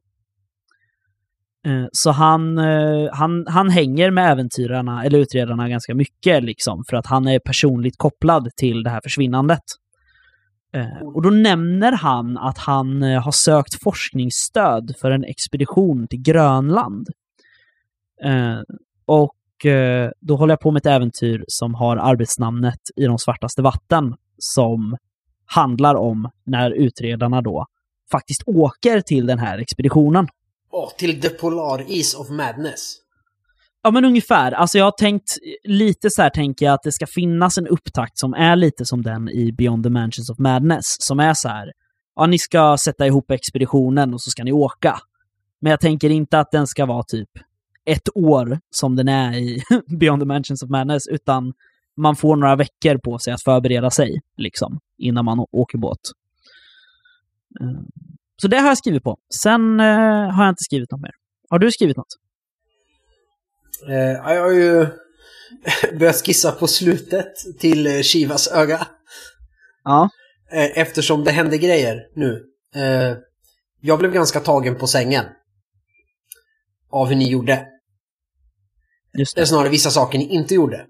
Eh, 1.65 1.85
så 1.91 2.11
han, 2.11 2.57
eh, 2.57 3.09
han, 3.13 3.47
han 3.47 3.69
hänger 3.69 4.11
med 4.11 4.31
äventyrarna, 4.31 5.03
eller 5.03 5.19
utredarna, 5.19 5.69
ganska 5.69 5.95
mycket 5.95 6.43
liksom, 6.43 6.83
för 6.89 6.97
att 6.97 7.05
han 7.05 7.27
är 7.27 7.39
personligt 7.39 7.97
kopplad 7.97 8.49
till 8.55 8.83
det 8.83 8.89
här 8.89 9.01
försvinnandet. 9.03 9.63
Eh, 10.73 11.07
och 11.07 11.21
då 11.21 11.29
nämner 11.29 11.91
han 11.91 12.37
att 12.37 12.57
han 12.57 13.01
har 13.01 13.31
sökt 13.31 13.83
forskningsstöd 13.83 14.95
för 15.01 15.11
en 15.11 15.23
expedition 15.23 16.07
till 16.07 16.21
Grönland. 16.21 17.07
Eh, 18.23 18.59
och 19.05 19.65
eh, 19.65 20.11
då 20.19 20.35
håller 20.35 20.51
jag 20.51 20.59
på 20.59 20.71
med 20.71 20.79
ett 20.79 20.85
äventyr 20.85 21.43
som 21.47 21.75
har 21.75 21.97
arbetsnamnet 21.97 22.79
I 22.95 23.05
de 23.05 23.19
svartaste 23.19 23.61
vatten, 23.61 24.15
som 24.37 24.97
handlar 25.45 25.95
om 25.95 26.29
när 26.45 26.71
utredarna 26.71 27.41
då 27.41 27.65
faktiskt 28.11 28.43
åker 28.45 29.01
till 29.01 29.25
den 29.25 29.39
här 29.39 29.57
expeditionen. 29.57 30.27
Åh, 30.71 30.89
till 30.97 31.21
The 31.21 31.29
Polar 31.29 31.91
Is 31.91 32.15
of 32.15 32.29
Madness. 32.29 32.97
Ja, 33.83 33.91
men 33.91 34.05
ungefär. 34.05 34.51
Alltså 34.51 34.77
jag 34.77 34.85
har 34.85 34.91
tänkt 34.91 35.37
lite 35.63 36.09
så 36.09 36.21
här, 36.21 36.29
tänker 36.29 36.65
jag, 36.65 36.73
att 36.73 36.83
det 36.83 36.91
ska 36.91 37.07
finnas 37.07 37.57
en 37.57 37.67
upptakt 37.67 38.19
som 38.19 38.33
är 38.33 38.55
lite 38.55 38.85
som 38.85 39.01
den 39.01 39.29
i 39.29 39.51
Beyond 39.51 39.83
the 39.83 39.89
Mansions 39.89 40.29
of 40.29 40.39
Madness, 40.39 40.95
som 40.99 41.19
är 41.19 41.33
så 41.33 41.49
här, 41.49 41.71
ja, 42.15 42.25
ni 42.25 42.39
ska 42.39 42.77
sätta 42.77 43.07
ihop 43.07 43.31
expeditionen 43.31 44.13
och 44.13 44.21
så 44.21 44.31
ska 44.31 44.43
ni 44.43 44.51
åka. 44.51 44.99
Men 45.61 45.69
jag 45.69 45.79
tänker 45.79 46.09
inte 46.09 46.39
att 46.39 46.51
den 46.51 46.67
ska 46.67 46.85
vara 46.85 47.03
typ 47.03 47.29
ett 47.87 48.09
år 48.15 48.59
som 48.69 48.95
den 48.95 49.07
är 49.07 49.37
i 49.37 49.63
Beyond 49.99 50.21
the 50.21 50.25
Mansions 50.25 50.63
of 50.63 50.69
Madness, 50.69 51.07
utan 51.07 51.53
man 51.97 52.15
får 52.15 52.35
några 52.35 52.55
veckor 52.55 52.97
på 52.97 53.19
sig 53.19 53.33
att 53.33 53.43
förbereda 53.43 53.91
sig, 53.91 54.21
liksom, 54.37 54.79
innan 54.97 55.25
man 55.25 55.45
åker 55.51 55.77
båt. 55.77 55.99
Eh, 57.61 57.81
Så 58.41 58.47
det 58.47 58.57
har 58.57 58.67
jag 58.67 58.77
skrivit 58.77 59.03
på. 59.03 59.17
Sen 59.35 59.79
eh, 59.79 59.85
har 60.31 60.43
jag 60.43 60.51
inte 60.51 60.63
skrivit 60.63 60.91
något 60.91 61.01
mer. 61.01 61.11
Har 61.49 61.59
du 61.59 61.71
skrivit 61.71 61.97
något? 61.97 62.15
Eh, 63.87 63.95
ja, 63.95 64.33
jag 64.33 64.41
har 64.41 64.51
ju 64.51 64.87
börjat 65.99 66.25
skissa 66.25 66.51
på 66.51 66.67
slutet 66.67 67.33
till 67.59 68.03
Shivas 68.03 68.47
öga. 68.51 68.87
Ja. 69.83 70.09
Eftersom 70.51 71.23
det 71.23 71.31
hände 71.31 71.57
grejer 71.57 72.07
nu. 72.15 72.43
Jag 73.81 73.99
blev 73.99 74.11
ganska 74.11 74.39
tagen 74.39 74.75
på 74.75 74.87
sängen. 74.87 75.25
Av 76.89 77.07
hur 77.07 77.15
ni 77.15 77.29
gjorde. 77.29 77.67
Just 79.17 79.35
Det 79.35 79.41
är 79.41 79.45
snarare 79.45 79.69
vissa 79.69 79.89
saker 79.89 80.17
ni 80.17 80.33
inte 80.33 80.55
gjorde. 80.55 80.85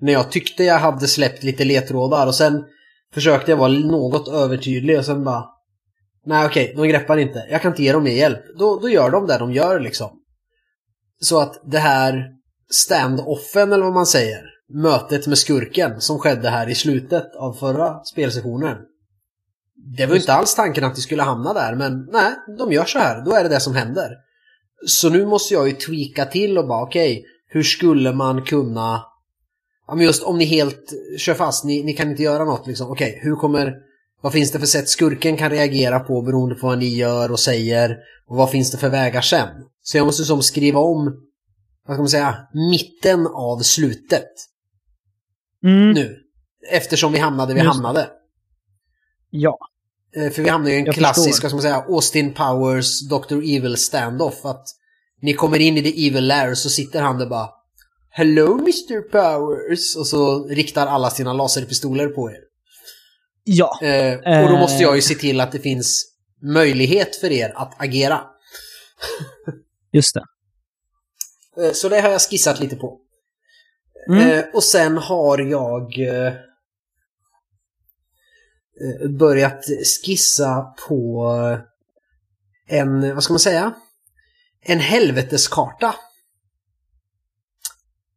När 0.00 0.12
jag 0.12 0.30
tyckte 0.30 0.64
jag 0.64 0.78
hade 0.78 1.08
släppt 1.08 1.42
lite 1.42 1.64
ledtrådar 1.64 2.26
och 2.26 2.34
sen 2.34 2.64
försökte 3.14 3.50
jag 3.50 3.58
vara 3.58 3.72
något 3.72 4.28
övertydlig 4.28 4.98
och 4.98 5.04
sen 5.04 5.24
bara 5.24 5.44
Nej 6.26 6.46
okej, 6.46 6.72
de 6.76 6.88
greppar 6.88 7.16
inte. 7.16 7.46
Jag 7.50 7.62
kan 7.62 7.72
inte 7.72 7.82
ge 7.82 7.92
dem 7.92 8.04
mer 8.04 8.16
hjälp. 8.16 8.40
Då, 8.58 8.78
då 8.78 8.88
gör 8.88 9.10
de 9.10 9.26
det 9.26 9.38
de 9.38 9.52
gör 9.52 9.80
liksom. 9.80 10.10
Så 11.20 11.40
att 11.40 11.60
det 11.64 11.78
här 11.78 12.26
stand-offen 12.70 13.72
eller 13.72 13.84
vad 13.84 13.92
man 13.92 14.06
säger, 14.06 14.42
mötet 14.72 15.26
med 15.26 15.38
skurken 15.38 16.00
som 16.00 16.18
skedde 16.18 16.48
här 16.48 16.68
i 16.68 16.74
slutet 16.74 17.36
av 17.36 17.52
förra 17.52 18.04
spelsessionen. 18.04 18.76
Det 19.96 20.06
var 20.06 20.14
ju 20.14 20.20
inte 20.20 20.32
alls 20.32 20.54
tanken 20.54 20.84
att 20.84 20.98
vi 20.98 21.02
skulle 21.02 21.22
hamna 21.22 21.52
där, 21.52 21.74
men 21.74 22.08
nej, 22.12 22.32
de 22.58 22.72
gör 22.72 22.84
så 22.84 22.98
här. 22.98 23.24
Då 23.24 23.34
är 23.34 23.42
det 23.42 23.48
det 23.48 23.60
som 23.60 23.74
händer. 23.74 24.16
Så 24.86 25.10
nu 25.10 25.26
måste 25.26 25.54
jag 25.54 25.68
ju 25.68 25.74
tweaka 25.74 26.24
till 26.24 26.58
och 26.58 26.68
bara 26.68 26.82
okej, 26.82 27.24
hur 27.48 27.62
skulle 27.62 28.12
man 28.12 28.44
kunna... 28.44 29.04
Ja 29.86 29.94
men 29.94 30.04
just 30.04 30.22
om 30.22 30.38
ni 30.38 30.44
helt 30.44 30.92
kör 31.18 31.34
fast, 31.34 31.64
ni, 31.64 31.82
ni 31.82 31.92
kan 31.92 32.10
inte 32.10 32.22
göra 32.22 32.44
något 32.44 32.66
liksom. 32.66 32.90
Okej, 32.90 33.20
hur 33.22 33.36
kommer... 33.36 33.74
Vad 34.22 34.32
finns 34.32 34.52
det 34.52 34.58
för 34.58 34.66
sätt 34.66 34.88
skurken 34.88 35.36
kan 35.36 35.50
reagera 35.50 36.00
på 36.00 36.22
beroende 36.22 36.54
på 36.54 36.66
vad 36.66 36.78
ni 36.78 36.96
gör 36.96 37.32
och 37.32 37.40
säger? 37.40 37.96
Och 38.26 38.36
vad 38.36 38.50
finns 38.50 38.70
det 38.70 38.78
för 38.78 38.88
vägar 38.88 39.20
sen? 39.20 39.48
Så 39.82 39.96
jag 39.96 40.06
måste 40.06 40.24
som 40.24 40.42
skriva 40.42 40.80
om, 40.80 41.04
vad 41.86 41.96
ska 41.96 42.02
man 42.02 42.08
säga, 42.08 42.36
mitten 42.70 43.26
av 43.26 43.58
slutet 43.58 44.28
Mm, 45.64 45.92
nu. 45.92 46.16
Eftersom 46.70 47.12
vi 47.12 47.18
hamnade 47.18 47.54
vi 47.54 47.60
Just. 47.60 47.72
hamnade. 47.74 48.10
ja. 49.30 49.58
Eh, 50.16 50.30
För 50.30 50.42
vi 50.42 50.48
hamnade 50.48 50.74
i 50.74 50.78
en 50.78 50.84
Jag 50.84 50.94
klassisk, 50.94 51.42
vad 51.42 51.50
ska 51.50 51.56
man 51.56 51.62
säga, 51.62 51.84
Austin 51.88 52.34
Powers, 52.34 53.00
Dr. 53.08 53.34
Evil 53.34 53.76
standoff. 53.76 54.44
Att 54.44 54.66
ni 55.22 55.34
kommer 55.34 55.58
in 55.58 55.76
i 55.76 55.82
the 55.82 56.06
evil 56.08 56.26
lair 56.26 56.54
så 56.54 56.70
sitter 56.70 57.02
han 57.02 57.18
där 57.18 57.26
bara 57.26 57.48
Hello 58.10 58.58
Mr. 58.58 59.00
Powers! 59.00 59.96
Och 59.96 60.06
så 60.06 60.48
riktar 60.48 60.86
alla 60.86 61.10
sina 61.10 61.32
laserpistoler 61.32 62.08
på 62.08 62.30
er. 62.30 62.38
Ja. 63.44 63.78
Eh, 63.82 64.42
och 64.44 64.50
då 64.50 64.56
måste 64.56 64.82
jag 64.82 64.96
ju 64.96 65.02
se 65.02 65.14
till 65.14 65.40
att 65.40 65.52
det 65.52 65.58
finns 65.58 66.06
möjlighet 66.42 67.16
för 67.16 67.32
er 67.32 67.52
att 67.56 67.82
agera. 67.82 68.20
Just 69.92 70.14
det. 70.14 70.24
Eh, 71.62 71.72
så 71.72 71.88
det 71.88 72.00
har 72.00 72.10
jag 72.10 72.20
skissat 72.20 72.60
lite 72.60 72.76
på. 72.76 72.98
Mm. 74.08 74.30
Eh, 74.30 74.44
och 74.54 74.62
sen 74.64 74.98
har 74.98 75.38
jag 75.38 75.98
eh, 75.98 76.32
börjat 79.18 79.64
skissa 80.04 80.74
på 80.88 81.26
en, 82.68 83.14
vad 83.14 83.24
ska 83.24 83.32
man 83.32 83.40
säga? 83.40 83.74
En 84.62 84.80
helveteskarta. 84.80 85.94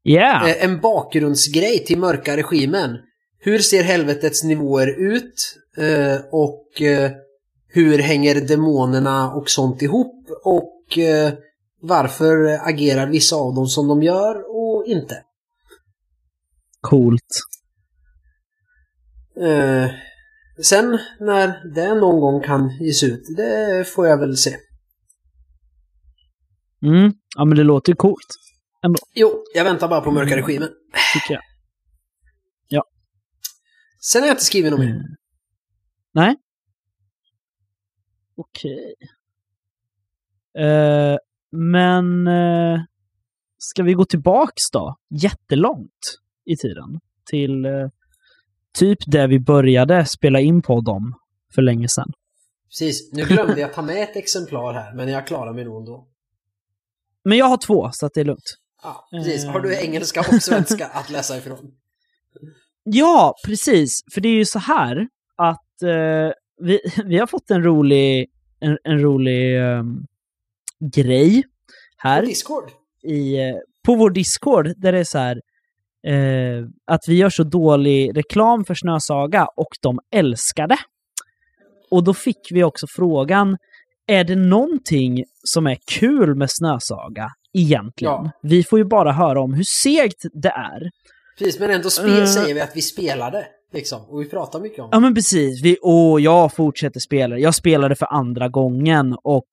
Yeah. 0.03 0.49
Eh, 0.49 0.63
en 0.63 0.81
bakgrundsgrej 0.81 1.85
till 1.85 1.99
mörka 1.99 2.37
regimen. 2.37 2.97
Hur 3.39 3.59
ser 3.59 3.83
helvetets 3.83 4.43
nivåer 4.43 4.87
ut? 4.87 5.57
Eh, 5.77 6.21
och 6.31 6.81
eh, 6.81 7.11
hur 7.67 7.99
hänger 7.99 8.41
demonerna 8.41 9.33
och 9.33 9.49
sånt 9.49 9.81
ihop? 9.81 10.29
Och 10.43 10.97
eh, 10.97 11.33
varför 11.81 12.59
agerar 12.67 13.07
vissa 13.07 13.35
av 13.35 13.55
dem 13.55 13.67
som 13.67 13.87
de 13.87 14.03
gör 14.03 14.55
och 14.55 14.85
inte? 14.87 15.23
Coolt. 16.81 17.21
Sen 20.61 20.99
när 21.19 21.73
det 21.75 21.93
någon 21.95 22.19
gång 22.19 22.41
kan 22.43 22.69
ges 22.81 23.03
ut, 23.03 23.23
det 23.37 23.87
får 23.87 24.07
jag 24.07 24.17
väl 24.19 24.37
se. 24.37 24.55
Mm. 26.81 27.13
Ja, 27.35 27.45
men 27.45 27.57
det 27.57 27.63
låter 27.63 27.91
ju 27.91 27.95
coolt, 27.95 28.27
Jo, 29.13 29.43
jag 29.53 29.63
väntar 29.63 29.87
bara 29.87 30.01
på 30.01 30.11
mörka 30.11 30.37
regimen. 30.37 30.69
tycker 31.13 31.33
jag. 31.33 31.41
Sen 34.05 34.21
har 34.21 34.27
jag 34.27 34.33
inte 34.33 34.43
skrivit 34.45 34.71
något 34.71 34.79
mer. 34.79 34.89
Mm. 34.89 35.01
Nej. 36.11 36.35
Okej. 38.35 38.95
Eh, 40.57 41.17
men 41.51 42.27
eh, 42.27 42.81
ska 43.57 43.83
vi 43.83 43.93
gå 43.93 44.05
tillbaks 44.05 44.71
då? 44.71 44.95
Jättelångt 45.09 46.19
i 46.45 46.55
tiden. 46.57 46.99
Till 47.25 47.65
eh, 47.65 47.89
typ 48.73 48.97
där 49.07 49.27
vi 49.27 49.39
började 49.39 50.05
spela 50.05 50.39
in 50.39 50.61
på 50.61 50.81
dem 50.81 51.13
för 51.55 51.61
länge 51.61 51.87
sedan. 51.87 52.11
Precis, 52.69 53.13
nu 53.13 53.23
glömde 53.23 53.61
jag 53.61 53.73
ta 53.73 53.81
med 53.81 54.03
ett 54.03 54.15
exemplar 54.15 54.73
här, 54.73 54.93
men 54.93 55.09
jag 55.09 55.27
klarar 55.27 55.53
mig 55.53 55.65
nog 55.65 55.79
ändå. 55.79 56.07
Men 57.23 57.37
jag 57.37 57.45
har 57.45 57.57
två, 57.57 57.89
så 57.93 58.05
att 58.05 58.13
det 58.13 58.21
är 58.21 58.25
lugnt. 58.25 58.57
Ja, 58.83 59.07
precis. 59.11 59.45
Eh. 59.45 59.51
Har 59.51 59.59
du 59.59 59.75
engelska 59.81 60.19
och 60.19 60.43
svenska 60.43 60.85
att 60.85 61.09
läsa 61.09 61.37
ifrån? 61.37 61.57
Ja, 62.85 63.35
precis. 63.45 64.01
För 64.13 64.21
det 64.21 64.29
är 64.29 64.33
ju 64.33 64.45
så 64.45 64.59
här 64.59 65.07
att 65.35 65.81
eh, 65.83 66.31
vi, 66.61 66.79
vi 67.05 67.17
har 67.17 67.27
fått 67.27 67.51
en 67.51 67.63
rolig, 67.63 68.29
en, 68.59 68.77
en 68.83 69.01
rolig 69.01 69.61
ehm, 69.61 70.05
grej 70.79 71.43
här. 71.97 72.19
På 72.21 72.25
Discord? 72.25 72.71
i, 73.03 73.35
eh, 73.35 73.55
på 73.85 73.95
vår 73.95 74.09
Discord 74.09 74.73
där 74.77 74.91
det 74.91 74.99
är 74.99 75.03
så 75.03 75.17
här 75.17 75.41
eh, 76.07 76.65
att 76.87 77.01
vi 77.07 77.15
gör 77.15 77.29
så 77.29 77.43
dålig 77.43 78.17
reklam 78.17 78.65
för 78.65 78.75
Snösaga 78.75 79.47
och 79.55 79.69
de 79.81 79.99
älskar 80.15 80.67
det. 80.67 80.77
Och 81.91 82.03
då 82.03 82.13
fick 82.13 82.39
vi 82.51 82.63
också 82.63 82.87
frågan, 82.95 83.57
är 84.07 84.23
det 84.23 84.35
någonting 84.35 85.23
som 85.43 85.67
är 85.67 85.77
kul 85.99 86.35
med 86.35 86.47
Snösaga 86.51 87.29
egentligen? 87.53 88.13
Ja. 88.13 88.31
Vi 88.41 88.63
får 88.63 88.79
ju 88.79 88.85
bara 88.85 89.11
höra 89.11 89.41
om 89.41 89.53
hur 89.53 89.63
segt 89.83 90.21
det 90.33 90.49
är. 90.49 90.89
Precis, 91.39 91.59
men 91.59 91.69
ändå 91.71 91.89
spe- 91.89 92.19
Eh. 92.21 92.25
säger 92.25 92.53
vi 92.53 92.61
att 92.61 92.71
vi 92.75 92.81
spelade. 92.81 93.45
Liksom, 93.73 94.01
och 94.09 94.21
vi 94.21 94.29
pratar 94.29 94.59
mycket 94.59 94.79
om 94.79 94.89
det. 94.89 94.95
Ja 94.95 94.99
men 94.99 95.15
precis, 95.15 95.63
vi, 95.63 95.77
och 95.81 96.19
jag 96.21 96.53
fortsätter 96.53 96.99
spela. 96.99 97.37
Jag 97.37 97.55
spelade 97.55 97.95
för 97.95 98.13
andra 98.13 98.49
gången 98.49 99.17
och 99.23 99.47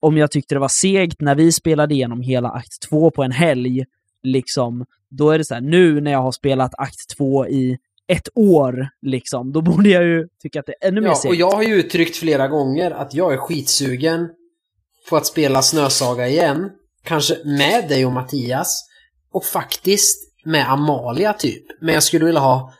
om 0.00 0.16
jag 0.16 0.30
tyckte 0.30 0.54
det 0.54 0.58
var 0.58 0.68
segt 0.68 1.20
när 1.20 1.34
vi 1.34 1.52
spelade 1.52 1.94
igenom 1.94 2.20
hela 2.20 2.48
akt 2.48 2.82
2 2.90 3.10
på 3.10 3.22
en 3.22 3.32
helg, 3.32 3.84
liksom, 4.22 4.84
då 5.18 5.30
är 5.30 5.38
det 5.38 5.44
så 5.44 5.54
här, 5.54 5.60
nu 5.60 6.00
när 6.00 6.10
jag 6.12 6.22
har 6.22 6.32
spelat 6.32 6.72
akt 6.78 7.16
2 7.16 7.46
i 7.46 7.78
ett 8.08 8.28
år, 8.34 8.88
liksom, 9.02 9.52
då 9.52 9.60
borde 9.62 9.88
jag 9.88 10.04
ju 10.04 10.28
tycka 10.42 10.60
att 10.60 10.66
det 10.66 10.74
är 10.80 10.88
ännu 10.88 11.00
mer 11.00 11.08
Ja, 11.08 11.14
segt. 11.14 11.30
och 11.30 11.34
jag 11.34 11.50
har 11.50 11.62
ju 11.62 11.74
uttryckt 11.74 12.16
flera 12.16 12.48
gånger 12.48 12.90
att 12.90 13.14
jag 13.14 13.32
är 13.32 13.36
skitsugen 13.36 14.28
på 15.10 15.16
att 15.16 15.26
spela 15.26 15.62
Snösaga 15.62 16.28
igen. 16.28 16.70
Kanske 17.04 17.38
med 17.44 17.88
dig 17.88 18.06
och 18.06 18.12
Mattias. 18.12 18.84
Och 19.32 19.44
faktiskt 19.44 20.18
med 20.44 20.72
Amalia 20.72 21.32
typ. 21.32 21.64
Men 21.80 21.94
jag 21.94 22.02
skulle 22.02 22.24
vilja 22.24 22.40
ha 22.40 22.72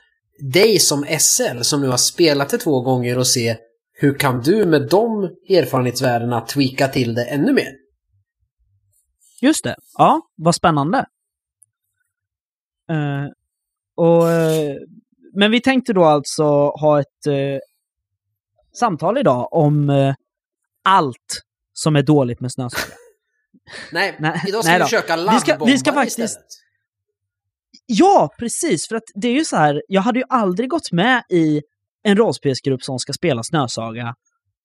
dig 0.53 0.79
som 0.79 1.05
SL 1.19 1.61
som 1.63 1.81
nu 1.81 1.89
har 1.89 1.97
spelat 1.97 2.49
det 2.49 2.59
två 2.59 2.81
gånger 2.81 3.19
och 3.19 3.27
se 3.27 3.57
hur 3.95 4.15
kan 4.19 4.41
du 4.43 4.65
med 4.67 4.89
de 4.89 5.23
erfarenhetsvärdena 5.49 6.41
tweaka 6.41 6.89
till 6.89 7.15
det 7.15 7.25
ännu 7.25 7.53
mer? 7.53 7.73
Just 9.41 9.65
det. 9.65 9.77
Ja, 9.99 10.21
vad 10.37 10.55
spännande. 10.55 11.07
Eh, 12.93 13.27
och, 13.97 14.31
eh, 14.31 14.77
men 15.35 15.51
vi 15.51 15.61
tänkte 15.61 15.93
då 15.93 16.05
alltså 16.05 16.45
ha 16.69 17.01
ett 17.01 17.27
eh, 17.27 17.59
samtal 18.79 19.19
idag 19.19 19.53
om 19.53 19.91
eh, 19.91 20.15
allt 20.85 21.43
som 21.73 21.97
är 21.97 22.03
dåligt 22.03 22.41
med 22.41 22.53
Snösaga. 22.53 22.83
Nej, 23.93 24.17
Nej, 24.21 24.43
idag 24.49 24.65
ska 24.65 24.71
nej 24.73 24.79
vi 24.79 24.83
då. 24.83 24.85
försöka 24.87 25.17
Vi 25.17 25.23
ska- 25.41 25.65
vi 25.65 25.79
ska 25.79 25.91
laddbomba 25.91 26.01
faktiskt- 26.01 26.19
istället. 26.19 26.47
Ja, 27.87 28.35
precis. 28.39 28.89
För 28.89 28.97
att 28.97 29.03
det 29.15 29.29
är 29.29 29.33
ju 29.33 29.45
så 29.45 29.57
här, 29.57 29.83
jag 29.89 30.03
hade 30.03 30.19
ju 30.19 30.25
aldrig 30.29 30.71
gått 30.71 30.93
med 30.93 31.23
i 31.31 31.63
en 32.03 32.17
rollspelsgrupp 32.17 32.83
som 32.83 32.99
ska 32.99 33.13
spela 33.13 33.43
Snösaga 33.43 34.15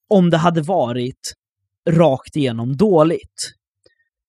om 0.10 0.30
det 0.30 0.38
hade 0.38 0.62
varit 0.62 1.34
rakt 1.90 2.36
igenom 2.36 2.78
dåligt. 2.78 3.52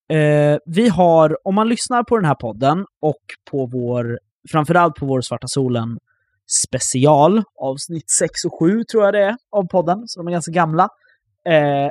Eh, 0.09 0.59
vi 0.65 0.89
har, 0.89 1.47
om 1.47 1.55
man 1.55 1.69
lyssnar 1.69 2.03
på 2.03 2.17
den 2.17 2.25
här 2.25 2.35
podden 2.35 2.87
och 3.01 3.23
på 3.51 3.67
vår, 3.67 4.19
framförallt 4.51 4.95
på 4.95 5.07
vår 5.07 5.21
Svarta 5.21 5.47
Solen 5.49 5.99
special, 6.65 7.43
avsnitt 7.55 8.11
6 8.11 8.45
och 8.45 8.59
7 8.61 8.85
tror 8.85 9.05
jag 9.05 9.15
det 9.15 9.23
är 9.25 9.37
av 9.51 9.69
podden, 9.69 10.03
så 10.07 10.21
de 10.21 10.27
är 10.27 10.33
ganska 10.33 10.53
gamla. 10.53 10.89
Eh, 11.45 11.91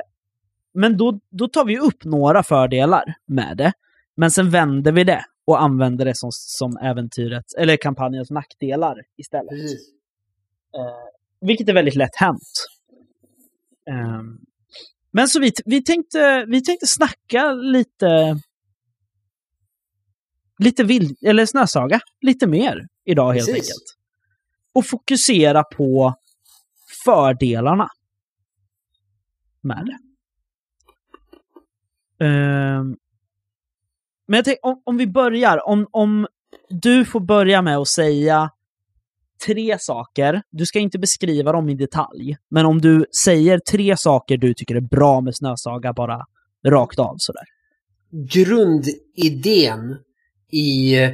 men 0.74 0.96
då, 0.96 1.20
då 1.30 1.48
tar 1.48 1.64
vi 1.64 1.78
upp 1.78 2.04
några 2.04 2.42
fördelar 2.42 3.14
med 3.26 3.56
det. 3.56 3.72
Men 4.16 4.30
sen 4.30 4.50
vänder 4.50 4.92
vi 4.92 5.04
det 5.04 5.24
och 5.46 5.62
använder 5.62 6.04
det 6.04 6.16
som, 6.16 6.30
som 6.32 6.76
äventyret, 6.76 7.44
eller 7.58 7.76
kampanjens 7.76 8.30
nackdelar 8.30 8.96
istället. 9.16 9.50
Precis. 9.50 9.88
Eh, 10.74 11.46
vilket 11.46 11.68
är 11.68 11.72
väldigt 11.72 11.94
lätt 11.94 12.16
hänt. 12.16 12.66
Ehm, 13.90 14.38
men 15.10 15.28
så 15.28 15.40
vi, 15.40 15.52
vi, 15.64 15.82
tänkte, 15.82 16.44
vi 16.48 16.62
tänkte 16.62 16.86
snacka 16.86 17.52
lite 17.52 18.40
lite 20.58 20.84
vild, 20.84 21.18
eller 21.22 21.46
snösaga, 21.46 22.00
lite 22.20 22.46
mer 22.46 22.88
idag 23.04 23.32
helt 23.32 23.46
Precis. 23.46 23.54
enkelt. 23.54 23.96
Och 24.72 24.86
fokusera 24.86 25.64
på 25.64 26.14
fördelarna 27.04 27.88
med 29.60 29.86
det. 29.86 29.98
Ehm, 32.24 32.96
men 34.26 34.36
jag 34.36 34.44
tänk, 34.44 34.58
om, 34.62 34.82
om 34.84 34.96
vi 34.96 35.06
börjar, 35.06 35.68
om, 35.68 35.86
om 35.90 36.26
du 36.68 37.04
får 37.04 37.20
börja 37.20 37.62
med 37.62 37.76
att 37.76 37.88
säga 37.88 38.50
tre 39.46 39.78
saker, 39.80 40.42
du 40.50 40.66
ska 40.66 40.78
inte 40.78 40.98
beskriva 40.98 41.52
dem 41.52 41.68
i 41.68 41.74
detalj, 41.74 42.36
men 42.50 42.66
om 42.66 42.80
du 42.80 43.06
säger 43.24 43.58
tre 43.58 43.96
saker 43.96 44.36
du 44.36 44.54
tycker 44.54 44.74
är 44.74 44.80
bra 44.80 45.20
med 45.20 45.36
Snösaga 45.36 45.92
bara 45.92 46.26
rakt 46.66 46.98
av 46.98 47.14
sådär. 47.18 47.44
grundidén 48.10 49.96
i, 50.52 50.94
eh, 50.98 51.10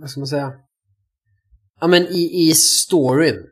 vad 0.00 0.10
ska 0.10 0.20
man 0.20 0.26
säga, 0.26 0.52
ja 1.80 1.86
men 1.86 2.02
i, 2.02 2.48
i 2.48 2.52
storyn. 2.54 3.46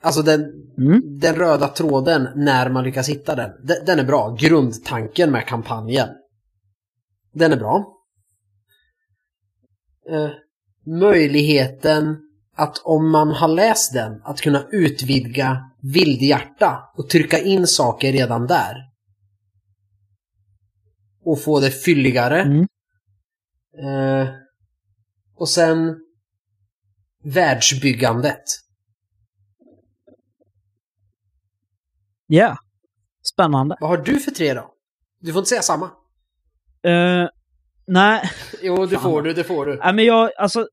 Alltså 0.00 0.22
den, 0.22 0.40
Mm. 0.78 1.18
den 1.18 1.34
röda 1.34 1.68
tråden 1.68 2.28
när 2.36 2.70
man 2.70 2.84
lyckas 2.84 3.08
hitta 3.08 3.34
den. 3.34 3.50
Den, 3.62 3.84
den 3.86 3.98
är 3.98 4.04
bra. 4.04 4.36
Grundtanken 4.40 5.30
med 5.30 5.46
kampanjen. 5.46 6.08
Den 7.32 7.52
är 7.52 7.56
bra. 7.56 7.94
Eh, 10.10 10.30
möjligheten 11.00 12.16
att 12.56 12.78
om 12.84 13.10
man 13.10 13.28
har 13.28 13.48
läst 13.48 13.92
den, 13.92 14.22
att 14.24 14.40
kunna 14.40 14.66
utvidga 14.72 15.70
vildhjärta 15.82 16.78
och 16.96 17.08
trycka 17.08 17.38
in 17.38 17.66
saker 17.66 18.12
redan 18.12 18.46
där. 18.46 18.88
och 21.28 21.42
få 21.42 21.60
det 21.60 21.70
fylligare. 21.70 22.42
Mm. 22.42 22.66
Eh, 23.84 24.28
och 25.36 25.48
sen 25.48 25.96
världsbyggandet. 27.24 28.44
Ja. 32.26 32.36
Yeah. 32.36 32.56
Spännande. 33.22 33.76
Vad 33.80 33.90
har 33.90 33.96
du 33.96 34.20
för 34.20 34.30
tre 34.30 34.54
då? 34.54 34.74
Du 35.20 35.32
får 35.32 35.38
inte 35.38 35.48
säga 35.48 35.62
samma. 35.62 35.86
Uh, 36.86 37.28
nej. 37.86 38.30
Jo, 38.62 38.86
det 38.86 38.98
får 38.98 39.22
du, 39.22 39.32
det 39.32 39.44
får 39.44 39.66
du. 39.66 39.76
Nej, 39.76 39.94
men 39.94 40.04
jag, 40.04 40.30
alltså, 40.38 40.68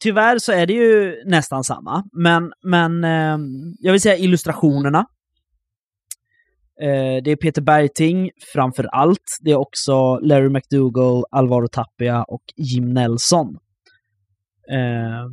tyvärr 0.00 0.38
så 0.38 0.52
är 0.52 0.66
det 0.66 0.72
ju 0.72 1.22
nästan 1.24 1.64
samma, 1.64 2.04
men, 2.12 2.52
men 2.62 3.04
eh, 3.04 3.38
jag 3.78 3.92
vill 3.92 4.00
säga 4.00 4.16
illustrationerna. 4.16 5.06
Eh, 6.80 7.22
det 7.24 7.30
är 7.30 7.36
Peter 7.36 7.62
Bergting 7.62 8.30
framför 8.52 8.84
allt. 8.84 9.38
Det 9.40 9.50
är 9.50 9.56
också 9.56 10.18
Larry 10.18 10.48
McDougall, 10.48 11.24
Alvaro 11.30 11.68
Tapia 11.68 12.22
och 12.22 12.42
Jim 12.56 12.94
Nelson. 12.94 13.58
Eh, 14.70 15.30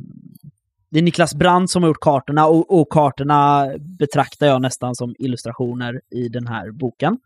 det 0.90 0.98
är 0.98 1.02
Niklas 1.02 1.34
Brandt 1.34 1.70
som 1.70 1.82
har 1.82 1.90
gjort 1.90 2.00
kartorna 2.00 2.46
och, 2.46 2.80
och 2.80 2.88
kartorna 2.90 3.70
betraktar 3.98 4.46
jag 4.46 4.62
nästan 4.62 4.94
som 4.94 5.14
illustrationer 5.18 6.00
i 6.10 6.28
den 6.28 6.46
här 6.46 6.70
boken. 6.70 7.18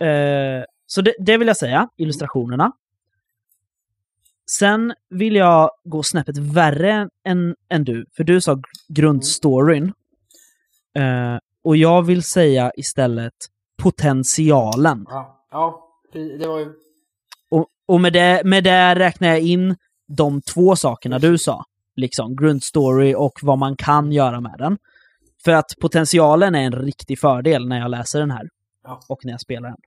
Eh, 0.00 0.64
så 0.86 1.00
det, 1.02 1.14
det, 1.18 1.38
vill 1.38 1.48
jag 1.48 1.56
säga, 1.56 1.88
illustrationerna. 1.96 2.72
Sen 4.50 4.94
vill 5.10 5.36
jag 5.36 5.70
gå 5.84 6.02
snäppet 6.02 6.38
värre 6.38 7.08
än, 7.24 7.54
än 7.68 7.84
du, 7.84 8.06
för 8.16 8.24
du 8.24 8.40
sa 8.40 8.62
grundstoryn. 8.88 9.92
Eh, 10.98 11.38
och 11.64 11.76
jag 11.76 12.02
vill 12.02 12.22
säga 12.22 12.72
istället 12.76 13.34
potentialen. 13.82 15.06
Ja, 15.08 15.46
ja 15.50 15.88
det 16.12 16.46
var 16.46 16.58
ju... 16.58 16.72
Och, 17.50 17.66
och 17.86 18.00
med, 18.00 18.12
det, 18.12 18.42
med 18.44 18.64
det 18.64 18.94
räknar 18.94 19.28
jag 19.28 19.40
in 19.40 19.76
de 20.08 20.42
två 20.42 20.76
sakerna 20.76 21.18
du 21.18 21.38
sa. 21.38 21.64
Liksom, 21.96 22.36
grundstory 22.36 23.14
och 23.14 23.38
vad 23.42 23.58
man 23.58 23.76
kan 23.76 24.12
göra 24.12 24.40
med 24.40 24.54
den. 24.58 24.78
För 25.44 25.52
att 25.52 25.74
potentialen 25.80 26.54
är 26.54 26.62
en 26.62 26.72
riktig 26.72 27.18
fördel 27.18 27.68
när 27.68 27.78
jag 27.78 27.90
läser 27.90 28.20
den 28.20 28.30
här. 28.30 28.48
Ja. 28.84 29.00
Och 29.08 29.24
när 29.24 29.32
jag 29.32 29.40
spelar 29.40 29.68
den. 29.68 29.78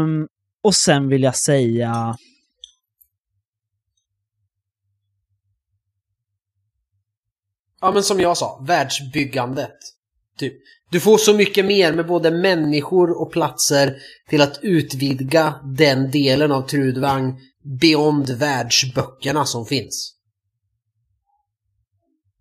Um, 0.00 0.28
och 0.62 0.74
sen 0.74 1.08
vill 1.08 1.22
jag 1.22 1.36
säga... 1.36 2.16
Ja, 7.82 7.92
men 7.92 8.02
som 8.02 8.20
jag 8.20 8.36
sa, 8.36 8.64
världsbyggandet. 8.66 9.76
Typ. 10.38 10.54
Du 10.90 11.00
får 11.00 11.18
så 11.18 11.34
mycket 11.34 11.64
mer 11.64 11.92
med 11.92 12.06
både 12.06 12.30
människor 12.30 13.22
och 13.22 13.32
platser 13.32 13.96
till 14.28 14.42
att 14.42 14.58
utvidga 14.62 15.54
den 15.64 16.10
delen 16.10 16.52
av 16.52 16.62
Trudvang 16.62 17.40
beyond 17.80 18.30
världsböckerna 18.30 19.44
som 19.44 19.66
finns. 19.66 20.14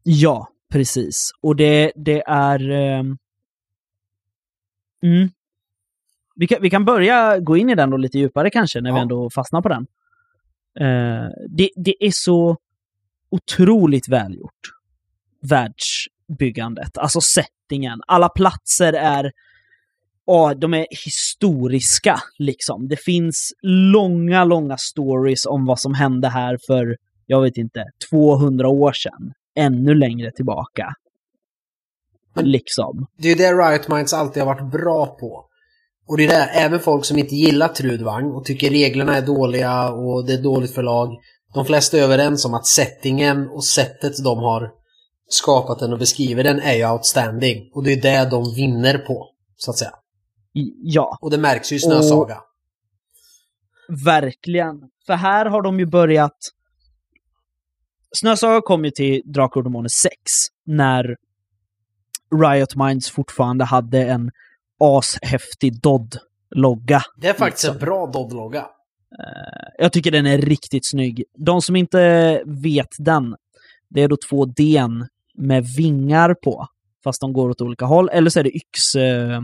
Ja, 0.03 0.47
precis. 0.71 1.31
Och 1.41 1.55
det, 1.55 1.91
det 1.95 2.23
är... 2.27 2.71
Um... 2.99 3.17
Mm. 5.03 5.29
Vi 6.35 6.47
kan, 6.47 6.61
vi 6.61 6.69
kan 6.69 6.85
börja 6.85 7.39
gå 7.39 7.57
in 7.57 7.69
i 7.69 7.75
den 7.75 7.89
då 7.89 7.97
lite 7.97 8.19
djupare 8.19 8.49
kanske, 8.49 8.81
när 8.81 8.89
ja. 8.89 8.95
vi 8.95 9.01
ändå 9.01 9.29
fastnar 9.29 9.61
på 9.61 9.69
den. 9.69 9.87
Uh, 10.81 11.29
det, 11.49 11.69
det 11.75 11.95
är 11.99 12.11
så 12.11 12.57
otroligt 13.29 14.09
välgjort. 14.09 14.80
Världsbyggandet, 15.41 16.97
alltså 16.97 17.21
settingen. 17.21 17.99
Alla 18.07 18.29
platser 18.29 18.93
är, 18.93 19.31
oh, 20.25 20.51
de 20.51 20.73
är 20.73 20.87
historiska 21.05 22.19
liksom. 22.39 22.87
Det 22.87 22.97
finns 22.97 23.53
långa, 23.93 24.43
långa 24.43 24.77
stories 24.77 25.45
om 25.45 25.65
vad 25.65 25.79
som 25.79 25.93
hände 25.93 26.29
här 26.29 26.57
för, 26.67 26.97
jag 27.25 27.41
vet 27.41 27.57
inte, 27.57 27.85
200 28.09 28.67
år 28.67 28.93
sedan. 28.93 29.33
Ännu 29.55 29.95
längre 29.95 30.31
tillbaka. 30.31 30.93
Men 32.33 32.51
liksom. 32.51 33.07
Det 33.17 33.31
är 33.31 33.35
det 33.35 33.53
Riot 33.53 33.87
Minds 33.87 34.13
alltid 34.13 34.43
har 34.43 34.55
varit 34.55 34.71
bra 34.71 35.05
på. 35.05 35.45
Och 36.07 36.17
det 36.17 36.25
är 36.25 36.27
det, 36.27 36.35
även 36.35 36.79
folk 36.79 37.05
som 37.05 37.17
inte 37.17 37.35
gillar 37.35 37.67
Trudvang 37.67 38.31
och 38.31 38.45
tycker 38.45 38.69
reglerna 38.69 39.17
är 39.17 39.21
dåliga 39.21 39.89
och 39.89 40.25
det 40.25 40.33
är 40.33 40.43
dåligt 40.43 40.75
förlag. 40.75 41.09
De 41.53 41.65
flesta 41.65 41.97
är 41.97 42.01
överens 42.01 42.45
om 42.45 42.53
att 42.53 42.67
settingen 42.67 43.47
och 43.47 43.65
sättet 43.65 44.23
de 44.23 44.37
har 44.37 44.80
skapat 45.33 45.79
den 45.79 45.93
och 45.93 45.99
beskriver 45.99 46.43
den 46.43 46.59
är 46.59 46.73
ju 46.73 46.91
outstanding. 46.91 47.69
Och 47.73 47.83
det 47.83 47.93
är 47.93 48.01
det 48.01 48.29
de 48.29 48.53
vinner 48.55 48.97
på, 48.97 49.29
så 49.57 49.71
att 49.71 49.77
säga. 49.77 49.91
Ja. 50.83 51.17
Och 51.21 51.31
det 51.31 51.37
märks 51.37 51.71
ju 51.71 51.75
i 51.75 51.79
Snösaga. 51.79 52.35
Och... 52.37 54.05
Verkligen. 54.05 54.81
För 55.05 55.13
här 55.13 55.45
har 55.45 55.61
de 55.61 55.79
ju 55.79 55.85
börjat... 55.85 56.37
Snösaga 58.15 58.61
kom 58.61 58.85
ju 58.85 58.91
till 58.91 59.21
Drakar 59.25 59.59
och 59.59 59.63
Demoner 59.63 59.89
6 59.89 60.13
när 60.65 61.15
Riot 62.43 62.75
Minds 62.75 63.09
fortfarande 63.09 63.65
hade 63.65 64.03
en 64.03 64.31
ashäftig 64.79 65.81
Dodd-logga. 65.81 67.01
Det 67.15 67.27
är 67.27 67.33
faktiskt 67.33 67.63
liksom. 67.63 67.79
en 67.79 67.85
bra 67.85 68.05
Dodd-logga. 68.05 68.61
Uh, 68.61 69.69
jag 69.77 69.93
tycker 69.93 70.11
den 70.11 70.25
är 70.25 70.37
riktigt 70.37 70.89
snygg. 70.89 71.23
De 71.37 71.61
som 71.61 71.75
inte 71.75 72.43
vet 72.45 72.89
den, 72.97 73.35
det 73.89 74.01
är 74.01 74.07
då 74.07 74.17
två 74.29 74.45
D 74.45 74.81
med 75.33 75.65
vingar 75.77 76.33
på, 76.33 76.67
fast 77.03 77.21
de 77.21 77.33
går 77.33 77.49
åt 77.49 77.61
olika 77.61 77.85
håll. 77.85 78.09
Eller 78.09 78.29
så 78.29 78.39
är 78.39 78.43
det 78.43 78.55
yx, 78.55 78.95
uh, 78.95 79.41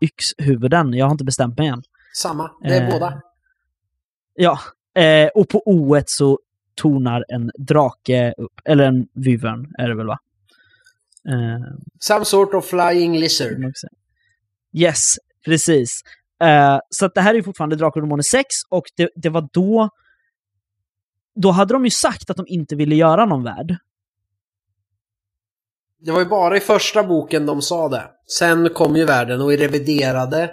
yxhuvuden. 0.00 0.94
Jag 0.94 1.06
har 1.06 1.12
inte 1.12 1.24
bestämt 1.24 1.58
mig 1.58 1.68
än. 1.68 1.82
Samma, 2.14 2.50
det 2.62 2.76
är 2.76 2.86
uh, 2.86 2.92
båda. 2.92 3.22
Ja, 4.34 4.58
och 5.34 5.48
på 5.48 5.62
O 5.66 6.00
så 6.06 6.38
tonar 6.74 7.24
en 7.28 7.50
drake 7.58 8.34
upp. 8.38 8.60
Eller 8.64 8.84
en 8.84 9.06
vyvern 9.14 9.74
är 9.78 9.88
det 9.88 9.94
väl 9.94 10.06
va? 10.06 10.18
Some 12.00 12.24
sort 12.24 12.54
of 12.54 12.66
flying 12.66 13.18
lizard. 13.18 13.72
Yes, 14.72 15.16
precis. 15.44 16.02
Uh, 16.44 16.78
så 16.90 17.08
det 17.08 17.20
här 17.20 17.34
är 17.34 17.42
fortfarande 17.42 17.76
Drakar 17.76 18.00
och 18.00 18.06
Demoner 18.06 18.22
6 18.22 18.46
och 18.68 18.84
det, 18.96 19.10
det 19.14 19.28
var 19.28 19.48
då... 19.52 19.88
Då 21.34 21.50
hade 21.50 21.74
de 21.74 21.84
ju 21.84 21.90
sagt 21.90 22.30
att 22.30 22.36
de 22.36 22.46
inte 22.48 22.76
ville 22.76 22.94
göra 22.94 23.26
någon 23.26 23.42
värld. 23.42 23.76
Det 26.04 26.12
var 26.12 26.18
ju 26.18 26.26
bara 26.26 26.56
i 26.56 26.60
första 26.60 27.02
boken 27.02 27.46
de 27.46 27.62
sa 27.62 27.88
det. 27.88 28.10
Sen 28.38 28.68
kom 28.68 28.96
ju 28.96 29.04
världen 29.04 29.40
och 29.40 29.52
i 29.52 29.56
reviderade 29.56 30.50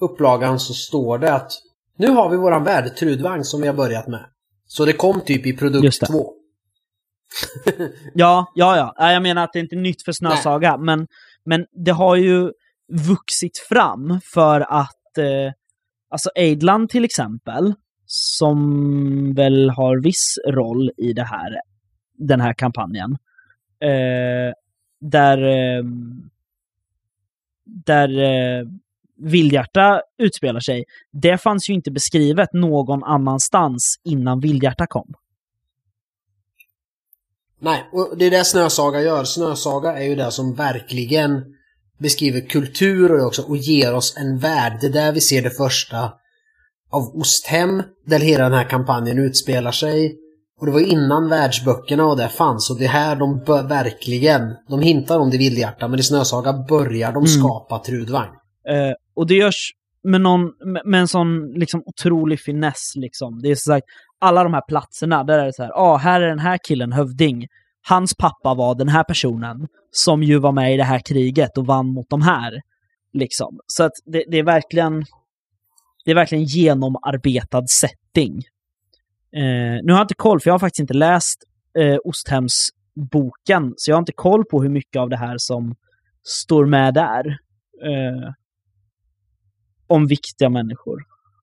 upplagan 0.00 0.60
så 0.60 0.74
står 0.74 1.18
det 1.18 1.32
att 1.32 1.52
nu 1.98 2.08
har 2.08 2.30
vi 2.30 2.36
våran 2.36 2.64
värld, 2.64 2.96
Trudvang, 2.96 3.44
som 3.44 3.60
vi 3.60 3.66
har 3.66 3.74
börjat 3.74 4.08
med. 4.08 4.26
Så 4.66 4.84
det 4.84 4.92
kom 4.92 5.20
typ 5.20 5.46
i 5.46 5.56
produkt 5.56 6.06
2. 6.06 6.32
ja, 8.14 8.52
ja, 8.54 8.94
ja. 8.96 9.12
Jag 9.12 9.22
menar 9.22 9.44
att 9.44 9.52
det 9.52 9.58
är 9.58 9.62
inte 9.62 9.76
nytt 9.76 10.02
för 10.02 10.12
Snösaga, 10.12 10.76
men, 10.76 11.06
men 11.44 11.66
det 11.84 11.90
har 11.90 12.16
ju 12.16 12.52
vuxit 13.08 13.58
fram 13.68 14.20
för 14.34 14.60
att 14.60 15.18
eh, 15.18 15.52
alltså 16.10 16.30
Aidland 16.36 16.88
till 16.88 17.04
exempel, 17.04 17.74
som 18.06 19.34
väl 19.34 19.70
har 19.70 20.02
viss 20.02 20.38
roll 20.48 20.90
i 20.96 21.12
det 21.12 21.24
här, 21.24 21.60
den 22.18 22.40
här 22.40 22.54
kampanjen, 22.54 23.16
eh, 23.80 24.52
där, 25.00 25.42
eh, 25.42 25.84
där 27.64 28.18
eh, 28.18 28.66
Vildhjärta 29.18 30.02
utspelar 30.18 30.60
sig, 30.60 30.84
det 31.12 31.38
fanns 31.38 31.70
ju 31.70 31.74
inte 31.74 31.90
beskrivet 31.90 32.52
någon 32.52 33.04
annanstans 33.04 34.00
innan 34.04 34.40
Vildhjärta 34.40 34.86
kom. 34.86 35.14
Nej, 37.58 37.88
och 37.92 38.18
det 38.18 38.24
är 38.24 38.30
det 38.30 38.44
Snösaga 38.44 39.00
gör. 39.00 39.24
Snösaga 39.24 39.98
är 39.98 40.04
ju 40.04 40.14
det 40.14 40.30
som 40.30 40.54
verkligen 40.54 41.44
beskriver 41.98 42.40
kultur 42.40 43.12
och, 43.12 43.26
också, 43.26 43.42
och 43.42 43.56
ger 43.56 43.94
oss 43.94 44.16
en 44.16 44.38
värld. 44.38 44.78
Det 44.80 44.86
är 44.86 44.92
där 44.92 45.12
vi 45.12 45.20
ser 45.20 45.42
det 45.42 45.50
första 45.50 46.12
av 46.90 47.16
Osthem, 47.16 47.82
där 48.06 48.18
hela 48.18 48.44
den 48.44 48.52
här 48.52 48.68
kampanjen 48.68 49.18
utspelar 49.18 49.72
sig. 49.72 50.16
Och 50.60 50.66
det 50.66 50.72
var 50.72 50.80
innan 50.80 51.28
världsböckerna 51.28 52.06
och 52.06 52.16
det 52.16 52.28
fanns 52.28 52.70
och 52.70 52.78
det 52.78 52.84
är 52.84 52.88
här 52.88 53.16
de 53.16 53.44
verkligen, 53.68 54.54
de 54.68 54.80
hintar 54.80 55.18
om 55.18 55.30
det 55.30 55.38
vildhjärta 55.38 55.88
men 55.88 55.98
i 55.98 56.02
Snösaga 56.02 56.52
börjar 56.52 57.12
de 57.12 57.16
mm. 57.16 57.26
skapa 57.26 57.78
Trudvang. 57.78 58.28
Eh, 58.68 58.92
och 59.14 59.26
det 59.26 59.34
görs 59.34 59.72
med, 60.02 60.20
någon, 60.20 60.52
med 60.84 61.00
en 61.00 61.08
sån 61.08 61.52
liksom 61.52 61.82
otrolig 61.86 62.40
finess 62.40 62.92
liksom. 62.94 63.42
Det 63.42 63.50
är 63.50 63.54
så 63.54 63.70
sagt, 63.70 63.86
alla 64.18 64.44
de 64.44 64.54
här 64.54 64.62
platserna, 64.68 65.24
där 65.24 65.38
är 65.38 65.46
det 65.46 65.52
så 65.52 65.62
här, 65.62 65.72
ah, 65.74 65.96
här 65.96 66.20
är 66.20 66.28
den 66.28 66.38
här 66.38 66.58
killen 66.68 66.92
hövding 66.92 67.46
hans 67.88 68.14
pappa 68.14 68.54
var 68.54 68.74
den 68.74 68.88
här 68.88 69.04
personen 69.04 69.68
som 69.90 70.22
ju 70.22 70.38
var 70.38 70.52
med 70.52 70.74
i 70.74 70.76
det 70.76 70.84
här 70.84 70.98
kriget 70.98 71.58
och 71.58 71.66
vann 71.66 71.86
mot 71.86 72.10
de 72.10 72.22
här. 72.22 72.60
Liksom. 73.12 73.58
Så 73.66 73.84
att 73.84 73.92
det, 74.04 74.24
det 74.28 74.38
är 74.38 74.42
verkligen 74.42 75.04
det 76.04 76.10
är 76.10 76.14
verkligen 76.14 76.44
genomarbetad 76.44 77.66
setting. 77.66 78.42
Eh, 79.36 79.82
nu 79.82 79.92
har 79.92 79.98
jag 79.98 80.04
inte 80.04 80.14
koll, 80.14 80.40
för 80.40 80.48
jag 80.50 80.54
har 80.54 80.58
faktiskt 80.58 80.80
inte 80.80 80.94
läst 80.94 81.38
eh, 81.78 81.96
Osthems 82.04 82.68
boken, 83.12 83.74
så 83.76 83.90
jag 83.90 83.96
har 83.96 84.00
inte 84.00 84.12
koll 84.12 84.44
på 84.44 84.62
hur 84.62 84.68
mycket 84.70 85.00
av 85.00 85.08
det 85.10 85.16
här 85.16 85.34
som 85.38 85.74
står 86.24 86.66
med 86.66 86.94
där. 86.94 87.26
Eh, 87.84 88.32
om 89.86 90.06
viktiga 90.06 90.48
människor. 90.48 90.98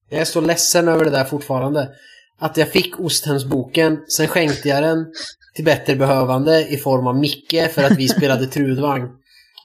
Jag 0.10 0.22
är 0.22 0.26
så 0.26 0.42
ledsen 0.42 0.88
över 0.88 1.06
det 1.06 1.12
där 1.12 1.24
fortfarande. 1.24 1.90
Att 2.40 2.58
jag 2.58 2.72
fick 2.72 3.00
Osthemsboken, 3.00 3.98
sen 4.08 4.28
skänkte 4.28 4.70
jag 4.70 4.84
den 4.84 5.06
till 5.56 5.66
bättre 5.66 5.96
behövande 5.96 6.68
i 6.68 6.78
form 6.78 7.08
av 7.08 7.16
Micke 7.16 7.72
för 7.72 7.84
att 7.84 7.98
vi 7.98 8.08
spelade 8.08 8.46
Trudvagn. 8.48 9.08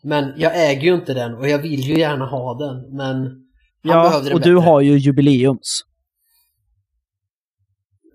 Men 0.02 0.32
jag 0.36 0.70
äger 0.70 0.82
ju 0.82 0.94
inte 0.94 1.14
den 1.14 1.34
och 1.34 1.48
jag 1.48 1.58
vill 1.58 1.80
ju 1.80 1.98
gärna 1.98 2.26
ha 2.26 2.54
den, 2.58 2.96
men 2.96 3.16
han 3.16 3.42
Ja, 3.82 4.02
behövde 4.02 4.28
den 4.28 4.34
och 4.34 4.40
bättre. 4.40 4.50
du 4.50 4.56
har 4.56 4.80
ju 4.80 4.98
jubileums. 4.98 5.80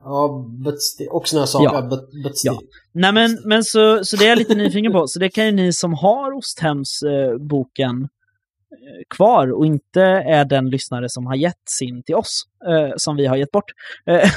Ja, 0.03 0.45
but 0.65 0.81
still. 0.81 1.07
Och 1.09 1.27
Snösaga, 1.27 1.71
Ja. 1.73 1.81
but, 1.81 2.23
but. 2.23 2.33
Ja. 2.43 2.59
Nej 2.91 3.13
men, 3.13 3.37
men 3.45 3.63
så, 3.63 4.05
så 4.05 4.17
det 4.17 4.25
är 4.25 4.29
jag 4.29 4.37
lite 4.37 4.55
nyfiken 4.55 4.91
på. 4.91 5.07
Så 5.07 5.19
det 5.19 5.29
kan 5.29 5.45
ju 5.45 5.51
ni 5.51 5.73
som 5.73 5.93
har 5.93 6.31
Osthems-boken 6.31 8.01
eh, 8.01 9.03
kvar 9.15 9.51
och 9.51 9.65
inte 9.65 10.01
är 10.01 10.45
den 10.45 10.69
lyssnare 10.69 11.09
som 11.09 11.25
har 11.25 11.35
gett 11.35 11.69
sin 11.79 12.03
till 12.03 12.15
oss, 12.15 12.43
eh, 12.67 12.93
som 12.97 13.15
vi 13.15 13.25
har 13.25 13.35
gett 13.35 13.51
bort, 13.51 13.71
eh, 14.05 14.29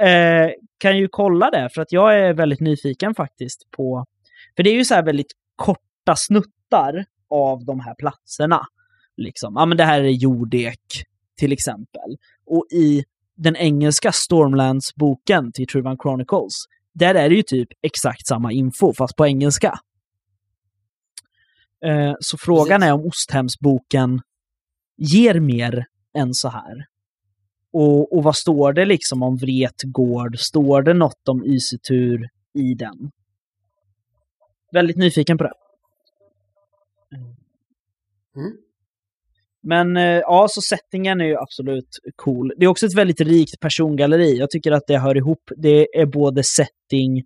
eh, 0.08 0.50
kan 0.78 0.98
ju 0.98 1.08
kolla 1.08 1.50
det. 1.50 1.70
För 1.74 1.82
att 1.82 1.92
jag 1.92 2.18
är 2.18 2.32
väldigt 2.32 2.60
nyfiken 2.60 3.14
faktiskt 3.14 3.70
på... 3.70 4.06
För 4.56 4.62
det 4.62 4.70
är 4.70 4.74
ju 4.74 4.84
så 4.84 4.94
här 4.94 5.02
väldigt 5.02 5.32
korta 5.56 6.14
snuttar 6.16 7.04
av 7.30 7.64
de 7.64 7.80
här 7.80 7.94
platserna. 7.94 8.60
Liksom. 9.16 9.54
Ja 9.56 9.66
men 9.66 9.76
det 9.78 9.84
här 9.84 10.00
är 10.00 10.08
jordek, 10.08 10.80
till 11.38 11.52
exempel. 11.52 12.16
Och 12.46 12.66
i 12.70 13.04
den 13.36 13.56
engelska 13.56 14.12
Stormlands-boken 14.12 15.52
till 15.52 15.66
Truvan 15.66 15.96
Chronicles, 16.02 16.54
där 16.92 17.14
är 17.14 17.28
det 17.28 17.34
ju 17.34 17.42
typ 17.42 17.68
exakt 17.82 18.26
samma 18.26 18.52
info, 18.52 18.92
fast 18.92 19.16
på 19.16 19.26
engelska. 19.26 19.78
Eh, 21.84 22.14
så 22.20 22.38
frågan 22.38 22.80
Precis. 22.80 22.88
är 22.88 22.92
om 22.92 23.06
Osthemsboken 23.06 24.20
ger 24.96 25.40
mer 25.40 25.86
än 26.14 26.34
så 26.34 26.48
här. 26.48 26.86
Och, 27.72 28.16
och 28.16 28.22
vad 28.22 28.36
står 28.36 28.72
det 28.72 28.84
liksom 28.84 29.22
om 29.22 29.36
Vretgård? 29.36 30.38
Står 30.38 30.82
det 30.82 30.94
något 30.94 31.28
om 31.28 31.44
Ysetur 31.44 32.28
i 32.54 32.74
den? 32.74 33.10
Väldigt 34.72 34.96
nyfiken 34.96 35.38
på 35.38 35.44
det. 35.44 35.52
Mm. 38.36 38.56
Men 39.66 39.96
eh, 39.96 40.02
ja, 40.02 40.46
så 40.50 40.60
settingen 40.60 41.20
är 41.20 41.24
ju 41.24 41.36
absolut 41.36 41.98
cool. 42.16 42.52
Det 42.56 42.64
är 42.64 42.68
också 42.68 42.86
ett 42.86 42.94
väldigt 42.94 43.20
rikt 43.20 43.60
persongalleri. 43.60 44.38
Jag 44.38 44.50
tycker 44.50 44.72
att 44.72 44.86
det 44.86 44.98
hör 44.98 45.16
ihop. 45.16 45.50
Det 45.56 45.98
är 45.98 46.06
både 46.06 46.42
setting 46.42 47.22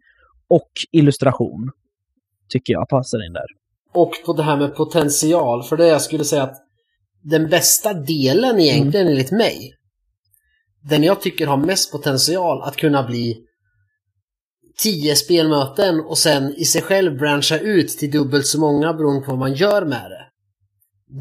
och 0.49 0.70
illustration. 0.93 1.70
Tycker 2.49 2.72
jag 2.72 2.89
passar 2.89 3.26
in 3.26 3.32
där. 3.32 3.47
Och 3.95 4.12
på 4.26 4.32
det 4.32 4.43
här 4.43 4.57
med 4.57 4.74
potential, 4.74 5.62
för 5.62 5.76
det 5.76 5.86
jag 5.86 6.03
skulle 6.03 6.24
säga 6.24 6.43
att 6.43 6.57
den 7.22 7.49
bästa 7.49 7.95
delen 7.95 8.61
egentligen 8.61 9.07
Mm. 9.07 9.12
enligt 9.12 9.32
mig, 9.32 9.74
den 10.91 11.05
jag 11.05 11.20
tycker 11.20 11.47
har 11.47 11.57
mest 11.57 11.93
potential 11.93 12.62
att 12.62 12.76
kunna 12.76 13.03
bli 13.03 13.45
tio 14.82 15.16
spelmöten 15.16 16.01
och 16.01 16.18
sen 16.18 16.55
i 16.57 16.64
sig 16.64 16.82
själv 16.82 17.18
branscha 17.18 17.59
ut 17.59 17.89
till 17.89 18.11
dubbelt 18.11 18.47
så 18.47 18.61
många 18.61 18.93
beroende 18.93 19.26
på 19.26 19.30
vad 19.30 19.39
man 19.39 19.55
gör 19.55 19.84
med 19.84 20.11
det. 20.11 20.27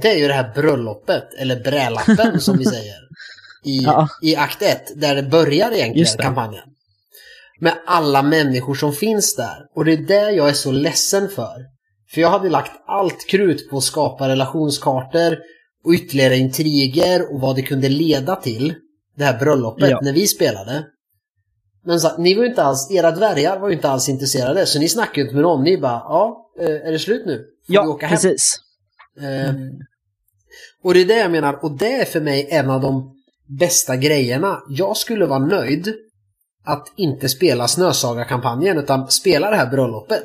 Det 0.02 0.12
är 0.12 0.18
ju 0.18 0.28
det 0.28 0.34
här 0.34 0.54
bröllopet, 0.56 1.34
eller 1.38 1.60
brälappen 1.64 2.42
som 2.42 2.58
vi 2.58 2.66
säger, 2.66 2.96
i, 3.66 3.78
Ja. 3.84 4.08
i 4.22 4.36
akt 4.36 4.62
1, 4.62 4.82
där 5.02 5.16
det 5.16 5.24
börjar 5.24 5.72
egentligen 5.72 6.08
det. 6.18 6.24
kampanjen. 6.24 6.64
Med 7.60 7.74
alla 7.86 8.22
människor 8.22 8.76
som 8.76 8.94
finns 8.94 9.36
där. 9.36 9.58
Och 9.76 9.86
det 9.86 9.94
är 9.94 9.98
det 9.98 10.32
jag 10.32 10.50
är 10.50 10.54
så 10.54 10.72
ledsen 10.72 11.30
för. 11.30 11.56
För 12.14 12.22
jag 12.22 12.30
hade 12.30 12.50
lagt 12.50 12.72
allt 12.88 13.28
krut 13.30 13.70
på 13.70 13.78
att 13.78 13.84
skapa 13.84 14.28
relationskartor 14.30 15.38
och 15.86 15.92
ytterligare 15.94 16.38
intriger 16.38 17.34
och 17.34 17.42
vad 17.42 17.56
det 17.56 17.62
kunde 17.62 17.90
leda 17.90 18.36
till. 18.36 18.74
Det 19.18 19.24
här 19.24 19.40
bröllopet 19.40 19.90
Ja. 19.90 20.00
när 20.04 20.14
vi 20.14 20.28
spelade. 20.28 20.84
Men 21.86 22.00
så, 22.00 22.18
ni 22.18 22.34
var 22.36 22.44
ju 22.44 22.50
inte 22.50 22.64
alls, 22.64 22.92
era 22.92 23.12
dvärgar 23.12 23.60
var 23.60 23.68
ju 23.68 23.74
inte 23.76 23.90
alls 23.90 24.10
intresserade 24.10 24.66
så 24.66 24.80
ni 24.80 24.90
snackade 24.90 25.18
ju 25.20 25.24
inte 25.24 25.36
med 25.36 25.44
dem. 25.44 25.64
Ni 25.64 25.78
bara, 25.78 25.92
ja, 25.92 26.50
eh, 26.60 26.66
är 26.88 26.92
det 26.92 27.00
slut 27.00 27.26
nu? 27.26 27.36
Får 27.68 27.76
Ja, 27.76 27.98
precis. 28.10 28.60
Eh, 29.22 29.54
och 30.84 30.94
det 30.94 31.02
är 31.02 31.06
det 31.06 31.18
jag 31.18 31.32
menar, 31.32 31.64
och 31.64 31.78
det 31.78 31.94
är 31.94 32.06
för 32.06 32.22
mig 32.22 32.48
en 32.52 32.70
av 32.70 32.82
de 32.82 33.14
bästa 33.60 33.96
grejerna. 33.96 34.60
Jag 34.70 34.98
skulle 34.98 35.26
vara 35.26 35.40
nöjd 35.40 35.94
att 36.66 36.94
inte 36.98 37.30
spela 37.30 37.68
Snösaga-kampanjen 37.68 38.78
utan 38.78 39.08
spela 39.08 39.50
det 39.50 39.56
här 39.56 39.70
bröllopet. 39.72 40.24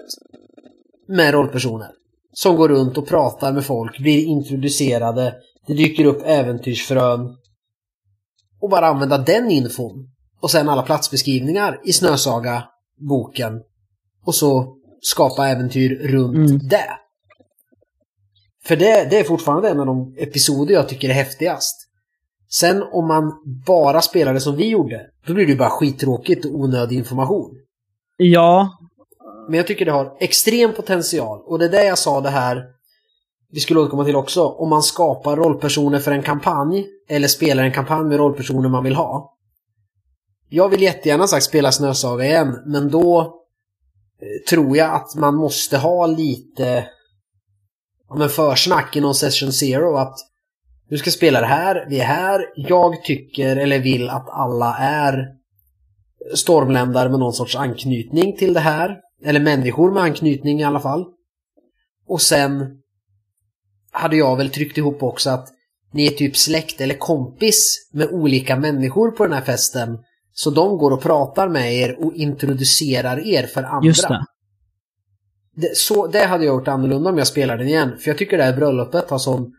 Med 1.09 1.35
rollpersoner. 1.35 1.89
Som 2.33 2.57
går 2.57 2.69
runt 2.69 2.99
och 2.99 3.09
pratar 3.09 3.53
med 3.53 3.65
folk, 3.65 3.99
blir 3.99 4.25
introducerade, 4.25 5.35
det 5.67 5.75
dyker 5.75 6.05
upp 6.05 6.23
äventyrsfrön. 6.25 7.37
Och 8.61 8.71
bara 8.71 8.87
använda 8.87 9.19
den 9.19 9.51
infon. 9.51 10.09
Och 10.41 10.51
sen 10.51 10.69
alla 10.69 10.83
platsbeskrivningar 10.83 11.81
i 11.85 11.93
Snösaga-boken. 11.93 13.61
Och 14.25 14.35
så 14.35 14.77
skapa 15.01 15.49
äventyr 15.49 15.95
runt 16.09 16.51
Mm. 16.51 16.59
det. 16.69 16.91
För 18.65 18.77
det, 18.77 19.11
det 19.11 19.19
är 19.19 19.25
fortfarande 19.25 19.69
en 19.69 19.81
av 19.81 19.87
de 19.87 20.15
episoder 20.19 20.75
jag 20.75 20.89
tycker 20.89 21.09
är 21.09 21.13
häftigast. 21.13 21.89
Sen 22.51 22.83
om 22.83 23.09
man 23.09 23.33
bara 23.67 24.03
spelar 24.03 24.35
det 24.35 24.41
som 24.41 24.57
vi 24.57 24.69
gjorde, 24.69 25.01
då 25.27 25.35
blir 25.35 25.47
det 25.47 25.53
ju 25.53 25.59
bara 25.59 25.71
skittråkigt 25.71 26.45
och 26.45 26.55
onödig 26.55 26.97
information. 26.97 27.51
Ja, 28.17 28.79
Men 29.49 29.57
jag 29.57 29.67
tycker 29.67 29.85
det 29.85 29.93
har 29.93 30.17
extrem 30.21 30.73
potential 30.73 31.43
och 31.47 31.59
det 31.59 31.65
är 31.65 31.69
det 31.69 31.85
jag 31.85 31.99
sa 31.99 32.21
det 32.21 32.31
här 32.31 32.65
vi 33.53 33.61
skulle 33.61 33.81
återkomma 33.81 34.05
till 34.05 34.17
också. 34.17 34.47
Om 34.47 34.69
man 34.69 34.83
skapar 34.83 35.37
rollpersoner 35.37 35.99
för 35.99 36.13
en 36.13 36.23
kampanj 36.23 36.87
eller 37.09 37.29
spelar 37.29 37.63
en 37.63 37.73
kampanj 37.73 38.05
med 38.05 38.19
rollpersoner 38.19 38.69
man 38.69 38.85
vill 38.85 38.95
ha. 38.95 39.37
Jag 40.49 40.69
vill 40.69 40.83
jättegärna 40.83 41.27
sagt 41.27 41.45
spela 41.45 41.73
Snösaga 41.73 42.25
igen, 42.25 42.59
men 42.67 42.91
då 42.91 43.21
eh, 43.21 44.49
tror 44.49 44.77
jag 44.77 44.95
att 44.95 45.15
man 45.15 45.35
måste 45.35 45.79
ha 45.79 46.07
lite 46.07 46.85
men 48.17 48.29
försnack 48.29 48.97
i 48.97 49.01
någon 49.01 49.15
session 49.15 49.53
zero 49.53 49.97
att 49.97 50.19
du 50.89 50.99
ska 50.99 51.11
spela 51.11 51.41
det 51.41 51.47
här, 51.47 51.87
vi 51.89 52.01
är 52.01 52.05
här, 52.05 52.45
jag 52.57 53.05
tycker 53.05 53.57
eller 53.57 53.79
vill 53.79 54.09
att 54.09 54.29
alla 54.31 54.77
är 54.79 55.29
stormländare 56.35 57.09
med 57.09 57.21
någon 57.21 57.33
sorts 57.33 57.57
anknytning 57.57 58.37
till 58.37 58.55
det 58.55 58.61
här. 58.61 58.97
Eller 59.25 59.41
människor 59.41 59.93
med 59.93 60.03
anknytning 60.03 60.61
i 60.61 60.65
alla 60.65 60.81
fall. 60.81 61.05
Och 62.09 62.23
sen 62.23 62.67
hade 63.91 64.17
jag 64.17 64.37
väl 64.37 64.51
tryckt 64.51 64.79
ihop 64.79 65.03
också 65.03 65.31
att 65.31 65.49
ni 65.93 66.07
är 66.07 66.11
typ 66.11 66.37
släkt 66.37 66.81
eller 66.81 66.95
kompis 66.95 67.89
med 67.93 68.09
olika 68.11 68.57
människor 68.57 69.11
på 69.11 69.25
den 69.25 69.33
här 69.33 69.43
festen. 69.43 69.99
Så 70.33 70.51
de 70.51 70.79
går 70.79 70.91
och 70.91 71.03
pratar 71.03 71.49
med 71.49 71.75
er 71.75 72.05
och 72.05 72.15
introducerar 72.15 73.27
er 73.27 73.47
för 73.47 73.63
andra. 73.63 73.87
just 73.87 74.09
det. 74.09 74.25
Det, 75.57 75.77
så, 75.77 76.07
det 76.07 76.27
hade 76.27 76.45
jag 76.45 76.55
gjort 76.55 76.69
annorlunda 76.69 77.11
om 77.11 77.19
jag 77.19 77.27
spelade 77.27 77.59
den 77.59 77.69
igen. 77.69 77.99
För 77.99 78.11
jag 78.11 78.19
tycker 78.19 78.39
det 78.39 78.45
här 78.45 78.57
bröllopet 78.57 79.11
har 79.11 79.19
sån 79.19 79.53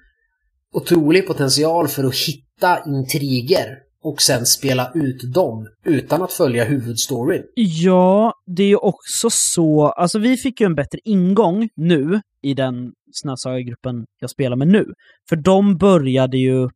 otrolig 0.73 1.27
potential 1.27 1.87
för 1.87 2.03
att 2.03 2.15
hitta 2.15 2.79
intriger 2.85 3.77
och 4.03 4.21
sen 4.21 4.45
spela 4.45 4.91
ut 4.95 5.33
dem 5.33 5.67
utan 5.85 6.21
att 6.21 6.33
följa 6.33 6.63
huvudstoryn. 6.63 7.43
Ja, 7.55 8.33
det 8.45 8.63
är 8.63 8.67
ju 8.67 8.75
också 8.75 9.29
så, 9.29 9.87
alltså 9.87 10.19
vi 10.19 10.37
fick 10.37 10.61
ju 10.61 10.65
en 10.65 10.75
bättre 10.75 10.99
ingång 11.03 11.69
nu 11.75 12.21
i 12.41 12.53
den 12.53 12.91
Snösaga-gruppen 13.11 14.05
jag 14.19 14.29
spelar 14.29 14.55
med 14.55 14.67
nu. 14.67 14.85
För 15.29 15.35
de 15.35 15.77
började 15.77 16.37
ju 16.37 16.69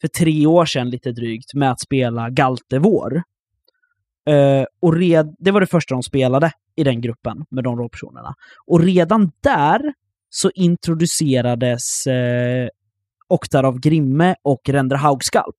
för 0.00 0.08
tre 0.08 0.46
år 0.46 0.64
sedan 0.64 0.90
lite 0.90 1.12
drygt 1.12 1.54
med 1.54 1.70
att 1.70 1.80
spela 1.80 2.30
Galtevår. 2.30 3.22
Eh, 4.26 4.64
och 4.80 4.94
red, 4.94 5.34
det 5.38 5.50
var 5.50 5.60
det 5.60 5.66
första 5.66 5.94
de 5.94 6.02
spelade 6.02 6.52
i 6.76 6.84
den 6.84 7.00
gruppen 7.00 7.44
med 7.50 7.64
de 7.64 7.78
rollpersonerna. 7.78 8.34
Och 8.66 8.80
redan 8.80 9.32
där 9.40 9.94
så 10.30 10.50
introducerades 10.54 12.06
eh, 12.06 12.68
Oktar 13.28 13.64
av 13.64 13.80
Grimme 13.80 14.34
och 14.42 14.68
Rendre 14.68 14.98
Haugskalp 14.98 15.56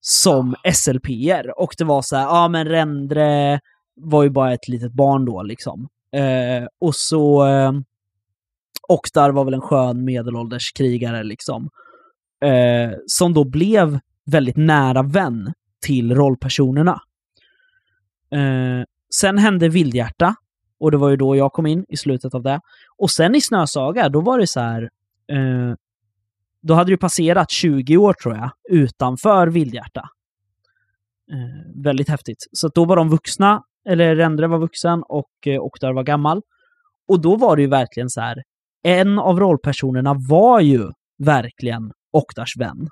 som 0.00 0.54
SLPR. 0.74 1.60
Och 1.60 1.74
det 1.78 1.84
var 1.84 2.02
så 2.02 2.16
här, 2.16 2.22
ja 2.22 2.48
men 2.48 2.68
Rendre 2.68 3.60
var 3.96 4.22
ju 4.22 4.30
bara 4.30 4.54
ett 4.54 4.68
litet 4.68 4.92
barn 4.92 5.24
då 5.24 5.42
liksom. 5.42 5.88
Eh, 6.12 6.66
och 6.80 6.94
så 6.94 7.46
eh, 7.46 7.72
Oktar 8.88 9.30
var 9.30 9.44
väl 9.44 9.54
en 9.54 9.60
skön 9.60 10.04
medelålders 10.04 10.72
krigare 10.72 11.22
liksom. 11.22 11.68
Som 13.06 13.34
då 13.34 13.44
blev 13.44 13.98
väldigt 14.26 14.56
nära 14.56 15.02
vän 15.02 15.52
till 15.86 16.14
rollpersonerna. 16.14 17.00
Eh, 18.30 18.84
sen 19.14 19.38
hände 19.38 19.68
Vildhjärta 19.68 20.34
och 20.80 20.90
det 20.90 20.96
var 20.96 21.10
ju 21.10 21.16
då 21.16 21.36
jag 21.36 21.52
kom 21.52 21.66
in 21.66 21.84
i 21.88 21.96
slutet 21.96 22.34
av 22.34 22.42
det. 22.42 22.60
Och 22.96 23.10
sen 23.10 23.34
i 23.34 23.40
Snösaga, 23.40 24.08
då 24.08 24.20
var 24.20 24.38
det 24.38 24.46
så 24.46 24.60
här, 24.60 24.82
eh, 25.32 25.74
då 26.62 26.74
hade 26.74 26.90
det 26.90 26.96
passerat 26.96 27.50
20 27.50 27.96
år 27.96 28.12
tror 28.12 28.36
jag, 28.36 28.50
utanför 28.70 29.46
Vildhjärta. 29.46 30.08
Eh, 31.32 31.82
väldigt 31.82 32.08
häftigt. 32.08 32.46
Så 32.52 32.66
att 32.66 32.74
då 32.74 32.84
var 32.84 32.96
de 32.96 33.08
vuxna, 33.08 33.62
eller 33.88 34.16
Rendre 34.16 34.46
var 34.46 34.58
vuxen 34.58 35.02
och 35.02 35.30
eh, 35.46 35.60
Oktar 35.60 35.92
var 35.92 36.02
gammal. 36.02 36.42
Och 37.08 37.20
då 37.20 37.36
var 37.36 37.56
det 37.56 37.62
ju 37.62 37.68
verkligen 37.68 38.10
så 38.10 38.20
här, 38.20 38.42
en 38.82 39.18
av 39.18 39.40
rollpersonerna 39.40 40.14
var 40.28 40.60
ju 40.60 40.90
verkligen 41.18 41.92
Oktars 42.12 42.56
vän. 42.56 42.88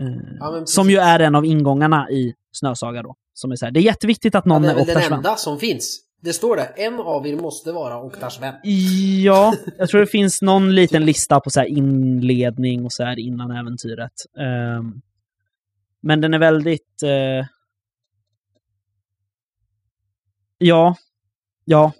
Eh, 0.00 0.06
Ja, 0.40 0.62
som 0.66 0.90
ju 0.90 0.96
är 0.96 1.20
en 1.20 1.34
av 1.34 1.44
ingångarna 1.44 2.10
i 2.10 2.34
Snösaga 2.52 3.02
då. 3.02 3.14
Som 3.34 3.52
är 3.52 3.56
så 3.56 3.64
här, 3.64 3.72
det 3.72 3.80
är 3.80 3.82
jätteviktigt 3.82 4.34
att 4.34 4.44
Ja, 4.46 4.48
någon 4.52 4.62
det 4.62 4.68
är 4.68 4.72
är 4.72 4.76
väl 4.76 4.86
den 4.86 4.96
Oktars 4.96 5.10
vän. 5.10 5.16
enda 5.18 5.36
som 5.36 5.58
finns. 5.58 6.00
Det 6.20 6.32
står 6.32 6.56
det, 6.56 6.62
en 6.64 7.00
av 7.00 7.26
er 7.26 7.36
måste 7.36 7.72
vara 7.72 8.02
Oktars 8.02 8.40
vän. 8.40 8.54
Ja, 9.24 9.54
jag 9.78 9.88
tror 9.88 10.00
det 10.00 10.06
finns 10.06 10.42
någon 10.42 10.74
liten 10.74 11.04
lista 11.06 11.40
på 11.40 11.50
så 11.50 11.62
inledning 11.64 12.84
och 12.84 12.92
så 12.92 13.04
här 13.04 13.18
innan 13.18 13.50
äventyret. 13.50 14.12
Ehm, 14.38 15.00
men 16.00 16.20
den 16.20 16.34
är 16.34 16.38
väldigt... 16.38 17.02
eh, 17.02 17.46
ja, 20.58 20.96
ja. 21.64 21.92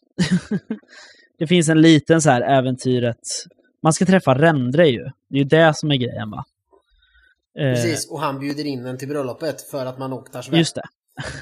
det 1.38 1.46
finns 1.46 1.68
en 1.68 1.80
liten 1.82 2.22
så 2.22 2.30
här 2.30 2.40
äventyret. 2.40 3.18
Man 3.82 3.92
ska 3.92 4.06
träffa 4.06 4.34
Rendre 4.34 4.86
ju. 4.88 5.02
Det 5.28 5.34
är 5.36 5.38
ju 5.38 5.44
det 5.44 5.76
som 5.76 5.90
är 5.90 5.96
grejen 5.96 6.30
va? 6.30 6.44
Eh, 7.58 7.74
Precis, 7.74 8.10
och 8.10 8.20
han 8.20 8.38
bjuder 8.38 8.66
in 8.66 8.86
en 8.86 8.98
till 8.98 9.08
bröllopet 9.08 9.62
för 9.62 9.86
att 9.86 9.98
man 9.98 10.12
Oktars 10.12 10.48
vän. 10.48 10.58
Just 10.58 10.74
det. 10.74 10.82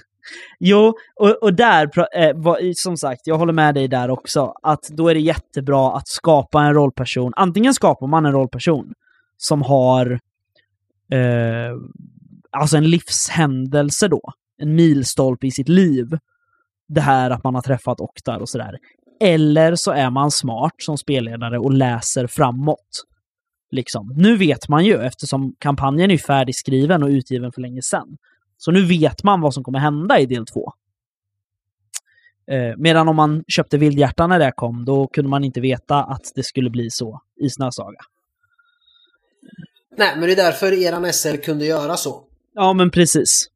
jo, 0.61 0.95
och, 1.15 1.43
och 1.43 1.55
där, 1.55 1.91
eh, 2.17 2.37
som 2.77 2.97
sagt, 2.97 3.21
jag 3.25 3.39
håller 3.39 3.53
med 3.53 3.75
dig 3.75 3.89
där 3.89 4.11
också, 4.11 4.55
att 4.63 4.83
då 4.89 5.09
är 5.09 5.15
det 5.15 5.21
jättebra 5.21 5.97
att 5.97 6.09
skapa 6.09 6.63
en 6.63 6.75
rollperson. 6.75 7.33
Antingen 7.37 7.75
skapar 7.75 8.07
man 8.07 8.27
en 8.27 8.33
rollperson 8.33 8.93
som 9.37 9.63
har 9.63 10.21
eh, 11.13 11.73
alltså 12.51 12.77
en 12.77 12.91
livshändelse 12.91 14.09
då, 14.09 14.33
en 14.59 14.75
milstolpe 14.75 15.47
i 15.47 15.51
sitt 15.51 15.69
liv. 15.69 16.19
Det 16.89 17.01
här 17.01 17.31
att 17.31 17.45
man 17.45 17.55
har 17.55 17.63
träffat 17.63 18.01
Oktar 18.01 18.39
och 18.39 18.49
sådär. 18.49 18.79
Eller 19.21 19.75
så 19.75 19.93
är 19.93 20.11
man 20.11 20.31
smart 20.31 20.75
som 20.79 20.99
spelledare 20.99 21.59
och 21.59 21.73
läser 21.73 22.27
framåt. 22.27 23.05
Liksom. 23.73 24.13
Nu 24.17 24.37
vet 24.37 24.69
man 24.69 24.85
ju, 24.85 25.03
eftersom 25.03 25.55
kampanjen 25.59 26.11
är 26.11 26.19
färdigskriven 26.19 27.03
och 27.03 27.09
utgiven 27.09 27.53
för 27.53 27.61
länge 27.61 27.83
sedan. 27.83 28.17
Så 28.57 28.71
nu 28.71 28.85
vet 28.85 29.25
man 29.25 29.41
vad 29.41 29.55
som 29.55 29.65
kommer 29.65 29.79
hända 29.79 30.19
i 30.19 30.27
del 30.27 30.47
två. 30.47 30.73
Eh, 32.51 32.75
medan 32.77 33.09
om 33.09 33.17
man 33.17 33.45
köpte 33.49 33.79
Vildhjärta 33.79 34.27
när 34.27 34.39
det 34.39 34.53
kom, 34.57 34.85
då 34.85 35.07
kunde 35.07 35.31
man 35.31 35.45
inte 35.45 35.61
veta 35.61 35.97
att 36.05 36.33
det 36.35 36.43
skulle 36.43 36.71
bli 36.71 36.91
så 36.91 37.21
i 37.41 37.51
Snösaga. 37.51 37.99
Nej, 39.97 40.17
men 40.17 40.27
det 40.27 40.33
är 40.33 40.37
därför 40.37 40.73
eran 40.73 41.13
SL 41.13 41.37
kunde 41.37 41.67
göra 41.67 41.97
så. 41.97 42.25
Ja, 42.55 42.73
men 42.73 42.91
precis. 42.91 43.49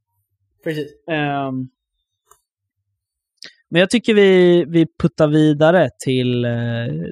Precis. 0.65 0.91
Ehm, 1.11 1.69
men 3.69 3.81
jag 3.81 3.91
tycker 3.91 4.15
vi, 4.15 4.65
vi 4.69 4.87
puttar 4.99 5.29
vidare 5.29 5.91
till, 5.99 6.45
eh, 6.45 6.51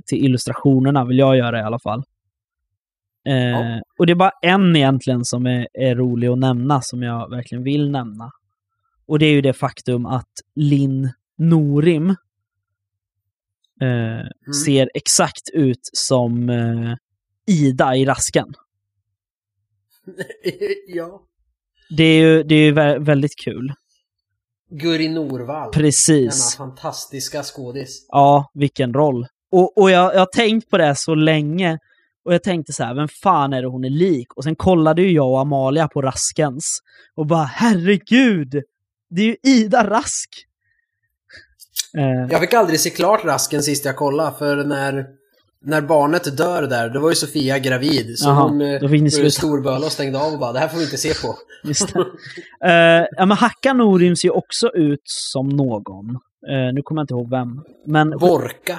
till 0.07 0.25
illustrationerna, 0.25 1.05
vill 1.05 1.19
jag 1.19 1.37
göra 1.37 1.59
i 1.59 1.63
alla 1.63 1.79
fall. 1.79 2.05
Eh, 3.27 3.35
Ja. 3.35 3.81
Och 3.99 4.07
det 4.07 4.13
är 4.13 4.17
bara 4.17 4.33
en 4.43 4.77
egentligen 4.77 5.25
som 5.25 5.47
är, 5.47 5.69
är 5.73 5.95
rolig 5.95 6.29
att 6.29 6.39
nämna, 6.39 6.81
som 6.83 7.03
jag 7.03 7.31
verkligen 7.31 7.65
vill 7.65 7.91
nämna. 7.91 8.31
Och 9.07 9.19
det 9.19 9.27
är 9.27 9.33
ju 9.33 9.41
det 9.41 9.53
faktum 9.53 10.07
att 10.07 10.31
Linn 10.55 11.13
Norim 11.39 12.11
eh, 13.81 14.53
ser 14.65 14.91
exakt 14.95 15.49
ut 15.53 15.81
som 15.93 16.51
eh, 16.51 16.95
Ida 17.47 17.97
i 17.97 18.05
Rasken. 18.05 18.47
ja. 20.89 21.23
Det 21.97 22.05
är 22.05 22.21
ju, 22.21 22.43
det 22.43 22.55
är 22.55 22.65
ju 22.65 22.73
vä- 22.73 23.05
väldigt 23.05 23.37
kul. 23.45 23.73
Guri 24.71 25.09
Norvall. 25.09 25.73
Precis. 25.73 26.57
Denna 26.59 26.69
fantastiska 26.69 27.43
skådis. 27.43 28.07
Ja, 28.09 28.51
vilken 28.55 28.95
roll. 28.95 29.27
Och, 29.51 29.79
och 29.79 29.91
jag, 29.91 30.15
jag 30.15 30.19
har 30.19 30.27
tänkt 30.35 30.71
på 30.71 30.79
det 30.79 30.95
så 30.97 31.15
länge. 31.15 31.79
Och 32.25 32.35
jag 32.35 32.43
tänkte 32.43 32.73
så 32.73 32.85
här, 32.85 32.95
vem 32.95 33.09
fan 33.09 33.53
är 33.53 33.63
det 33.63 33.69
hon 33.69 33.85
är 33.85 33.91
lik? 33.91 34.33
Och 34.37 34.45
sen 34.45 34.57
kollade 34.57 35.03
ju 35.03 35.11
jag 35.11 35.31
och 35.31 35.41
Amalia 35.41 35.89
på 35.89 36.03
Raskens. 36.03 36.79
Och 37.17 37.27
bara, 37.27 37.45
herregud! 37.45 38.63
Det 39.11 39.23
är 39.23 39.27
ju 39.27 39.37
Ida 39.43 39.91
Rask! 39.91 40.29
Eh, 41.97 42.31
Jag 42.31 42.41
fick 42.41 42.55
aldrig 42.55 42.81
se 42.81 42.91
klart 42.91 43.25
Rasken 43.25 43.63
sist 43.63 43.85
jag 43.85 43.97
kollade, 43.97 44.33
för 44.39 44.65
när, 44.65 45.07
när 45.65 45.81
barnet 45.81 46.37
dör 46.37 46.63
där, 46.63 46.89
då 46.91 47.01
var 47.01 47.09
ju 47.09 47.15
Sofia 47.15 47.59
gravid. 47.59 48.19
Så 48.19 48.29
Jaha, 48.29 48.43
hon 48.43 48.61
eh, 48.61 48.81
blev 48.89 49.09
sluta. 49.11 49.31
storböla 49.31 49.87
och 49.87 49.93
stängde 49.93 50.19
av 50.19 50.33
och 50.33 50.39
bara, 50.39 50.53
det 50.53 50.59
här 50.59 50.69
får 50.69 50.79
vi 50.79 50.85
inte 50.85 50.97
se 50.99 51.15
på. 51.15 51.35
just. 51.65 51.97
Eh, 51.97 52.71
ja, 53.17 53.27
men 53.27 53.31
Hacka 53.31 53.73
Norim 53.73 54.17
ser 54.17 54.29
ju 54.29 54.33
också 54.33 54.69
ut 54.75 55.03
som 55.05 55.49
någon. 55.49 56.11
Eh, 56.51 56.73
nu 56.75 56.83
kommer 56.83 57.01
jag 57.01 57.05
inte 57.05 57.15
ihåg 57.15 57.31
vem. 57.31 57.49
Men, 57.87 58.19
Vorka. 58.19 58.79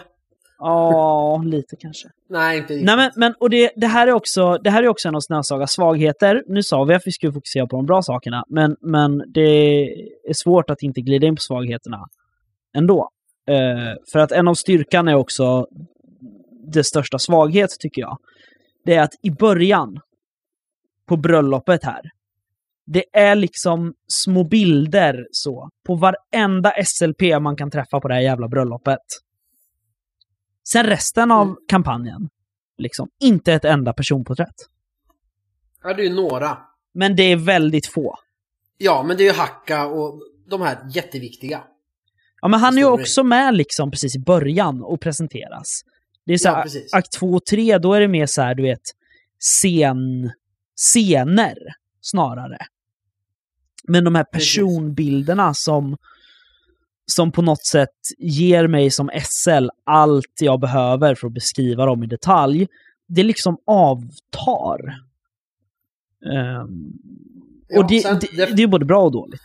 Ja, 0.66 1.44
lite 1.46 1.76
kanske. 1.76 2.08
Nej, 2.30 2.58
inte 2.58 2.74
riktigt. 2.74 2.86
Nej 2.86 2.98
men, 2.98 3.12
men 3.16 3.34
och 3.40 3.50
det, 3.50 3.72
det, 3.76 3.88
här 3.88 4.08
är 4.08 4.12
också, 4.12 4.58
det 4.58 4.70
här 4.70 4.84
är 4.84 4.88
också 4.88 5.08
en 5.08 5.16
av 5.16 5.20
Snösagas 5.20 5.72
svagheter. 5.72 6.44
Nu 6.48 6.64
sa 6.64 6.84
vi 6.84 6.94
att 6.94 7.02
vi 7.06 7.12
skulle 7.12 7.34
fokusera 7.34 7.68
på 7.68 7.76
de 7.76 7.86
bra 7.86 8.02
sakerna, 8.02 8.44
men, 8.50 8.76
men 8.82 9.24
det 9.34 9.42
är 10.30 10.34
svårt 10.34 10.70
att 10.70 10.82
inte 10.82 11.02
glida 11.02 11.28
in 11.28 11.36
på 11.36 11.42
svagheterna 11.42 12.08
ändå. 12.78 13.10
Eh, 13.50 13.94
för 14.12 14.20
att 14.20 14.32
en 14.32 14.48
av 14.48 14.54
styrkan 14.54 15.08
är 15.08 15.16
också 15.16 15.68
det 16.74 16.84
största 16.84 17.20
svaghet, 17.20 17.70
tycker 17.80 18.02
jag. 18.02 18.18
Det 18.86 18.94
är 18.94 19.02
att 19.02 19.14
i 19.22 19.32
början, 19.32 20.00
på 21.06 21.18
bröllopet 21.18 21.84
här, 21.84 22.02
det 22.86 23.04
är 23.14 23.36
liksom 23.36 23.94
små 24.08 24.44
bilder 24.44 25.28
så, 25.32 25.70
på 25.88 25.96
varenda 25.96 26.74
SLP 26.86 27.22
man 27.42 27.56
kan 27.56 27.72
träffa 27.72 28.00
på 28.00 28.08
det 28.08 28.14
här 28.14 28.22
jävla 28.22 28.48
bröllopet. 28.48 29.00
Sen 30.76 30.86
resten 30.86 31.32
av 31.32 31.42
Mm. 31.48 31.56
kampanjen, 31.70 32.30
liksom, 32.78 33.10
inte 33.20 33.54
ett 33.54 33.66
enda 33.66 33.94
personporträtt. 33.94 34.56
Ja, 35.84 35.94
det 35.94 36.02
är 36.02 36.08
ju 36.08 36.14
några. 36.16 36.58
Men 36.94 37.16
det 37.16 37.24
är 37.24 37.36
väldigt 37.36 37.88
få. 37.88 38.16
Ja, 38.78 39.04
men 39.04 39.18
det 39.18 39.24
är 39.24 39.26
ju 39.34 39.40
Hacka 39.40 39.86
och 39.86 40.22
de 40.50 40.62
här 40.62 40.78
jätteviktiga. 40.94 41.64
Ja, 42.42 42.48
men 42.48 42.60
han 42.60 42.74
är 42.74 42.78
ju 42.78 42.86
också 42.88 43.24
med 43.24 43.54
liksom 43.56 43.92
precis 43.92 44.16
i 44.16 44.20
början 44.20 44.84
och 44.84 45.02
presenteras. 45.02 45.82
Det 46.26 46.34
är 46.34 46.38
så 46.38 46.48
Ja, 46.48 46.56
här, 46.56 46.64
precis. 46.64 46.94
akt 46.94 47.12
2 47.20 47.28
och 47.34 47.46
3, 47.46 47.78
då 47.78 47.94
är 47.94 48.02
det 48.02 48.08
mer 48.08 48.26
så 48.26 48.42
här, 48.42 48.56
du 48.56 48.64
vet, 48.64 48.82
scen, 49.40 50.32
scener 50.76 51.56
snarare. 52.02 52.58
Men 53.88 54.04
de 54.04 54.16
här 54.16 54.24
Precis. 54.24 54.56
personbilderna 54.56 55.54
som, 55.54 55.98
som 57.12 57.32
på 57.32 57.42
något 57.42 57.66
sätt 57.66 57.90
ger 58.18 58.68
mig 58.68 58.92
som 58.92 59.10
SL 59.24 59.68
allt 59.86 60.42
jag 60.42 60.60
behöver 60.60 61.16
för 61.16 61.28
att 61.28 61.34
beskriva 61.34 61.86
dem 61.86 62.04
i 62.04 62.08
detalj, 62.08 62.68
det 63.08 63.24
liksom 63.24 63.58
avtar. 63.68 64.80
Ehm, 66.34 66.94
Ja, 67.68 67.80
och 67.80 67.88
det, 67.90 68.00
sen- 68.02 68.20
det, 68.38 68.46
det 68.56 68.64
är 68.64 68.68
både 68.68 68.86
bra 68.86 69.04
och 69.04 69.12
dåligt. 69.12 69.42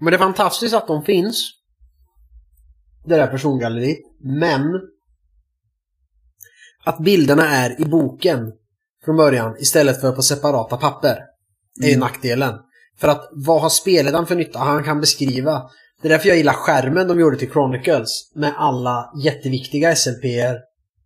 Men 0.00 0.10
det 0.10 0.16
är 0.16 0.18
fantastiskt 0.18 0.74
att 0.74 0.86
de 0.86 1.02
finns. 1.02 1.50
Det 3.04 3.16
där 3.16 3.26
persongalleriet. 3.26 3.98
Men 4.20 4.62
att 6.84 6.98
bilderna 6.98 7.46
är 7.48 7.80
i 7.80 7.84
boken 7.84 8.52
från 9.04 9.16
början 9.16 9.56
istället 9.58 10.00
för 10.00 10.12
på 10.12 10.22
separata 10.22 10.76
papper 10.76 11.18
är 11.82 11.86
ju 11.86 11.92
Mm. 11.94 12.00
nackdelen. 12.00 12.54
För 13.00 13.08
att 13.08 13.28
vad 13.32 13.62
har 13.62 13.68
spelledaren 13.68 14.26
för 14.26 14.36
nytta? 14.36 14.58
Han 14.58 14.84
kan 14.84 15.00
beskriva. 15.00 15.70
Det 16.02 16.08
är 16.08 16.10
därför 16.10 16.28
jag 16.28 16.36
gillar 16.36 16.52
skärmen 16.52 17.08
de 17.08 17.20
gjorde 17.20 17.36
till 17.36 17.50
Chronicles 17.50 18.32
med 18.34 18.52
alla 18.56 19.12
jätteviktiga 19.24 19.94
SLP'er 19.94 20.56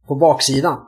på 0.09 0.15
baksidan. 0.15 0.79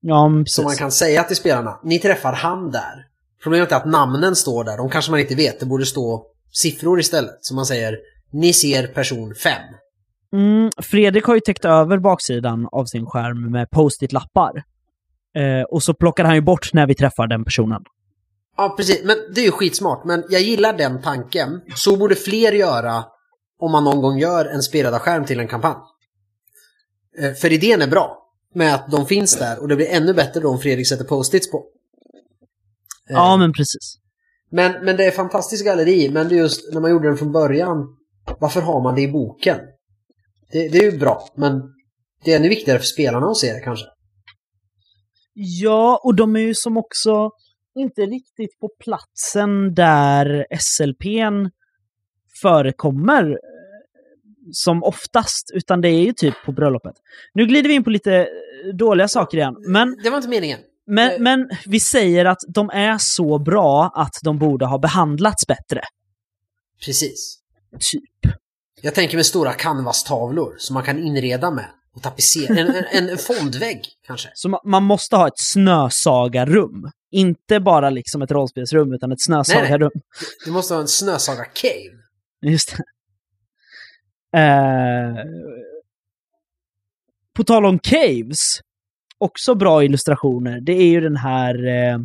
Ja, 0.00 0.28
men 0.28 0.46
Så 0.46 0.62
man 0.62 0.68
precis. 0.68 0.78
kan 0.78 0.92
säga 0.92 1.22
till 1.24 1.36
spelarna, 1.36 1.80
ni 1.84 1.98
träffar 1.98 2.32
han 2.32 2.70
där. 2.70 3.04
Problemet 3.42 3.72
är 3.72 3.76
att 3.76 3.86
namnen 3.86 4.36
står 4.36 4.64
där, 4.64 4.76
de 4.76 4.90
kanske 4.90 5.10
man 5.10 5.20
inte 5.20 5.34
vet. 5.34 5.60
Det 5.60 5.66
borde 5.66 5.86
stå 5.86 6.26
siffror 6.52 7.00
istället. 7.00 7.38
Så 7.40 7.54
man 7.54 7.66
säger, 7.66 7.98
ni 8.32 8.52
ser 8.52 8.86
person 8.86 9.34
5. 9.34 9.52
Mm, 10.32 10.70
Fredrik 10.82 11.24
har 11.24 11.34
ju 11.34 11.40
täckt 11.40 11.64
över 11.64 11.98
baksidan 11.98 12.68
av 12.72 12.84
sin 12.84 13.06
skärm 13.06 13.50
med 13.52 13.70
post-it-lappar. 13.70 14.62
Eh, 15.36 15.62
och 15.62 15.82
så 15.82 15.94
plockar 15.94 16.24
han 16.24 16.34
ju 16.34 16.40
bort 16.40 16.72
när 16.72 16.86
vi 16.86 16.94
träffar 16.94 17.26
den 17.26 17.44
personen. 17.44 17.82
Ja, 18.56 18.74
precis. 18.76 19.04
Men 19.04 19.16
det 19.34 19.40
är 19.40 19.44
ju 19.44 19.50
skitsmart. 19.50 20.04
Men 20.04 20.24
jag 20.28 20.40
gillar 20.40 20.72
den 20.72 21.02
tanken. 21.02 21.60
Så 21.76 21.96
borde 21.96 22.14
fler 22.14 22.52
göra 22.52 23.04
om 23.58 23.72
man 23.72 23.84
någon 23.84 24.00
gång 24.02 24.18
gör 24.18 24.44
en 24.44 24.62
spelledarskärm 24.62 25.24
till 25.24 25.40
en 25.40 25.48
kampanj. 25.48 25.76
Eh, 27.18 27.32
För 27.32 27.52
idén 27.52 27.82
är 27.82 27.86
bra. 27.86 28.22
Med 28.54 28.74
att 28.74 28.90
de 28.90 29.06
finns 29.06 29.36
där 29.36 29.58
och 29.62 29.68
det 29.68 29.76
blir 29.76 29.86
ännu 29.86 30.14
bättre 30.14 30.40
då 30.40 30.48
om 30.50 30.58
Fredrik 30.58 30.88
sätter 30.88 31.04
post-its 31.04 31.50
på. 31.50 31.58
Eh, 33.10 33.14
Ja, 33.14 33.36
men 33.36 33.52
precis. 33.52 33.98
Men, 34.50 34.84
men 34.84 34.96
det 34.96 35.04
är 35.04 35.10
fantastiskt 35.10 35.64
galleri, 35.64 36.08
men 36.10 36.28
det 36.28 36.34
är 36.34 36.38
just 36.38 36.72
när 36.72 36.80
man 36.80 36.90
gjorde 36.90 37.08
den 37.08 37.16
från 37.16 37.32
början. 37.32 37.76
Varför 38.38 38.60
har 38.60 38.82
man 38.82 38.94
det 38.94 39.00
i 39.02 39.08
boken? 39.12 39.58
Det, 40.52 40.68
det 40.68 40.78
är 40.78 40.92
ju 40.92 40.98
bra, 40.98 41.28
men 41.36 41.62
det 42.24 42.32
är 42.32 42.36
ännu 42.36 42.48
viktigare 42.48 42.78
för 42.78 42.86
spelarna 42.86 43.26
att 43.26 43.36
se 43.36 43.52
det 43.52 43.60
kanske. 43.60 43.86
Ja, 45.34 46.00
och 46.04 46.14
de 46.14 46.36
är 46.36 46.40
ju 46.40 46.54
som 46.54 46.76
också 46.76 47.30
inte 47.76 48.00
riktigt 48.02 48.58
på 48.60 48.68
platsen 48.84 49.74
där 49.74 50.46
SLPn 50.60 51.48
förekommer 52.42 53.30
eh, 53.30 53.36
som 54.52 54.82
oftast, 54.84 55.50
utan 55.54 55.80
det 55.80 55.88
är 55.88 56.02
ju 56.04 56.12
typ 56.12 56.34
på 56.44 56.52
bröllopet. 56.52 56.94
Nu 57.34 57.46
glider 57.46 57.68
vi 57.68 57.74
in 57.74 57.84
på 57.84 57.90
lite 57.90 58.14
eh, 58.16 58.26
dåliga 58.74 59.08
saker 59.08 59.38
igen, 59.38 59.54
men 59.68 59.96
Det 60.02 60.10
var 60.10 60.16
inte 60.16 60.28
meningen. 60.28 60.58
Men, 60.86 61.10
Eh. 61.10 61.18
men 61.20 61.50
vi 61.66 61.80
säger 61.80 62.24
att 62.24 62.38
de 62.48 62.70
är 62.70 62.96
så 62.98 63.38
bra 63.38 63.90
att 63.94 64.14
de 64.22 64.38
borde 64.38 64.66
ha 64.66 64.78
behandlats 64.78 65.46
bättre. 65.46 65.80
Precis. 66.84 67.38
Typ. 67.92 68.32
Jag 68.82 68.94
tänker 68.94 69.16
med 69.16 69.26
stora 69.26 69.52
canvastavlor 69.52 70.54
som 70.58 70.74
man 70.74 70.82
kan 70.82 70.98
inreda 70.98 71.50
med 71.50 71.66
och 71.94 72.02
tapetsera. 72.02 72.56
En, 72.58 72.68
en, 72.92 73.08
en 73.08 73.18
fondvägg 73.38 73.80
kanske. 74.06 74.30
Så 74.34 74.48
ma- 74.48 74.60
man 74.64 74.82
måste 74.82 75.16
ha 75.16 75.26
ett 75.28 75.38
snösagarum. 75.38 76.90
Inte 77.16 77.60
bara 77.60 77.90
liksom 77.90 78.22
ett 78.22 78.30
rollspelsrum, 78.30 78.92
utan 78.92 79.12
ett 79.12 79.22
snösagarum. 79.22 79.90
Du 80.44 80.50
måste 80.50 80.74
ha 80.74 80.80
en 80.80 80.88
snösaga-cave. 80.88 81.98
Just 82.42 82.76
det. 82.76 82.84
Eh, 84.38 85.24
på 87.36 87.44
tal 87.44 87.64
om 87.66 87.78
caves, 87.78 88.60
också 89.18 89.54
bra 89.54 89.84
illustrationer. 89.84 90.60
Det 90.60 90.72
är 90.72 90.86
ju 90.88 91.00
den 91.00 91.16
här 91.16 91.66
eh, 91.66 91.98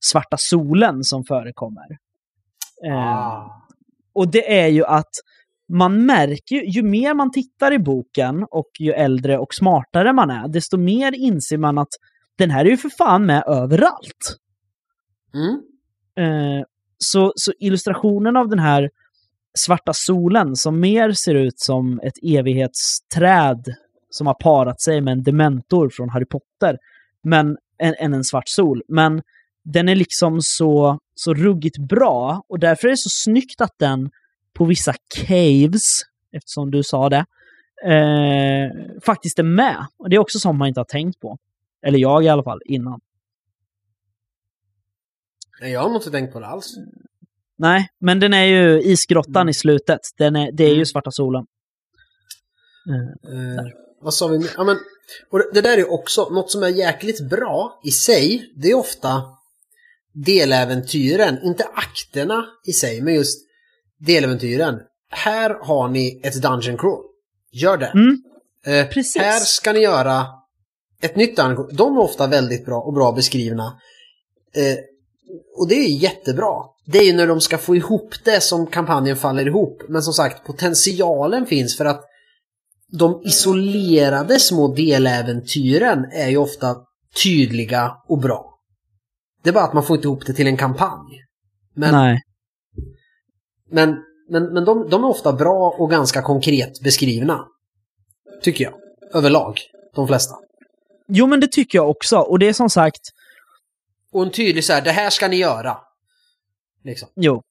svarta 0.00 0.36
solen 0.38 1.04
som 1.04 1.24
förekommer. 1.24 1.98
Eh, 2.86 2.94
Ah. 2.94 3.66
Och 4.12 4.28
det 4.30 4.60
är 4.60 4.66
ju 4.68 4.84
att 4.84 5.10
man 5.68 6.06
märker 6.06 6.56
ju, 6.56 6.64
ju 6.66 6.82
mer 6.82 7.14
man 7.14 7.30
tittar 7.32 7.72
i 7.72 7.78
boken 7.78 8.46
och 8.50 8.70
ju 8.78 8.92
äldre 8.92 9.38
och 9.38 9.54
smartare 9.54 10.12
man 10.12 10.30
är, 10.30 10.48
desto 10.48 10.76
mer 10.76 11.12
inser 11.12 11.58
man 11.58 11.78
att 11.78 11.88
den 12.38 12.50
här 12.50 12.64
är 12.64 12.70
ju 12.70 12.76
för 12.76 12.88
fan 12.88 13.26
med 13.26 13.44
överallt. 13.46 14.36
Mm. 15.34 15.62
Eh, 16.16 16.64
så, 16.98 17.32
så 17.36 17.52
illustrationen 17.58 18.36
av 18.36 18.48
den 18.48 18.58
här 18.58 18.90
svarta 19.58 19.92
solen 19.94 20.56
som 20.56 20.80
mer 20.80 21.12
ser 21.12 21.34
ut 21.34 21.60
som 21.60 22.00
ett 22.02 22.18
evighetsträd 22.22 23.74
som 24.10 24.26
har 24.26 24.34
parat 24.34 24.80
sig 24.80 25.00
med 25.00 25.12
en 25.12 25.22
dementor 25.22 25.88
från 25.88 26.08
Harry 26.08 26.26
Potter, 26.26 26.78
men 27.22 27.56
än, 27.78 27.94
än 27.98 28.14
en 28.14 28.24
svart 28.24 28.48
sol. 28.48 28.82
Men 28.88 29.22
den 29.64 29.88
är 29.88 29.94
liksom 29.94 30.42
så, 30.42 30.98
så 31.14 31.34
ruggigt 31.34 31.78
bra 31.78 32.42
och 32.48 32.58
därför 32.58 32.88
är 32.88 32.90
det 32.90 32.96
så 32.96 33.10
snyggt 33.10 33.60
att 33.60 33.78
den 33.78 34.10
på 34.54 34.64
vissa 34.64 34.94
caves, 35.14 36.00
eftersom 36.32 36.70
du 36.70 36.82
sa 36.82 37.08
det, 37.08 37.24
eh, 37.84 38.70
faktiskt 39.04 39.38
är 39.38 39.42
med. 39.42 39.86
Och 39.96 40.10
det 40.10 40.16
är 40.16 40.20
också 40.20 40.38
sånt 40.38 40.58
man 40.58 40.68
inte 40.68 40.80
har 40.80 40.84
tänkt 40.84 41.20
på. 41.20 41.38
Eller 41.82 41.98
jag 41.98 42.24
i 42.24 42.28
alla 42.28 42.42
fall, 42.42 42.60
innan. 42.64 43.00
Nej, 45.60 45.72
Jag 45.72 45.80
har 45.80 45.96
inte 45.96 46.10
tänkt 46.10 46.32
på 46.32 46.40
det 46.40 46.46
alls. 46.46 46.74
Nej, 47.58 47.88
men 48.00 48.20
den 48.20 48.34
är 48.34 48.44
ju 48.44 48.82
isgrottan 48.82 49.36
Mm. 49.36 49.48
i 49.48 49.54
slutet. 49.54 50.00
Den 50.18 50.36
är, 50.36 50.52
det 50.52 50.64
är 50.64 50.68
ju 50.68 50.74
Mm. 50.74 50.86
svarta 50.86 51.10
solen. 51.10 51.44
Eh, 52.88 53.56
Eh, 53.56 53.64
vad 54.02 54.14
sa 54.14 54.26
vi? 54.28 54.38
mer? 54.38 54.50
Ja, 54.56 54.64
men, 54.64 54.76
och 55.30 55.38
det- 55.38 55.50
det 55.54 55.60
där 55.60 55.78
är 55.78 55.92
också 55.92 56.28
något 56.28 56.50
som 56.50 56.62
är 56.62 56.68
jäkligt 56.68 57.30
bra 57.30 57.80
i 57.84 57.90
sig. 57.90 58.52
Det 58.56 58.70
är 58.70 58.74
ofta 58.74 59.22
deläventyren, 60.12 61.38
inte 61.44 61.64
akterna 61.74 62.44
i 62.66 62.72
sig, 62.72 63.00
men 63.02 63.14
just 63.14 63.38
deläventyren. 63.98 64.78
Här 65.10 65.50
har 65.62 65.88
ni 65.88 66.20
ett 66.24 66.42
dungeon 66.42 66.78
crawl. 66.78 67.04
Gör 67.52 67.76
det. 67.76 67.86
Mm, 67.86 68.22
Eh, 68.66 68.86
precis. 68.88 69.22
Här 69.22 69.40
ska 69.40 69.72
ni 69.72 69.78
göra 69.80 70.26
ett 71.02 71.16
nytt 71.16 71.36
dungeon 71.36 71.56
crawl. 71.56 71.76
De 71.76 71.96
är 71.96 72.00
ofta 72.00 72.26
väldigt 72.26 72.64
bra 72.66 72.80
och 72.80 72.92
bra 72.92 73.12
beskrivna. 73.12 73.80
Eh, 74.54 74.78
och 75.56 75.68
det 75.68 75.74
är 75.74 75.88
jättebra. 75.88 76.54
Det 76.86 76.98
är 76.98 77.04
ju 77.04 77.12
när 77.12 77.26
de 77.26 77.40
ska 77.40 77.58
få 77.58 77.76
ihop 77.76 78.14
det 78.24 78.40
som 78.40 78.66
kampanjen 78.66 79.16
faller 79.16 79.46
ihop. 79.46 79.82
Men 79.88 80.02
som 80.02 80.14
sagt, 80.14 80.46
potentialen 80.46 81.46
finns 81.46 81.76
för 81.76 81.84
att 81.84 82.04
de 82.92 83.22
isolerade 83.24 84.38
små 84.38 84.74
deläventyren 84.74 86.04
är 86.12 86.28
ju 86.28 86.36
ofta 86.36 86.76
tydliga 87.22 87.96
och 88.08 88.18
bra. 88.18 88.58
Det 89.42 89.50
är 89.50 89.54
bara 89.54 89.64
att 89.64 89.74
man 89.74 89.84
får 89.84 89.96
inte 89.96 90.08
ihop 90.08 90.26
det 90.26 90.32
till 90.32 90.46
en 90.46 90.56
kampanj. 90.56 91.24
Men, 91.74 91.94
Nej. 91.94 92.20
men, 93.70 93.96
men, 94.30 94.52
men 94.52 94.64
de, 94.64 94.88
de 94.90 95.04
är 95.04 95.08
ofta 95.08 95.32
bra 95.32 95.76
och 95.78 95.90
ganska 95.90 96.22
konkret 96.22 96.80
beskrivna. 96.80 97.44
Tycker 98.42 98.64
jag. 98.64 98.74
Överlag. 99.14 99.60
De 99.94 100.06
flesta. 100.06 100.34
Jo, 101.08 101.26
men 101.26 101.40
det 101.40 101.52
tycker 101.52 101.78
jag 101.78 101.90
också. 101.90 102.18
Och 102.18 102.38
det 102.38 102.48
är 102.48 102.52
som 102.52 102.70
sagt, 102.70 103.00
och 104.12 104.22
en 104.22 104.30
tydlig 104.30 104.64
så 104.64 104.72
här, 104.72 104.82
det 104.82 104.90
här 104.90 105.10
ska 105.10 105.28
ni 105.28 105.36
göra. 105.36 105.78
Liksom. 106.84 107.08
jo. 107.16 107.42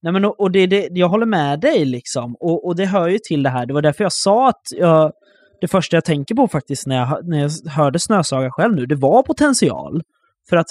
Nej, 0.00 0.12
men 0.12 0.24
och 0.24 0.40
och 0.40 0.50
det, 0.50 0.66
det, 0.66 0.88
jag 0.90 1.08
håller 1.08 1.26
med 1.26 1.60
dig 1.60 1.84
liksom. 1.84 2.36
Och, 2.40 2.66
och 2.66 2.76
det 2.76 2.86
hör 2.86 3.08
ju 3.08 3.18
till 3.18 3.42
det 3.42 3.50
här. 3.50 3.66
Det 3.66 3.74
var 3.74 3.82
därför 3.82 4.04
jag 4.04 4.12
sa 4.12 4.48
att 4.48 4.62
jag, 4.70 5.12
det 5.60 5.68
första 5.68 5.96
jag 5.96 6.04
tänker 6.04 6.34
på 6.34 6.48
faktiskt 6.48 6.86
när 6.86 6.96
jag, 6.96 7.28
när 7.28 7.38
jag 7.38 7.50
hörde 7.70 7.98
Snösaga 7.98 8.50
själv 8.50 8.74
nu, 8.74 8.86
det 8.86 8.94
var 8.94 9.22
potential. 9.22 10.02
För 10.48 10.56
att 10.56 10.66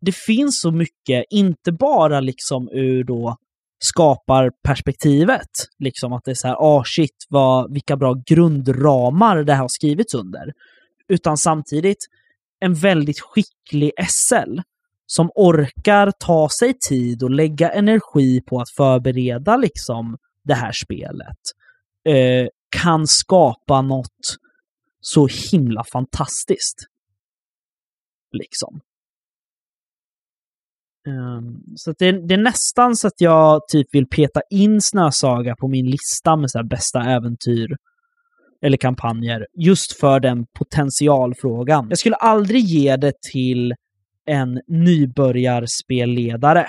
det 0.00 0.16
finns 0.16 0.60
så 0.60 0.70
mycket, 0.70 1.24
inte 1.30 1.72
bara 1.72 2.20
liksom 2.20 2.68
ur 2.72 3.04
då 3.04 3.36
skaparperspektivet, 3.78 5.50
liksom 5.78 6.12
att 6.12 6.24
det 6.24 6.30
är 6.30 6.34
så 6.34 6.48
här, 6.48 6.56
ah 6.58 6.84
shit, 6.86 7.26
vad, 7.28 7.72
vilka 7.72 7.96
bra 7.96 8.14
grundramar 8.26 9.36
det 9.36 9.52
här 9.52 9.60
har 9.60 9.68
skrivits 9.68 10.14
under. 10.14 10.52
Utan 11.08 11.36
samtidigt 11.36 12.06
en 12.60 12.74
väldigt 12.74 13.20
skicklig 13.20 13.92
SL 14.08 14.60
som 15.06 15.30
orkar 15.34 16.12
ta 16.18 16.48
sig 16.58 16.74
tid 16.88 17.22
och 17.22 17.30
lägga 17.30 17.70
energi 17.70 18.40
på 18.46 18.60
att 18.60 18.70
förbereda 18.70 19.56
liksom 19.56 20.16
det 20.44 20.54
här 20.54 20.72
spelet 20.72 21.38
eh, 22.08 22.48
kan 22.76 23.06
skapa 23.06 23.82
något 23.82 24.36
så 25.00 25.28
himla 25.52 25.84
fantastiskt. 25.92 26.78
Liksom. 28.32 28.80
Um, 31.08 31.62
så 31.76 31.90
att 31.90 31.98
det, 31.98 32.26
det 32.28 32.34
är 32.34 32.42
nästan 32.42 32.96
så 32.96 33.06
att 33.06 33.20
jag 33.20 33.68
typ 33.68 33.94
vill 33.94 34.06
peta 34.06 34.40
in 34.50 34.80
Snösaga 34.80 35.56
på 35.56 35.68
min 35.68 35.86
lista 35.86 36.36
med 36.36 36.50
så 36.50 36.58
här 36.58 36.64
bästa 36.64 37.00
äventyr 37.00 37.76
eller 38.62 38.76
kampanjer 38.76 39.46
just 39.54 40.00
för 40.00 40.20
den 40.20 40.46
potentialfrågan. 40.58 41.86
Jag 41.88 41.98
skulle 41.98 42.16
aldrig 42.16 42.64
ge 42.64 42.96
det 42.96 43.12
till 43.32 43.74
en 44.26 44.60
nybörjarspelledare. 44.66 46.66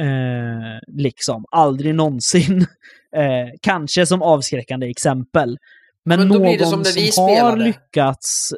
Eh, 0.00 0.78
liksom, 0.86 1.44
aldrig 1.50 1.94
någonsin. 1.94 2.66
Eh, 3.16 3.48
kanske 3.60 4.06
som 4.06 4.22
avskräckande 4.22 4.90
exempel. 4.90 5.58
Men, 6.04 6.18
Men 6.18 6.28
någon 6.28 6.58
som 6.58 6.84
som 6.84 7.24
har 7.24 7.56
lyckats 7.56 8.52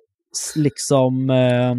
liksom 0.56 1.30
eh, 1.30 1.74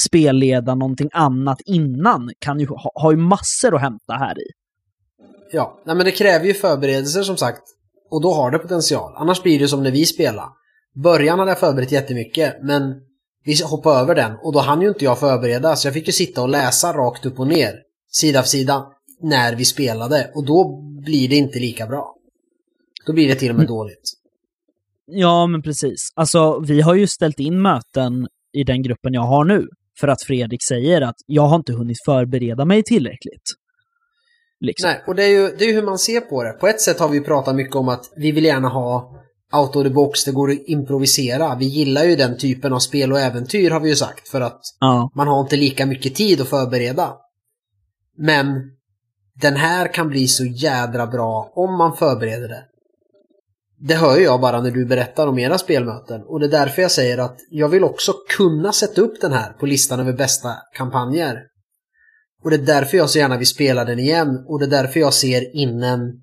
spelleda 0.00 0.74
någonting 0.74 1.08
annat 1.12 1.60
innan 1.66 2.30
kan 2.38 2.60
ju 2.60 2.66
ha, 2.66 2.92
har 2.94 3.10
ju 3.10 3.16
massor 3.16 3.74
att 3.74 3.80
hämta 3.80 4.14
här 4.14 4.38
i. 4.38 4.44
Ja, 5.52 5.80
nej, 5.84 5.96
men 5.96 6.04
det 6.04 6.12
kräver 6.12 6.46
ju 6.46 6.54
förberedelser 6.54 7.22
som 7.22 7.36
sagt. 7.36 7.62
Och 8.10 8.22
då 8.22 8.32
har 8.32 8.50
det 8.50 8.58
potential. 8.58 9.12
Annars 9.16 9.42
blir 9.42 9.58
det 9.58 9.68
som 9.68 9.82
när 9.82 9.90
vi 9.90 10.06
spelar. 10.06 10.46
Början 10.94 11.38
hade 11.38 11.50
jag 11.50 11.58
förberett 11.58 11.92
jättemycket, 11.92 12.54
men 12.62 12.94
vi 13.44 13.62
hoppade 13.64 13.98
över 14.00 14.14
den 14.14 14.32
och 14.42 14.52
då 14.52 14.58
hann 14.58 14.82
ju 14.82 14.88
inte 14.88 15.04
jag 15.04 15.18
förbereda 15.18 15.76
så 15.76 15.86
jag 15.86 15.94
fick 15.94 16.06
ju 16.06 16.12
sitta 16.12 16.42
och 16.42 16.48
läsa 16.48 16.92
rakt 16.92 17.26
upp 17.26 17.40
och 17.40 17.46
ner, 17.46 17.74
sida 18.12 18.42
för 18.42 18.48
sida, 18.48 18.86
när 19.22 19.56
vi 19.56 19.64
spelade 19.64 20.30
och 20.34 20.46
då 20.46 20.82
blir 21.04 21.28
det 21.28 21.36
inte 21.36 21.58
lika 21.58 21.86
bra. 21.86 22.14
Då 23.06 23.12
blir 23.12 23.28
det 23.28 23.34
till 23.34 23.50
och 23.50 23.56
med 23.56 23.64
Mm. 23.64 23.76
dåligt. 23.76 24.12
Ja, 25.06 25.46
men 25.46 25.62
precis. 25.62 26.12
Alltså, 26.14 26.60
vi 26.60 26.80
har 26.80 26.94
ju 26.94 27.06
ställt 27.06 27.40
in 27.40 27.62
möten 27.62 28.26
i 28.52 28.64
den 28.64 28.82
gruppen 28.82 29.14
jag 29.14 29.22
har 29.26 29.44
nu 29.44 29.68
för 30.00 30.08
att 30.08 30.22
Fredrik 30.22 30.60
säger 30.68 31.00
att 31.00 31.16
jag 31.26 31.42
har 31.42 31.56
inte 31.56 31.72
hunnit 31.72 31.96
förbereda 32.04 32.64
mig 32.64 32.82
tillräckligt. 32.82 33.42
Liksom. 34.60 34.88
Nej, 34.90 35.04
och 35.06 35.14
det 35.14 35.24
är 35.24 35.28
ju 35.28 35.56
det 35.58 35.64
är 35.64 35.68
ju 35.68 35.74
hur 35.74 35.82
man 35.82 35.98
ser 35.98 36.20
på 36.20 36.42
det. 36.42 36.52
På 36.52 36.68
ett 36.68 36.80
sätt 36.80 37.00
har 37.00 37.08
vi 37.08 37.18
ju 37.18 37.24
pratat 37.24 37.56
mycket 37.56 37.76
om 37.76 37.88
att 37.88 38.12
vi 38.16 38.32
vill 38.32 38.44
gärna 38.44 38.68
ha 38.68 39.20
out 39.52 39.76
of 39.76 39.82
the 39.82 39.90
box, 39.90 40.24
det 40.24 40.32
går 40.32 40.50
att 40.50 40.58
improvisera. 40.66 41.54
Vi 41.54 41.64
gillar 41.64 42.04
ju 42.04 42.16
den 42.16 42.38
typen 42.38 42.72
av 42.72 42.78
spel 42.78 43.12
och 43.12 43.20
äventyr 43.20 43.70
har 43.70 43.80
vi 43.80 43.88
ju 43.88 43.96
sagt 43.96 44.28
för 44.28 44.40
att 44.40 44.60
Ja, 44.80 45.10
man 45.14 45.28
har 45.28 45.40
inte 45.40 45.56
lika 45.56 45.86
mycket 45.86 46.14
tid 46.14 46.40
att 46.40 46.48
förbereda. 46.48 47.16
Men 48.16 48.46
den 49.40 49.56
här 49.56 49.94
kan 49.94 50.08
bli 50.08 50.28
så 50.28 50.44
jädra 50.44 51.06
bra 51.06 51.52
om 51.54 51.78
man 51.78 51.96
förbereder 51.96 52.48
det. 52.48 52.64
Det 53.78 53.94
hör 53.94 54.18
jag 54.18 54.40
bara 54.40 54.60
när 54.60 54.70
du 54.70 54.86
berättar 54.86 55.26
om 55.26 55.38
era 55.38 55.58
spelmöten 55.58 56.22
och 56.22 56.40
det 56.40 56.46
är 56.46 56.50
därför 56.50 56.82
jag 56.82 56.90
säger 56.90 57.18
att 57.18 57.36
jag 57.50 57.68
vill 57.68 57.84
också 57.84 58.12
kunna 58.36 58.72
sätta 58.72 59.00
upp 59.00 59.20
den 59.20 59.32
här 59.32 59.52
på 59.52 59.66
listan 59.66 60.00
över 60.00 60.12
bästa 60.12 60.54
kampanjer. 60.76 61.49
Och 62.42 62.50
det 62.50 62.56
är 62.56 62.58
därför 62.58 62.96
jag 62.96 63.10
så 63.10 63.18
gärna 63.18 63.36
vill 63.36 63.46
spela 63.46 63.84
den 63.84 63.98
igen 63.98 64.44
och 64.48 64.58
det 64.58 64.64
är 64.64 64.70
därför 64.70 65.00
jag 65.00 65.14
ser 65.14 65.56
innan 65.56 66.20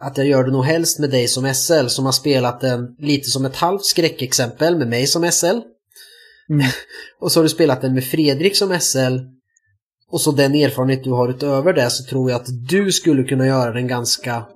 att 0.00 0.18
jag 0.18 0.26
gör 0.26 0.44
det 0.44 0.50
nog 0.50 0.64
helst 0.64 0.98
med 0.98 1.10
dig 1.10 1.28
som 1.28 1.54
SL 1.54 1.86
som 1.86 2.04
har 2.04 2.12
spelat 2.12 2.60
den 2.60 2.96
lite 2.98 3.30
som 3.30 3.44
ett 3.44 3.56
halvt 3.56 3.84
skräckexempel 3.84 4.78
med 4.78 4.88
mig 4.88 5.06
som 5.06 5.30
SL. 5.32 5.46
Mm. 5.46 6.66
och 7.20 7.32
så 7.32 7.38
har 7.40 7.42
du 7.42 7.48
spelat 7.48 7.80
den 7.80 7.94
med 7.94 8.04
Fredrik 8.04 8.56
som 8.56 8.80
SL. 8.80 9.18
Och 10.10 10.20
så 10.20 10.32
den 10.32 10.54
erfarenhet 10.54 11.04
du 11.04 11.10
har 11.10 11.28
utöver 11.28 11.72
det 11.72 11.90
så 11.90 12.04
tror 12.04 12.30
jag 12.30 12.40
att 12.40 12.68
du 12.68 12.92
skulle 12.92 13.24
kunna 13.24 13.46
göra 13.46 13.72
den 13.72 13.88
ganska 13.88 14.46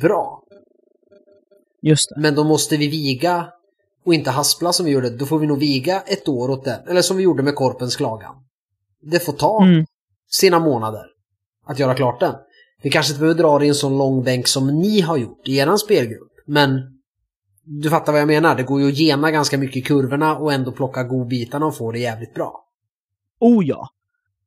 bra. 0.00 0.42
just 1.82 2.08
det. 2.08 2.20
Men 2.20 2.34
då 2.34 2.44
måste 2.44 2.76
vi 2.76 2.88
viga 2.88 3.48
och 4.06 4.14
inte 4.14 4.30
haspla 4.30 4.72
som 4.72 4.86
vi 4.86 4.92
gjorde, 4.92 5.10
då 5.10 5.26
får 5.26 5.38
vi 5.38 5.46
nog 5.46 5.58
viga 5.58 6.00
ett 6.00 6.28
år 6.28 6.50
åt 6.50 6.64
den. 6.64 6.88
Eller 6.88 7.02
som 7.02 7.16
vi 7.16 7.22
gjorde 7.22 7.42
med 7.42 7.54
Korpens 7.54 7.96
klagan. 7.96 8.34
Det 9.02 9.20
får 9.20 9.32
ta 9.32 9.62
Mm 9.62 9.86
sina 10.30 10.58
månader 10.58 11.06
att 11.66 11.78
göra 11.78 11.94
klart 11.94 12.20
den. 12.20 12.34
Vi 12.82 12.90
kanske 12.90 13.12
inte 13.12 13.20
behöver 13.20 13.42
dra 13.42 13.58
det 13.58 13.64
i 13.64 13.68
en 13.68 13.74
sån 13.74 13.98
lång 13.98 14.24
bänk 14.24 14.48
som 14.48 14.66
ni 14.66 15.00
har 15.00 15.16
gjort 15.16 15.48
i 15.48 15.56
eran 15.56 15.78
spelgrupp. 15.78 16.32
Men 16.46 16.98
du 17.64 17.90
fattar 17.90 18.12
vad 18.12 18.20
jag 18.20 18.26
menar. 18.26 18.56
Det 18.56 18.62
går 18.62 18.80
ju 18.80 18.88
att 18.88 18.98
gena 18.98 19.30
ganska 19.30 19.58
mycket 19.58 19.76
i 19.76 19.82
kurvorna 19.82 20.36
och 20.36 20.52
ändå 20.52 20.72
plocka 20.72 21.02
godbitarna 21.02 21.66
och 21.66 21.76
få 21.76 21.92
det 21.92 21.98
jävligt 21.98 22.34
bra. 22.34 22.64
Oh 23.40 23.66
ja. 23.66 23.88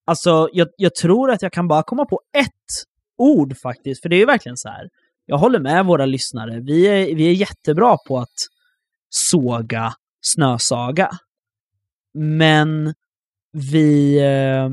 Alltså, 0.05 0.49
jag, 0.53 0.67
jag 0.77 0.95
tror 0.95 1.31
att 1.31 1.41
jag 1.41 1.53
kan 1.53 1.67
bara 1.67 1.83
komma 1.83 2.05
på 2.05 2.21
ett 2.37 2.47
ord 3.17 3.57
faktiskt, 3.57 4.01
för 4.01 4.09
det 4.09 4.15
är 4.15 4.19
ju 4.19 4.25
verkligen 4.25 4.57
så 4.57 4.69
här. 4.69 4.89
Jag 5.25 5.37
håller 5.37 5.59
med 5.59 5.85
våra 5.85 6.05
lyssnare. 6.05 6.59
Vi 6.59 6.87
är, 6.87 7.15
vi 7.15 7.27
är 7.27 7.33
jättebra 7.33 7.97
på 8.07 8.19
att 8.19 8.35
såga 9.09 9.93
snösaga. 10.21 11.09
Men 12.13 12.93
vi... 13.51 14.19
Eh, 14.19 14.69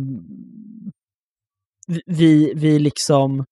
vi- 1.88 2.02
vi, 2.06 2.52
vi 2.54 2.78
liksom... 2.78 3.44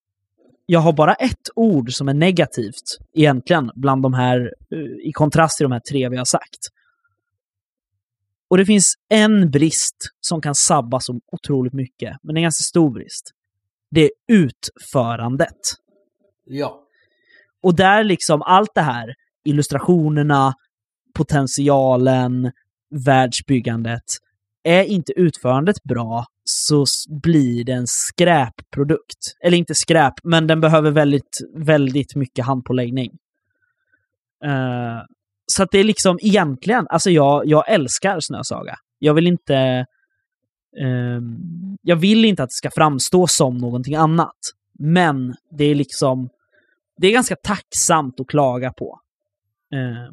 Jag 0.66 0.80
har 0.80 0.93
bara 0.93 1.14
ett 1.14 1.49
ord 1.55 1.93
som 1.93 2.09
är 2.09 2.14
negativt 2.14 2.99
egentligen 3.14 3.70
bland 3.74 4.03
de 4.03 4.14
här, 4.14 4.55
eh, 4.70 5.09
i 5.09 5.12
kontrast 5.12 5.57
till 5.57 5.64
de 5.64 5.72
här 5.72 5.80
tre 5.91 6.09
vi 6.09 6.16
har 6.16 6.24
sagt. 6.24 6.59
Och 8.49 8.57
det 8.57 8.66
finns 8.66 8.95
en 9.09 9.51
brist 9.51 9.97
som 10.20 10.41
kan 10.41 10.55
sabba 10.55 11.01
så 11.01 11.20
otroligt 11.32 11.72
mycket, 11.72 12.16
men 12.22 12.34
det 12.34 12.39
är 12.39 12.41
en 12.41 12.45
ganska 12.45 12.62
stor 12.62 12.91
brist. 12.91 13.30
Det 13.91 14.01
är 14.05 14.11
utförandet. 14.28 15.57
Ja. 16.45 16.82
Och 17.62 17.76
där 17.76 18.05
liksom 18.05 18.43
allt 18.43 18.70
det 18.74 18.80
här, 18.80 19.14
illustrationerna, 19.45 20.55
potentialen, 21.14 22.53
världsbyggandet, 22.91 24.03
är 24.62 24.82
inte 24.82 25.12
utförandet 25.12 25.82
bra 25.82 26.26
så 26.49 26.84
blir 27.22 27.64
det 27.64 27.72
en 27.72 27.86
skräpprodukt. 27.86 29.36
Eller 29.40 29.57
inte 29.59 29.74
skräp, 29.74 30.14
men 30.22 30.47
den 30.47 30.61
behöver 30.61 30.90
väldigt, 30.90 31.38
väldigt 31.55 32.14
mycket 32.14 32.44
handpåläggning. 32.44 33.11
Uh, 34.44 35.03
så 35.47 35.62
att 35.62 35.70
det 35.70 35.78
är 35.78 35.84
liksom 35.84 36.18
egentligen, 36.22 36.86
alltså 36.88 37.11
jag, 37.11 37.47
jag 37.47 37.70
älskar 37.70 38.20
Snösaga. 38.20 38.78
Jag 38.99 39.14
vill 39.14 39.26
inte... 39.26 39.86
uh, 40.82 41.20
jag 41.82 41.97
vill 41.97 42.24
inte 42.24 42.42
att 42.42 42.51
det 42.51 42.55
ska 42.55 42.70
framstå 42.70 43.26
som 43.26 43.59
någonting 43.59 43.94
annat. 43.94 44.36
Men 44.78 45.34
det 45.51 45.64
är 45.64 45.74
liksom... 45.74 46.28
Det 46.99 47.07
är 47.07 47.12
ganska 47.12 47.36
tacksamt 47.36 48.20
att 48.20 48.26
klaga 48.26 48.72
på. 48.72 49.01
Uh, 49.74 50.11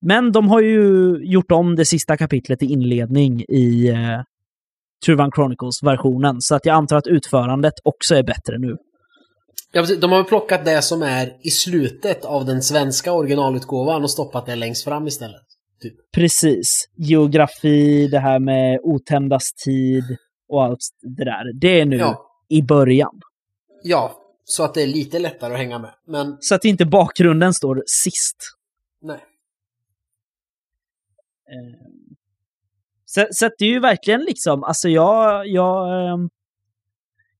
men 0.00 0.32
de 0.32 0.48
har 0.48 0.60
ju 0.60 1.16
gjort 1.22 1.52
om 1.52 1.76
det 1.76 1.84
sista 1.84 2.16
kapitlet 2.16 2.62
i 2.62 2.66
inledning 2.66 3.44
i 3.48 3.88
eh, 3.88 4.20
Truvan 5.06 5.30
Chronicles-versionen, 5.36 6.40
så 6.40 6.54
att 6.54 6.66
jag 6.66 6.74
antar 6.74 6.96
att 6.96 7.06
utförandet 7.06 7.74
också 7.84 8.14
är 8.14 8.22
bättre 8.22 8.58
nu. 8.58 8.76
Ja, 9.72 9.80
precis. 9.80 10.00
De 10.00 10.12
har 10.12 10.24
plockat 10.24 10.64
det 10.64 10.82
som 10.82 11.02
är 11.02 11.36
i 11.46 11.50
slutet 11.50 12.24
av 12.24 12.44
den 12.44 12.62
svenska 12.62 13.12
originalutgåvan 13.12 14.02
och 14.02 14.10
stoppat 14.10 14.46
det 14.46 14.56
längst 14.56 14.84
fram 14.84 15.06
istället. 15.06 15.42
Typ. 15.82 15.94
Precis. 16.12 16.66
Geografi, 16.96 18.08
det 18.08 18.18
här 18.18 18.38
med 18.38 18.80
otändas 18.82 19.52
tid 19.64 20.04
och 20.48 20.64
allt 20.64 20.78
det 21.02 21.24
där. 21.24 21.52
Det 21.60 21.80
är 21.80 21.84
nu 21.86 21.96
Ja. 21.96 22.30
i 22.48 22.62
början. 22.62 23.20
ja, 23.82 24.14
så 24.44 24.64
att 24.64 24.74
det 24.74 24.82
är 24.82 24.86
lite 24.86 25.18
lättare 25.18 25.52
att 25.52 25.58
hänga 25.58 25.78
med. 25.78 25.94
Men 26.06 26.36
Så 26.40 26.54
att 26.54 26.64
inte 26.64 26.86
bakgrunden 26.86 27.54
står 27.54 27.82
sist. 27.86 28.36
nej. 29.02 29.18
Eh, 31.50 31.88
Så, 33.10 33.26
så 33.30 33.46
att 33.46 33.52
det 33.58 33.64
är 33.64 33.68
ju 33.68 33.80
verkligen 33.80 34.20
liksom, 34.20 34.64
alltså 34.64 34.88
jag, 34.88 35.46
jag, 35.46 36.10
ehm, 36.12 36.28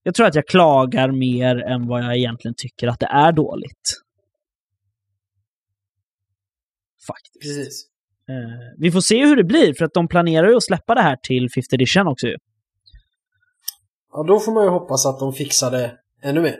jag 0.03 0.15
tror 0.15 0.25
att 0.27 0.35
jag 0.35 0.47
klagar 0.47 1.11
mer 1.11 1.55
än 1.61 1.87
vad 1.87 2.03
jag 2.03 2.17
egentligen 2.17 2.55
tycker 2.57 2.87
att 2.87 2.99
det 2.99 3.05
är 3.05 3.31
dåligt. 3.31 4.01
Faktiskt. 7.07 7.41
Precis. 7.41 7.85
Eh, 8.29 8.35
vi 8.77 8.91
får 8.91 9.01
se 9.01 9.25
hur 9.25 9.35
det 9.35 9.43
blir, 9.43 9.73
för 9.73 9.85
att 9.85 9.93
de 9.93 10.07
planerar 10.07 10.49
ju 10.49 10.55
att 10.55 10.63
släppa 10.63 10.95
det 10.95 11.01
här 11.01 11.15
till 11.23 11.47
5th 11.47 11.73
edition 11.73 12.07
också 12.07 12.27
ju. 12.27 12.37
Ja, 14.13 14.23
då 14.27 14.39
får 14.39 14.51
man 14.51 14.63
ju 14.63 14.69
hoppas 14.69 15.05
att 15.05 15.19
de 15.19 15.33
fixar 15.33 15.71
det 15.71 15.97
ännu 16.21 16.41
mer. 16.41 16.55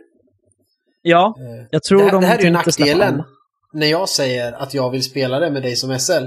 Ja, 1.02 1.36
Eh, 1.40 1.66
jag 1.72 1.84
tror 1.84 1.98
det, 2.00 2.04
här- 2.06 2.12
de 2.12 2.22
det 2.22 2.28
här 2.28 2.38
är 2.40 2.44
ju 2.44 2.50
nackdelen 2.50 3.24
när 3.74 3.88
jag 3.88 4.10
säger 4.10 4.52
att 4.54 4.74
jag 4.74 4.90
vill 4.92 5.04
spela 5.04 5.40
det 5.40 5.52
med 5.52 5.62
dig 5.64 5.76
som 5.76 6.00
SL. 6.00 6.26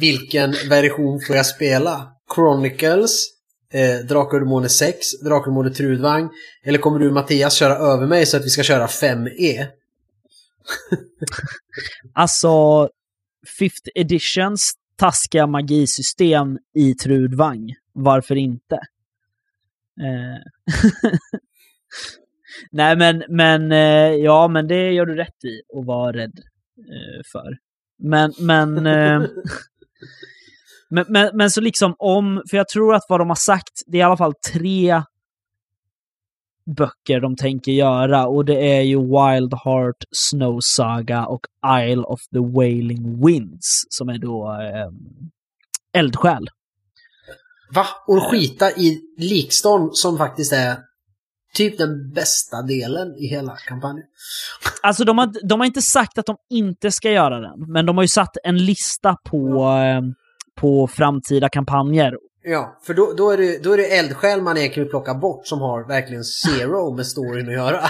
Vilken 0.00 0.50
version 0.68 1.20
får 1.26 1.36
jag 1.36 1.46
spela? 1.46 2.12
Chronicles, 2.34 3.26
eh, 3.72 4.06
Drakar 4.06 4.36
och 4.36 4.40
Demoner 4.40 4.68
6, 4.68 5.20
Drakar 5.24 5.38
och 5.38 5.46
Demoner 5.46 5.70
Trudvang 5.70 6.30
eller 6.64 6.78
kommer 6.78 6.98
du 6.98 7.10
Mattias 7.10 7.54
köra 7.54 7.74
över 7.74 8.06
mig 8.06 8.26
så 8.26 8.36
att 8.36 8.44
vi 8.44 8.50
ska 8.50 8.62
köra 8.62 8.84
E? 8.84 8.88
5E? 9.02 9.66
Alltså, 12.14 12.48
5th 13.60 13.88
editions 13.94 14.72
taskiga 14.96 15.46
magisystem 15.46 16.58
i 16.74 16.94
Trudvang. 16.94 17.74
Varför 17.92 18.36
inte? 18.36 18.74
Eh. 20.00 20.40
Nej, 22.70 22.96
men, 22.96 23.24
men 23.28 23.72
eh, 23.72 24.14
ja, 24.14 24.48
men 24.48 24.68
det 24.68 24.92
gör 24.92 25.06
du 25.06 25.14
rätt 25.14 25.44
i 25.44 25.78
att 25.78 25.86
vara 25.86 26.12
rädd 26.12 26.38
eh, 26.78 27.22
för. 27.32 27.58
Men, 27.98 28.32
men, 28.38 28.86
men, 30.90 31.04
men, 31.08 31.30
men 31.34 31.50
så 31.50 31.60
liksom 31.60 31.94
om, 31.98 32.42
för 32.50 32.56
jag 32.56 32.68
tror 32.68 32.94
att 32.94 33.02
vad 33.08 33.20
de 33.20 33.28
har 33.28 33.36
sagt, 33.36 33.82
det 33.86 33.96
är 33.96 34.00
i 34.00 34.02
alla 34.02 34.16
fall 34.16 34.34
tre 34.52 35.02
böcker 36.76 37.20
de 37.20 37.36
tänker 37.36 37.72
göra 37.72 38.26
och 38.26 38.44
det 38.44 38.76
är 38.76 38.80
ju 38.80 38.98
Wild 38.98 39.54
Heart, 39.64 40.04
Snow 40.10 40.58
Saga 40.60 41.26
och 41.26 41.46
Isle 41.82 42.02
of 42.02 42.20
the 42.32 42.38
Wailing 42.38 43.26
Winds 43.26 43.86
som 43.88 44.08
är 44.08 44.18
då 44.18 44.52
eh, 44.52 44.90
eldsjäl. 46.00 46.50
Va? 47.74 47.86
Och 48.06 48.30
skita 48.30 48.70
i 48.70 49.00
Likstorm 49.18 49.90
som 49.92 50.18
faktiskt 50.18 50.52
är 50.52 50.76
typ 51.54 51.78
den 51.78 52.12
bästa 52.12 52.62
delen 52.62 53.16
i 53.16 53.26
hela 53.26 53.56
kampanjen. 53.56 54.06
Alltså 54.82 55.04
de 55.04 55.18
har, 55.18 55.48
de 55.48 55.60
har 55.60 55.66
inte 55.66 55.82
sagt 55.82 56.18
att 56.18 56.26
de 56.26 56.36
inte 56.50 56.90
ska 56.90 57.10
göra 57.10 57.40
den, 57.40 57.72
men 57.72 57.86
de 57.86 57.96
har 57.96 58.04
ju 58.04 58.08
satt 58.08 58.36
en 58.44 58.58
lista 58.64 59.16
på, 59.24 59.68
eh, 59.68 60.02
på 60.56 60.86
framtida 60.86 61.48
kampanjer. 61.48 62.16
Ja, 62.42 62.80
för 62.82 62.94
då, 62.94 63.12
då, 63.12 63.30
är 63.30 63.36
det, 63.36 63.62
då 63.62 63.72
är 63.72 63.76
det 63.76 63.98
eldsjäl 63.98 64.42
man 64.42 64.56
egentligen 64.56 64.84
vill 64.84 64.90
plocka 64.90 65.14
bort 65.14 65.46
som 65.46 65.60
har 65.60 65.88
verkligen 65.88 66.24
zero 66.24 66.90
med 66.96 67.06
storyn 67.06 67.48
att 67.48 67.54
göra. 67.54 67.80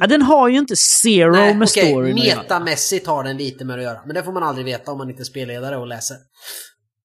Ja, 0.00 0.06
den 0.06 0.22
har 0.22 0.48
ju 0.48 0.58
inte 0.58 0.74
zero 0.76 1.32
Nej, 1.32 1.54
med 1.54 1.68
okej, 1.68 1.90
storyn 1.90 2.14
metamässigt 2.14 3.06
har 3.06 3.24
den 3.24 3.36
lite 3.36 3.64
med 3.64 3.76
att 3.76 3.82
göra. 3.82 4.00
Men 4.06 4.14
det 4.14 4.22
får 4.22 4.32
man 4.32 4.42
aldrig 4.42 4.66
veta 4.66 4.92
om 4.92 4.98
man 4.98 5.10
inte 5.10 5.22
är 5.22 5.24
spelledare 5.24 5.76
och 5.76 5.86
läser. 5.86 6.16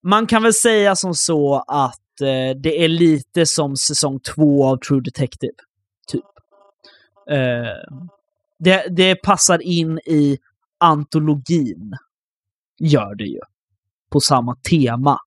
Man 0.03 0.27
kan 0.27 0.43
väl 0.43 0.53
säga 0.53 0.95
som 0.95 1.15
så 1.15 1.63
att 1.67 2.21
eh, 2.21 2.57
det 2.61 2.83
är 2.83 2.87
lite 2.87 3.45
som 3.45 3.75
säsong 3.75 4.19
två 4.19 4.65
av 4.65 4.77
True 4.77 5.01
Detective. 5.01 5.53
Typ. 6.07 6.23
Eh, 7.31 7.97
det, 8.59 8.85
det 8.89 9.15
passar 9.15 9.61
in 9.61 9.99
i 10.05 10.37
antologin. 10.79 11.93
Gör 12.79 13.15
det 13.15 13.23
ju. 13.23 13.39
På 14.15 14.19
samma 14.19 14.55
tema. 14.55 15.19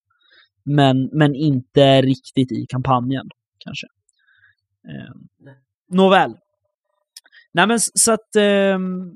Men, 0.65 1.11
men 1.13 1.35
inte 1.35 2.03
riktigt 2.03 2.53
i 2.53 2.67
kampanjen, 2.69 3.29
kanske. 3.59 3.87
Eh, 4.89 5.15
nåväl. 5.89 6.37
Nej 7.53 7.67
men 7.67 7.81
så 7.81 8.13
att, 8.13 8.37
ehm, 8.37 9.13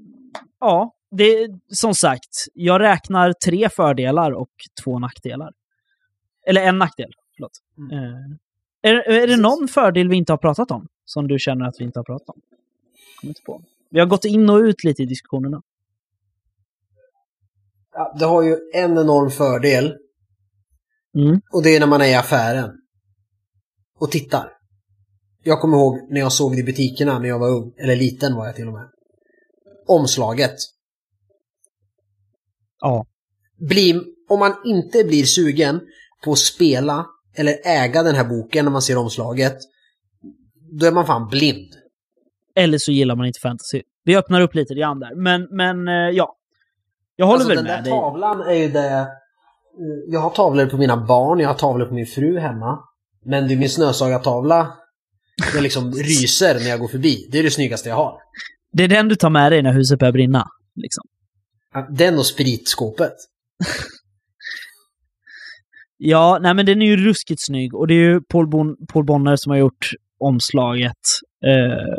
ja, 0.60 0.94
det, 1.10 1.48
som 1.68 1.94
sagt, 1.94 2.28
jag 2.54 2.80
räknar 2.80 3.32
tre 3.32 3.68
fördelar 3.68 4.30
och 4.30 4.50
två 4.84 4.98
nackdelar. 4.98 5.52
Eller 6.46 6.60
en 6.60 6.78
nackdel, 6.78 7.12
förlåt. 7.36 7.52
Mm. 7.78 7.92
Eh, 7.92 8.90
är, 8.90 9.10
är 9.10 9.26
det 9.26 9.36
någon 9.36 9.68
fördel 9.68 10.08
vi 10.08 10.16
inte 10.16 10.32
har 10.32 10.38
pratat 10.38 10.70
om? 10.70 10.88
Som 11.04 11.28
du 11.28 11.38
känner 11.38 11.66
att 11.66 11.74
vi 11.78 11.84
inte 11.84 11.98
har 11.98 12.04
pratat 12.04 12.28
om? 12.28 12.40
Kommer 13.20 13.30
inte 13.30 13.42
på. 13.42 13.62
Vi 13.90 14.00
har 14.00 14.06
gått 14.06 14.24
in 14.24 14.50
och 14.50 14.58
ut 14.58 14.84
lite 14.84 15.02
i 15.02 15.06
diskussionerna. 15.06 15.62
Ja, 17.92 18.16
det 18.18 18.24
har 18.24 18.42
ju 18.42 18.56
en 18.74 18.98
enorm 18.98 19.30
fördel. 19.30 19.96
Mm. 21.18 21.40
Och 21.52 21.62
det 21.62 21.76
är 21.76 21.80
när 21.80 21.86
man 21.86 22.00
är 22.00 22.06
i 22.06 22.14
affären. 22.14 22.70
Och 23.98 24.10
tittar. 24.10 24.52
Jag 25.42 25.60
kommer 25.60 25.76
ihåg 25.76 25.98
när 26.10 26.20
jag 26.20 26.32
såg 26.32 26.52
det 26.52 26.60
i 26.60 26.64
butikerna 26.64 27.18
när 27.18 27.28
jag 27.28 27.38
var 27.38 27.48
ung. 27.48 27.72
Eller 27.78 27.96
liten 27.96 28.34
var 28.36 28.46
jag 28.46 28.56
till 28.56 28.66
och 28.66 28.72
med. 28.72 28.88
Omslaget. 29.86 30.54
Ja. 32.80 33.06
Blir, 33.68 34.02
om 34.28 34.38
man 34.38 34.54
inte 34.64 35.04
blir 35.04 35.24
sugen 35.24 35.80
på 36.24 36.32
att 36.32 36.38
spela 36.38 37.06
eller 37.36 37.58
äga 37.64 38.02
den 38.02 38.14
här 38.14 38.24
boken 38.24 38.64
när 38.64 38.72
man 38.72 38.82
ser 38.82 38.96
omslaget. 38.96 39.56
Då 40.80 40.86
är 40.86 40.92
man 40.92 41.06
fan 41.06 41.28
blind. 41.28 41.74
Eller 42.54 42.78
så 42.78 42.92
gillar 42.92 43.16
man 43.16 43.26
inte 43.26 43.40
fantasy. 43.40 43.82
Vi 44.04 44.16
öppnar 44.16 44.40
upp 44.40 44.54
lite 44.54 44.74
grann 44.74 44.98
där. 45.00 45.14
Men, 45.14 45.48
men 45.50 45.88
eh, 45.88 46.16
ja. 46.16 46.36
Jag 47.22 47.26
håller 47.26 47.40
Alltså 47.40 47.48
väl 47.48 47.56
den 47.56 47.64
med 47.64 47.78
där 47.78 47.82
dig. 47.82 47.90
tavlan 47.90 48.40
är 48.40 48.54
ju 48.54 48.68
det... 48.68 49.08
Jag 50.08 50.20
har 50.20 50.30
tavlor 50.30 50.66
på 50.66 50.76
mina 50.76 50.96
barn, 50.96 51.38
jag 51.40 51.48
har 51.48 51.54
tavlor 51.54 51.86
på 51.86 51.94
min 51.94 52.06
fru 52.06 52.38
hemma. 52.38 52.78
Men 53.24 53.48
det 53.48 53.54
är 53.54 53.56
min 53.56 53.68
snösagartavla 53.70 54.72
jag 55.54 55.62
liksom 55.62 55.92
ryser 55.92 56.54
när 56.54 56.68
jag 56.68 56.80
går 56.80 56.88
förbi. 56.88 57.28
Det 57.32 57.38
är 57.38 57.42
det 57.42 57.50
snyggaste 57.50 57.88
jag 57.88 57.96
har. 57.96 58.18
Det 58.72 58.84
är 58.84 58.88
den 58.88 59.08
du 59.08 59.14
tar 59.14 59.30
med 59.30 59.52
dig 59.52 59.62
när 59.62 59.72
huset 59.72 59.98
börjar 59.98 60.12
brinna. 60.12 60.48
Liksom. 60.74 61.04
Den 61.90 62.18
och 62.18 62.26
spritskåpet. 62.26 63.12
Ja, 66.04 66.38
nej 66.42 66.54
men 66.54 66.66
den 66.66 66.82
är 66.82 66.86
ju 66.86 66.96
ruskigt 66.96 67.44
snygg 67.46 67.74
och 67.74 67.86
det 67.86 67.94
är 67.94 68.10
ju 68.10 68.20
Paul, 68.20 68.48
bon 68.48 68.76
Paul 68.92 69.04
Bonner 69.04 69.36
som 69.36 69.50
har 69.50 69.56
gjort 69.58 69.90
omslaget. 70.20 71.02
Eh, 71.46 71.98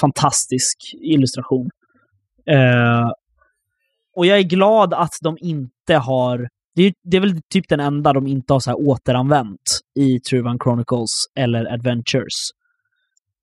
fantastisk 0.00 0.76
illustration. 1.00 1.68
Eh, 2.50 3.08
och 4.16 4.26
jag 4.26 4.38
är 4.38 4.42
glad 4.42 4.94
att 4.94 5.14
de 5.22 5.38
inte 5.40 5.94
har... 5.94 6.48
Det 6.74 6.82
är, 6.82 6.92
det 7.04 7.16
är 7.16 7.20
väl 7.20 7.40
typ 7.50 7.68
den 7.68 7.80
enda 7.80 8.12
de 8.12 8.26
inte 8.26 8.52
har 8.52 8.60
så 8.60 8.70
här 8.70 8.88
återanvänt 8.88 9.80
i 9.98 10.20
Truvan 10.20 10.58
Chronicles 10.58 11.10
eller 11.38 11.72
Adventures. 11.72 12.50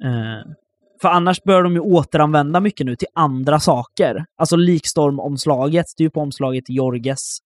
Eh, 0.03 0.51
för 1.01 1.09
annars 1.09 1.43
bör 1.43 1.63
de 1.63 1.74
ju 1.74 1.80
återanvända 1.80 2.59
mycket 2.59 2.86
nu 2.86 2.95
till 2.95 3.07
andra 3.13 3.59
saker. 3.59 4.26
Alltså 4.38 4.55
Likstorm-omslaget, 4.55 5.86
det 5.97 6.03
är 6.03 6.05
ju 6.05 6.09
på 6.09 6.22
omslaget 6.22 6.65
till 6.65 6.76
Jorges. 6.76 7.38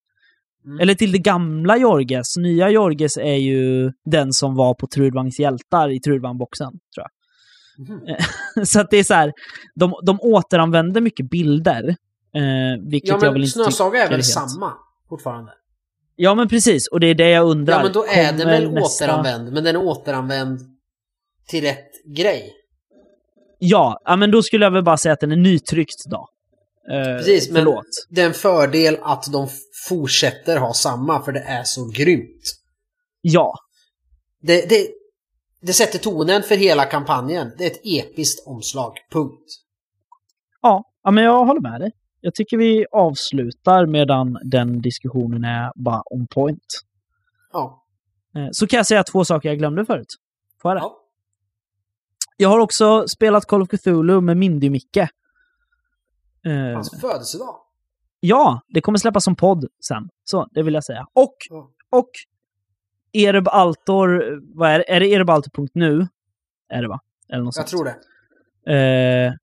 Mm. 0.66 0.80
Eller 0.80 0.94
till 0.94 1.12
det 1.12 1.18
gamla 1.18 1.78
Jorges. 1.78 2.38
Nya 2.38 2.70
Jorges 2.70 3.18
är 3.18 3.36
ju 3.36 3.92
den 4.06 4.34
som 4.34 4.56
var 4.56 4.74
på 4.74 4.88
Trudvangs 4.88 5.40
hjältar 5.40 5.90
i 5.90 6.00
Trudvang-boxen, 6.00 6.72
tror 6.72 7.06
jag. 7.06 7.10
Mhm. 7.78 8.00
så 8.66 8.80
att 8.80 8.90
det 8.90 8.98
är 8.98 9.04
så 9.04 9.14
här, 9.14 9.34
de, 9.76 9.94
de 10.06 10.20
återanvänder 10.22 11.02
mycket 11.02 11.30
bilder. 11.30 11.96
Eh, 12.36 12.42
vilket 12.90 13.08
Ja 13.10 13.14
jag 13.16 13.22
väl 13.22 13.32
men 13.32 13.42
inte 13.42 13.52
Snösaga 13.52 14.00
är 14.04 14.10
väl 14.10 14.14
helt- 14.14 14.26
samma 14.26 14.74
fortfarande? 15.10 15.52
Ja 16.16 16.36
men 16.36 16.48
precis, 16.50 16.88
och 16.88 17.00
det 17.00 17.08
är 17.08 17.16
det 17.16 17.30
jag 17.30 17.48
undrar. 17.48 17.78
Ja 17.78 17.84
men 17.84 17.92
då 17.94 18.06
är 18.06 18.24
den 18.24 18.38
Kommer 18.40 18.52
väl 18.52 18.72
nästa- 18.74 19.06
återanvänd, 19.06 19.54
men 19.54 19.64
den 19.64 19.76
är 19.76 19.82
återanvänd 19.84 20.60
till 21.48 21.62
rätt 21.64 21.92
grej. 22.16 22.54
Ja, 23.60 24.02
ja, 24.06 24.16
men 24.16 24.32
då 24.32 24.44
skulle 24.44 24.66
jag 24.66 24.72
väl 24.72 24.84
bara 24.84 24.98
säga 24.98 25.14
att 25.14 25.20
den 25.20 25.32
är 25.32 25.36
nytryckt 25.36 26.06
då. 26.06 26.28
Eh, 26.92 27.18
Precis, 27.18 27.50
men 27.52 27.56
förlåt. 27.66 27.86
det 28.10 28.22
är 28.22 28.26
en 28.26 28.34
fördel 28.34 28.98
att 29.02 29.32
de 29.32 29.48
fortsätter 29.88 30.58
ha 30.58 30.74
samma, 30.74 31.24
för 31.24 31.32
det 31.32 31.40
är 31.40 31.64
så 31.64 31.88
grymt. 31.96 32.44
Ja, 33.22 33.54
Det, 34.42 34.70
det, 34.70 34.88
det 35.62 35.74
sätter 35.74 36.00
tonen 36.00 36.44
för 36.44 36.56
hela 36.56 36.86
kampanjen. 36.86 37.52
Det 37.58 37.66
är 37.66 37.72
ett 37.72 37.82
episkt 37.84 38.48
omslag, 38.48 38.94
punkt. 39.12 39.46
ja, 40.62 40.84
ja, 41.04 41.12
men 41.12 41.24
jag 41.24 41.46
håller 41.46 41.62
med 41.62 41.82
dig. 41.82 41.92
Jag 42.26 42.36
tycker 42.36 42.58
vi 42.58 42.86
avslutar 42.92 43.86
medan 43.86 44.38
den 44.44 44.82
diskussionen 44.82 45.44
är 45.44 45.72
bara 45.76 46.04
on 46.06 46.28
point. 46.28 46.66
Ja. 47.54 47.84
Eh, 48.36 48.48
Så 48.52 48.68
kan 48.68 48.78
jag 48.78 48.88
säga 48.88 49.04
två 49.04 49.26
saker 49.26 49.50
jag 49.50 49.58
glömde 49.58 49.86
förut. 49.86 50.08
Får 50.62 50.72
jag 50.72 50.78
det? 50.78 50.82
ja. 50.82 50.98
Jag 52.38 52.50
har 52.50 52.60
också 52.60 53.08
spelat 53.08 53.46
Call 53.46 53.62
of 53.62 53.70
Cthulhu 53.70 54.22
med 54.22 54.38
Mindy-Micke. 54.38 55.08
Eh, 56.46 56.74
Hans 56.74 57.02
födelsedag. 57.02 57.56
ja, 58.20 58.62
det 58.68 58.82
kommer 58.82 58.98
släppas 59.00 59.24
som 59.24 59.36
podd 59.36 59.66
sen. 59.88 60.10
Så, 60.24 60.48
det 60.52 60.64
vill 60.64 60.74
jag 60.74 60.84
säga. 60.84 61.08
Och, 61.14 61.36
Ja. 61.50 61.70
och 61.90 62.10
Ereb 63.14 63.48
Altor, 63.48 64.40
vad 64.58 64.70
är 64.72 64.78
det? 64.80 64.92
Är 64.96 65.00
det 65.00 65.08
erebaltor.nu? 65.08 66.08
Är 66.70 66.82
det 66.82 66.88
va? 66.88 67.00
Eller 67.30 67.44
något 67.44 67.56
Jag 67.58 67.70
sånt. 67.70 67.86
tror 67.86 67.86
det. 68.66 69.26
eh, 69.28 69.34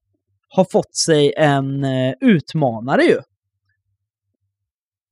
har 0.55 0.65
fått 0.71 0.95
sig 0.95 1.33
en 1.37 1.83
eh, 1.83 2.13
utmanare 2.21 3.03
ju. 3.03 3.19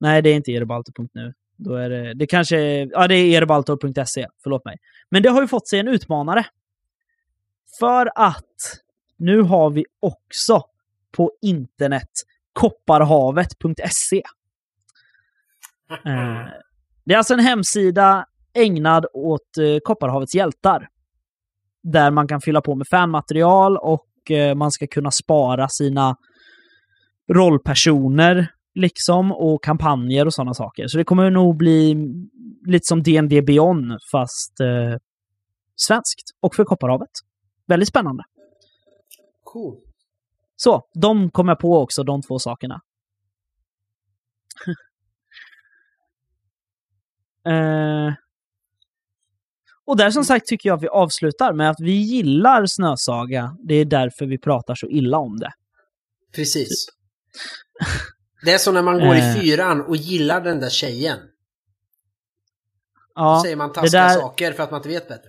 Nej, 0.00 0.22
det 0.22 0.30
är 0.30 0.34
inte 0.34 0.52
erebaltor.nu. 0.52 1.34
Då 1.56 1.74
är 1.74 1.90
det, 1.90 2.14
det 2.14 2.26
kanske 2.26 2.60
är, 2.60 2.88
ja 2.92 3.08
det 3.08 3.14
är 3.14 3.36
erebaltor.se, 3.36 4.26
förlåt 4.42 4.64
mig. 4.64 4.76
Men 5.10 5.22
det 5.22 5.28
har 5.28 5.40
ju 5.40 5.48
fått 5.48 5.68
sig 5.68 5.78
en 5.78 5.88
utmanare. 5.88 6.46
För 7.78 8.10
att 8.14 8.80
nu 9.16 9.42
har 9.42 9.70
vi 9.70 9.84
också 10.00 10.62
på 11.16 11.32
internet 11.42 12.10
kopparhavet.se. 12.52 14.22
Eh, 15.90 16.46
det 17.04 17.14
är 17.14 17.18
alltså 17.18 17.34
en 17.34 17.40
hemsida 17.40 18.26
ägnad 18.54 19.06
åt 19.12 19.58
eh, 19.58 19.78
Kopparhavets 19.84 20.34
hjältar. 20.34 20.88
Där 21.82 22.10
man 22.10 22.28
kan 22.28 22.40
fylla 22.40 22.60
på 22.60 22.74
med 22.74 22.86
fanmaterial 22.88 23.76
och 23.76 24.06
eh, 24.30 24.54
man 24.54 24.70
ska 24.70 24.86
kunna 24.86 25.10
spara 25.10 25.68
sina 25.68 26.16
rollpersoner 27.32 28.48
liksom 28.74 29.32
och 29.32 29.64
kampanjer 29.64 30.26
och 30.26 30.34
sådana 30.34 30.54
saker. 30.54 30.88
Så 30.88 30.98
det 30.98 31.04
kommer 31.04 31.30
nog 31.30 31.56
bli 31.56 31.96
lite 32.66 32.86
som 32.86 33.02
D&D 33.02 33.42
Beyond 33.42 33.98
fast 34.12 34.60
eh, 34.60 34.96
svenskt 35.76 36.30
och 36.40 36.54
för 36.54 36.64
Kopparhavet. 36.64 37.10
Väldigt 37.66 37.88
spännande. 37.88 38.24
Cool. 39.44 39.76
Så, 40.56 40.88
de 40.94 41.30
kom 41.30 41.48
jag 41.48 41.58
på 41.58 41.78
också, 41.78 42.02
de 42.02 42.22
två 42.22 42.38
sakerna. 42.38 42.80
eh, 47.48 48.14
och 49.86 49.96
där 49.96 50.10
som 50.10 50.24
sagt 50.24 50.46
tycker 50.46 50.68
jag 50.68 50.76
att 50.76 50.82
vi 50.82 50.88
avslutar 50.88 51.52
med 51.52 51.70
att 51.70 51.80
vi 51.80 51.92
gillar 51.92 52.66
Snösaga. 52.66 53.56
Det 53.64 53.74
är 53.74 53.84
därför 53.84 54.26
vi 54.26 54.38
pratar 54.38 54.74
så 54.74 54.86
illa 54.88 55.18
om 55.18 55.38
det. 55.38 55.52
Precis. 56.34 56.86
Det 58.44 58.52
är 58.52 58.58
som 58.58 58.74
när 58.74 58.82
man 58.82 58.94
går 59.00 59.14
Eh. 59.14 59.36
i 59.36 59.40
fyran 59.40 59.80
och 59.80 59.96
gillar 59.96 60.40
den 60.40 60.60
där 60.60 60.68
tjejen. 60.70 61.18
Ja, 63.14 63.40
säger 63.44 63.56
man 63.56 63.72
taskiga 63.72 63.90
där- 64.02 64.14
saker 64.14 64.52
för 64.52 64.62
att 64.62 64.70
man 64.70 64.78
inte 64.78 64.88
vet 64.88 65.08
bättre. 65.08 65.28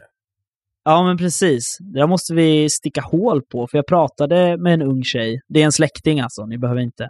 ja 0.84 1.04
men 1.04 1.18
precis. 1.18 1.78
Det 1.80 2.00
där 2.00 2.08
måste 2.08 2.34
vi 2.34 2.70
sticka 2.70 3.02
hål 3.02 3.42
på, 3.42 3.68
för 3.68 3.78
jag 3.78 3.88
pratade 3.88 4.58
med 4.58 4.74
en 4.74 4.82
ung 4.82 5.04
tjej. 5.04 5.42
Det 5.48 5.62
är 5.62 5.66
en 5.66 5.72
släkting 5.72 6.20
alltså, 6.22 6.46
ni 6.46 6.58
behöver 6.58 6.82
inte 6.82 7.04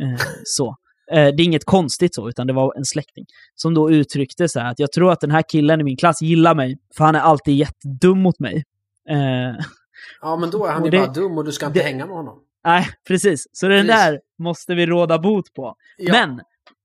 eh, 0.00 0.20
så. 0.44 0.76
Eh, 1.12 1.34
det 1.34 1.42
är 1.42 1.44
inget 1.44 1.64
konstigt 1.64 2.14
så, 2.14 2.28
utan 2.28 2.46
det 2.46 2.52
var 2.52 2.74
en 2.76 2.84
släkting 2.84 3.24
som 3.54 3.74
då 3.74 3.90
uttryckte 3.90 4.48
så 4.48 4.60
här 4.60 4.70
att 4.70 4.78
jag 4.78 4.92
tror 4.92 5.12
att 5.12 5.20
den 5.20 5.30
här 5.30 5.42
killen 5.48 5.80
i 5.80 5.84
min 5.84 5.96
klass 5.96 6.22
gillar 6.22 6.54
mig, 6.54 6.78
för 6.96 7.04
han 7.04 7.14
är 7.14 7.20
alltid 7.20 7.54
jättedum 7.56 8.18
mot 8.22 8.38
mig. 8.40 8.64
Eh, 9.10 9.64
Ja, 10.20 10.36
men 10.36 10.50
då 10.50 10.66
är 10.66 10.72
han 10.72 10.80
Och 10.82 10.86
ju 10.86 10.90
det- 10.90 10.98
bara 10.98 11.12
dum 11.12 11.38
och 11.38 11.44
du 11.44 11.52
ska 11.52 11.66
inte 11.66 11.78
det- 11.78 11.82
hänga 11.84 12.06
med 12.06 12.16
honom. 12.16 12.38
nej, 12.64 12.86
precis. 13.08 13.46
Så 13.52 13.68
den 13.68 13.86
Precis. 13.86 14.02
där 14.04 14.20
måste 14.38 14.74
vi 14.74 14.86
råda 14.86 15.18
bot 15.18 15.54
på. 15.54 15.74
Ja. 15.98 16.12
Men 16.12 16.40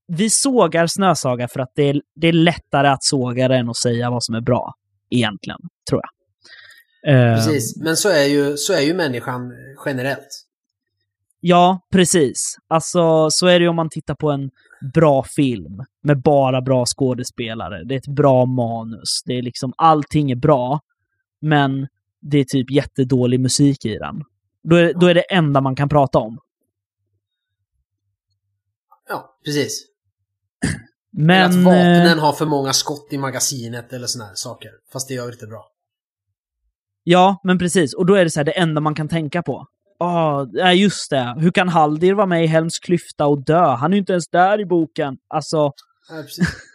vi 0.08 0.30
sågar 0.30 0.88
Snösaga 0.88 1.48
för 1.48 1.60
att 1.60 1.72
det 1.76 1.84
är, 1.90 2.02
det 2.16 2.28
är 2.28 2.34
lättare 2.34 2.88
att 2.88 3.04
såga 3.04 3.48
det 3.48 3.56
än 3.56 3.70
att 3.70 3.78
säga 3.78 4.10
vad 4.10 4.24
som 4.24 4.36
är 4.36 4.42
bra. 4.42 4.74
Egentligen, 5.10 5.60
tror 5.90 6.02
jag. 6.04 6.10
Eh, 7.30 7.36
Precis, 7.36 7.78
men 7.78 7.98
så 7.98 8.10
är, 8.10 8.24
ju, 8.24 8.58
så 8.58 8.74
är 8.74 8.82
ju 8.82 8.94
människan 8.94 9.54
generellt. 9.86 10.44
Ja, 11.50 11.88
precis. 11.92 12.58
Alltså, 12.68 13.28
så 13.30 13.48
är 13.48 13.60
det 13.60 13.64
ju 13.64 13.70
om 13.70 13.76
man 13.76 13.90
tittar 13.90 14.16
på 14.16 14.32
en 14.32 14.50
bra 14.94 15.24
film 15.24 15.84
med 16.04 16.22
bara 16.22 16.62
bra 16.62 16.86
skådespelare. 16.86 17.84
Det 17.84 17.94
är 17.94 17.98
ett 17.98 18.16
bra 18.16 18.46
manus. 18.46 19.22
Det 19.26 19.34
är 19.34 19.42
liksom, 19.42 19.74
allting 19.78 20.32
är 20.32 20.36
bra, 20.36 20.80
men 21.42 21.88
det 22.22 22.38
är 22.38 22.44
typ 22.44 22.72
jättedålig 22.72 23.40
musik 23.40 23.86
i 23.86 23.98
den. 23.98 24.24
Då 24.64 24.76
är, 24.76 24.94
då 24.94 25.08
är 25.08 25.14
det 25.14 25.22
enda 25.22 25.62
man 25.62 25.76
kan 25.76 25.90
prata 25.90 26.20
om. 26.20 26.40
Ja, 29.10 29.38
precis. 29.46 29.86
Men... 31.12 31.32
Eller 31.32 31.46
att 31.46 31.54
eh, 31.54 32.00
vapnen 32.04 32.20
har 32.20 32.34
för 32.34 32.46
många 32.46 32.74
skott 32.74 33.08
i 33.12 33.18
magasinet 33.18 33.94
eller 33.94 34.08
såna 34.08 34.26
här 34.26 34.36
saker. 34.36 34.72
Fast 34.94 35.08
det 35.08 35.14
gör 35.14 35.32
inte 35.32 35.48
bra. 35.48 35.66
Ja, 37.04 37.42
men 37.44 37.60
precis. 37.60 37.94
Och 37.94 38.06
då 38.06 38.16
är 38.16 38.24
det 38.24 38.32
så 38.32 38.40
här, 38.40 38.46
det 38.46 38.52
enda 38.52 38.82
man 38.82 38.96
kan 38.96 39.08
tänka 39.08 39.44
på. 39.44 39.68
Ja, 40.00 40.74
just 40.74 41.10
det. 41.10 41.36
Hur 41.38 41.52
kan 41.52 41.70
Haldir 41.70 42.14
vara 42.14 42.26
med 42.26 42.44
i 42.44 42.48
Helms 42.48 42.80
klyfta 42.80 43.26
och 43.26 43.44
dö? 43.44 43.66
Han 43.66 43.92
är 43.94 43.96
ju 43.96 44.00
inte 44.00 44.14
ens 44.14 44.28
där 44.28 44.60
i 44.60 44.66
boken. 44.66 45.18
Alltså, 45.28 45.74
Ja, 46.10 46.24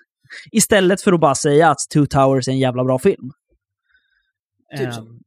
istället 0.53 1.03
för 1.03 1.13
att 1.13 1.21
bara 1.21 1.35
säga 1.35 1.71
att 1.71 1.79
Two 1.95 2.07
Towers 2.07 2.49
är 2.49 2.53
en 2.53 2.59
jävla 2.59 2.85
bra 2.85 2.99
film. 2.99 3.33
Typ 4.77 4.95
så. 4.95 5.01
Ehm, 5.01 5.21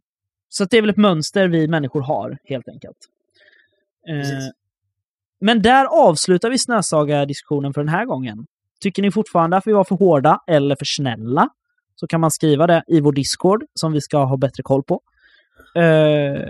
så 0.50 0.64
att 0.64 0.70
det 0.70 0.78
är 0.78 0.82
väl 0.82 0.90
ett 0.90 0.98
mönster 0.98 1.48
vi 1.48 1.68
människor 1.68 2.02
har, 2.02 2.38
helt 2.44 2.68
enkelt. 2.68 2.98
Precis. 4.08 4.52
men 5.40 5.62
där 5.62 5.86
avslutar 5.86 6.50
vi 6.50 6.60
Snösaga-diskussionen 6.60 7.74
för 7.74 7.82
den 7.82 7.90
här 7.90 8.06
gången. 8.06 8.46
Tycker 8.82 9.02
ni 9.02 9.12
fortfarande 9.12 9.58
att 9.58 9.68
vi 9.68 9.72
var 9.72 9.84
för 9.84 9.96
hårda 9.96 10.40
eller 10.48 10.76
för 10.76 10.86
snälla 10.86 11.50
så 11.96 12.08
kan 12.08 12.22
man 12.22 12.32
skriva 12.32 12.68
det 12.68 12.84
i 12.88 13.02
vår 13.02 13.12
Discord 13.12 13.64
som 13.74 13.92
vi 13.92 14.02
ska 14.02 14.24
ha 14.24 14.38
bättre 14.38 14.64
koll 14.64 14.84
på. 14.84 15.02
Eh, 15.76 16.42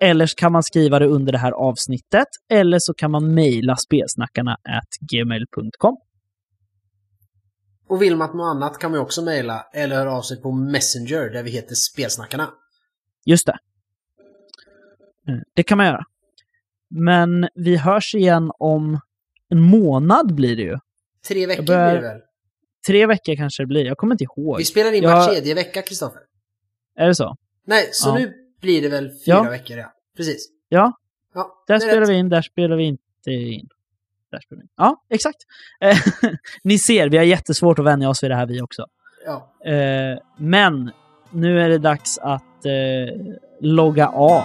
eller 0.00 0.26
så 0.26 0.34
kan 0.36 0.52
man 0.52 0.62
skriva 0.62 0.98
det 0.98 1.06
under 1.06 1.32
det 1.32 1.38
här 1.38 1.52
avsnittet 1.52 2.28
eller 2.50 2.78
så 2.78 2.94
kan 2.94 3.10
man 3.10 3.34
mejla 3.34 3.76
spelsnackarna 3.76 4.52
at 4.52 4.88
gmail.com. 5.12 5.96
Och 7.88 8.02
vill 8.02 8.16
man 8.16 8.36
något 8.36 8.56
annat 8.56 8.78
kan 8.78 8.90
man 8.90 9.00
också 9.00 9.22
mejla 9.22 9.66
eller 9.72 9.96
höra 9.96 10.12
av 10.12 10.22
sig 10.22 10.42
på 10.42 10.52
Messenger 10.52 11.30
där 11.30 11.42
vi 11.42 11.50
heter 11.50 11.74
Spelsnackarna. 11.74 12.50
Just 13.26 13.46
det. 13.46 13.58
Eh, 15.28 15.34
Det 15.54 15.62
kan 15.62 15.78
man 15.78 15.86
göra. 15.86 16.04
Men 16.90 17.48
vi 17.54 17.76
hörs 17.76 18.14
igen 18.14 18.52
om 18.58 19.00
en 19.50 19.60
månad 19.60 20.34
blir 20.34 20.56
det 20.56 20.62
ju. 20.62 20.78
Tre 21.28 21.46
veckor 21.46 21.62
börjar- 21.66 21.90
blir 21.92 22.02
det 22.02 22.08
väl? 22.14 22.20
Tre 22.86 23.06
veckor 23.06 23.36
kanske 23.36 23.62
det 23.62 23.66
blir. 23.66 23.84
Jag 23.84 23.96
kommer 23.96 24.14
inte 24.14 24.24
ihåg. 24.24 24.58
Vi 24.58 24.64
spelar 24.64 24.92
in 24.92 25.02
Jag- 25.02 25.16
var 25.16 25.26
tredje 25.26 25.54
vecka, 25.54 25.82
Kristoffer. 25.82 26.20
Är 26.96 27.06
det 27.06 27.14
så? 27.14 27.36
Nej, 27.66 27.88
så 27.92 28.08
Ja. 28.08 28.14
nu 28.14 28.34
blir 28.60 28.82
det 28.82 28.88
väl 28.88 29.08
fyra 29.10 29.16
Ja. 29.24 29.42
veckor, 29.42 29.78
ja. 29.78 29.92
Precis. 30.16 30.48
Ja, 30.68 30.92
Ja, 31.34 31.64
där 31.66 31.78
spelar 31.78 32.00
rätt. 32.00 32.08
vi 32.08 32.14
in, 32.14 32.28
där 32.28 32.42
spelar 32.42 32.76
vi 32.76 32.84
inte 32.84 33.30
in. 33.30 33.68
Där 34.30 34.40
spelar 34.40 34.60
vi 34.60 34.62
in. 34.64 34.68
Ja, 34.76 35.02
exakt. 35.10 35.36
Ni 36.64 36.78
ser, 36.78 37.08
vi 37.08 37.16
har 37.16 37.24
jättesvårt 37.24 37.78
att 37.78 37.84
vänja 37.84 38.08
oss 38.08 38.22
vid 38.22 38.30
det 38.30 38.34
här 38.34 38.46
vi 38.46 38.60
också. 38.62 38.86
Ja. 39.26 39.52
Eh, 39.72 40.18
men 40.38 40.90
nu 41.30 41.60
är 41.60 41.68
det 41.68 41.78
dags 41.78 42.18
att 42.18 42.66
eh, 42.66 43.34
logga 43.60 44.08
av. 44.08 44.44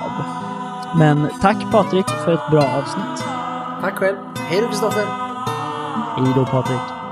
Men 0.97 1.27
tack 1.41 1.71
Patrik 1.71 2.09
för 2.09 2.33
ett 2.33 2.51
bra 2.51 2.63
avsnitt. 2.63 3.25
Tack 3.81 3.93
själv. 3.95 4.17
Hej 4.37 4.61
då, 4.61 4.67
Kristoffer. 4.67 5.05
Hej 6.17 6.33
då 6.35 6.45
Patrik. 6.45 7.02